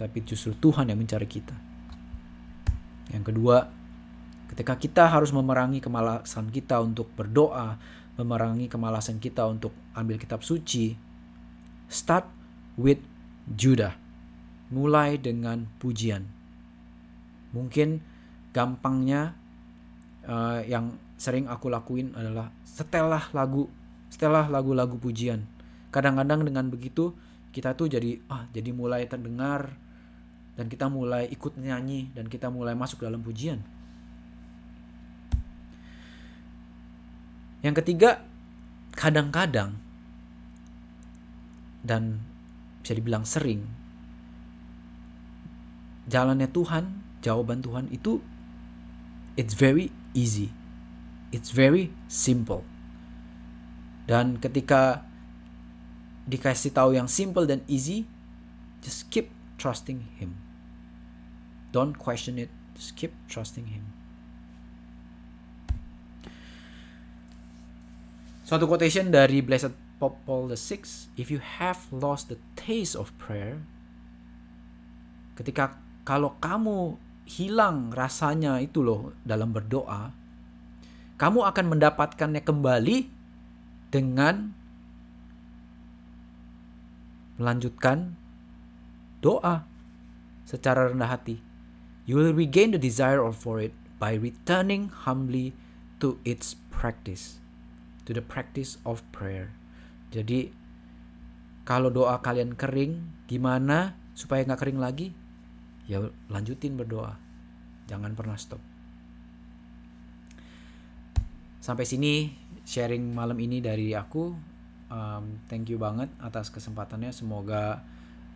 tapi 0.00 0.24
justru 0.24 0.56
Tuhan 0.56 0.88
yang 0.88 0.96
mencari 0.96 1.28
kita. 1.28 1.52
Yang 3.12 3.36
kedua, 3.36 3.68
ketika 4.48 4.80
kita 4.80 5.04
harus 5.12 5.28
memerangi 5.28 5.84
kemalasan 5.84 6.48
kita 6.48 6.80
untuk 6.80 7.12
berdoa, 7.12 7.76
memerangi 8.16 8.72
kemalasan 8.72 9.20
kita 9.20 9.44
untuk 9.44 9.76
ambil 9.92 10.16
kitab 10.16 10.40
suci, 10.40 10.96
start 11.92 12.24
with 12.80 13.04
Judah. 13.44 13.92
Mulai 14.72 15.20
dengan 15.20 15.68
pujian. 15.76 16.24
Mungkin 17.52 18.13
gampangnya 18.54 19.34
uh, 20.30 20.62
yang 20.62 20.94
sering 21.18 21.50
aku 21.50 21.66
lakuin 21.66 22.14
adalah 22.14 22.54
setelah 22.62 23.26
lagu, 23.34 23.66
setelah 24.08 24.46
lagu-lagu 24.46 24.94
pujian. 24.94 25.42
Kadang-kadang 25.90 26.46
dengan 26.46 26.70
begitu 26.70 27.14
kita 27.54 27.74
tuh 27.74 27.86
jadi 27.86 28.18
ah 28.30 28.46
jadi 28.50 28.74
mulai 28.74 29.06
terdengar 29.06 29.74
dan 30.54 30.66
kita 30.70 30.86
mulai 30.86 31.26
ikut 31.30 31.58
nyanyi 31.58 32.10
dan 32.14 32.30
kita 32.30 32.50
mulai 32.50 32.78
masuk 32.78 33.02
dalam 33.02 33.22
pujian. 33.22 33.58
Yang 37.62 37.80
ketiga, 37.82 38.22
kadang-kadang 38.92 39.74
dan 41.80 42.20
bisa 42.84 42.92
dibilang 42.92 43.24
sering 43.24 43.64
jalannya 46.04 46.48
Tuhan, 46.52 46.84
jawaban 47.24 47.64
Tuhan 47.64 47.88
itu 47.88 48.20
it's 49.36 49.54
very 49.54 49.90
easy. 50.14 50.50
It's 51.34 51.50
very 51.50 51.90
simple. 52.06 52.62
Dan 54.06 54.38
ketika 54.38 55.02
dikasih 56.30 56.72
tahu 56.72 56.96
yang 56.96 57.10
simple 57.10 57.44
dan 57.44 57.60
easy, 57.66 58.06
just 58.80 59.10
keep 59.10 59.32
trusting 59.58 60.06
him. 60.20 60.38
Don't 61.74 61.98
question 61.98 62.38
it, 62.38 62.52
just 62.78 62.94
keep 62.94 63.10
trusting 63.26 63.74
him. 63.74 63.90
Suatu 68.44 68.68
quotation 68.68 69.08
dari 69.08 69.40
Blessed 69.40 69.72
Pope 69.96 70.20
Paul 70.28 70.52
VI, 70.52 70.84
if 71.16 71.32
you 71.32 71.40
have 71.40 71.88
lost 71.88 72.28
the 72.28 72.36
taste 72.54 72.92
of 72.92 73.08
prayer, 73.16 73.64
ketika 75.34 75.80
kalau 76.04 76.36
kamu 76.44 77.00
hilang 77.24 77.92
rasanya 77.92 78.60
itu 78.60 78.84
loh 78.84 79.16
dalam 79.24 79.52
berdoa, 79.52 80.12
kamu 81.16 81.40
akan 81.48 81.66
mendapatkannya 81.76 82.42
kembali 82.44 82.96
dengan 83.88 84.52
melanjutkan 87.40 88.14
doa 89.24 89.64
secara 90.44 90.92
rendah 90.92 91.10
hati. 91.10 91.40
You 92.04 92.20
will 92.20 92.36
regain 92.36 92.76
the 92.76 92.80
desire 92.80 93.24
for 93.32 93.62
it 93.64 93.72
by 93.96 94.20
returning 94.20 94.92
humbly 94.92 95.56
to 96.04 96.20
its 96.28 96.60
practice, 96.68 97.40
to 98.04 98.12
the 98.12 98.20
practice 98.20 98.76
of 98.84 99.00
prayer. 99.08 99.56
Jadi 100.12 100.52
kalau 101.64 101.88
doa 101.88 102.20
kalian 102.20 102.52
kering, 102.52 103.24
gimana 103.24 103.96
supaya 104.12 104.44
nggak 104.44 104.60
kering 104.60 104.80
lagi? 104.82 105.16
Ya 105.84 106.00
lanjutin 106.32 106.80
berdoa, 106.80 107.20
jangan 107.86 108.16
pernah 108.16 108.40
stop. 108.40 108.60
Sampai 111.60 111.88
sini 111.88 112.32
sharing 112.64 113.12
malam 113.12 113.36
ini 113.40 113.60
dari 113.60 113.92
aku. 113.96 114.32
Um, 114.92 115.40
thank 115.48 115.68
you 115.72 115.80
banget 115.80 116.12
atas 116.20 116.52
kesempatannya. 116.52 117.12
Semoga 117.12 117.80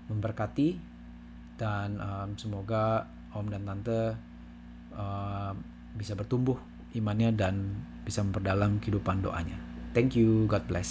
memberkati 0.08 0.80
dan 1.60 2.00
um, 2.00 2.32
semoga 2.40 3.04
om 3.36 3.44
dan 3.52 3.68
tante 3.68 4.16
uh, 4.96 5.52
bisa 5.92 6.16
bertumbuh 6.16 6.56
imannya 6.96 7.36
dan 7.36 7.84
bisa 8.04 8.24
memperdalam 8.24 8.80
kehidupan 8.80 9.20
doanya. 9.20 9.60
Thank 9.92 10.16
you. 10.16 10.48
God 10.48 10.64
bless. 10.64 10.90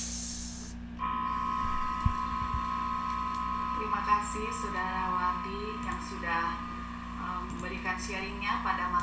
Terima 3.77 4.01
kasih 4.05 4.45
Wardi 4.51 5.26
sudah 6.01 6.57
um, 7.21 7.45
memberikan 7.53 7.93
sharingnya 7.93 8.65
pada 8.65 8.89
malam 8.89 8.97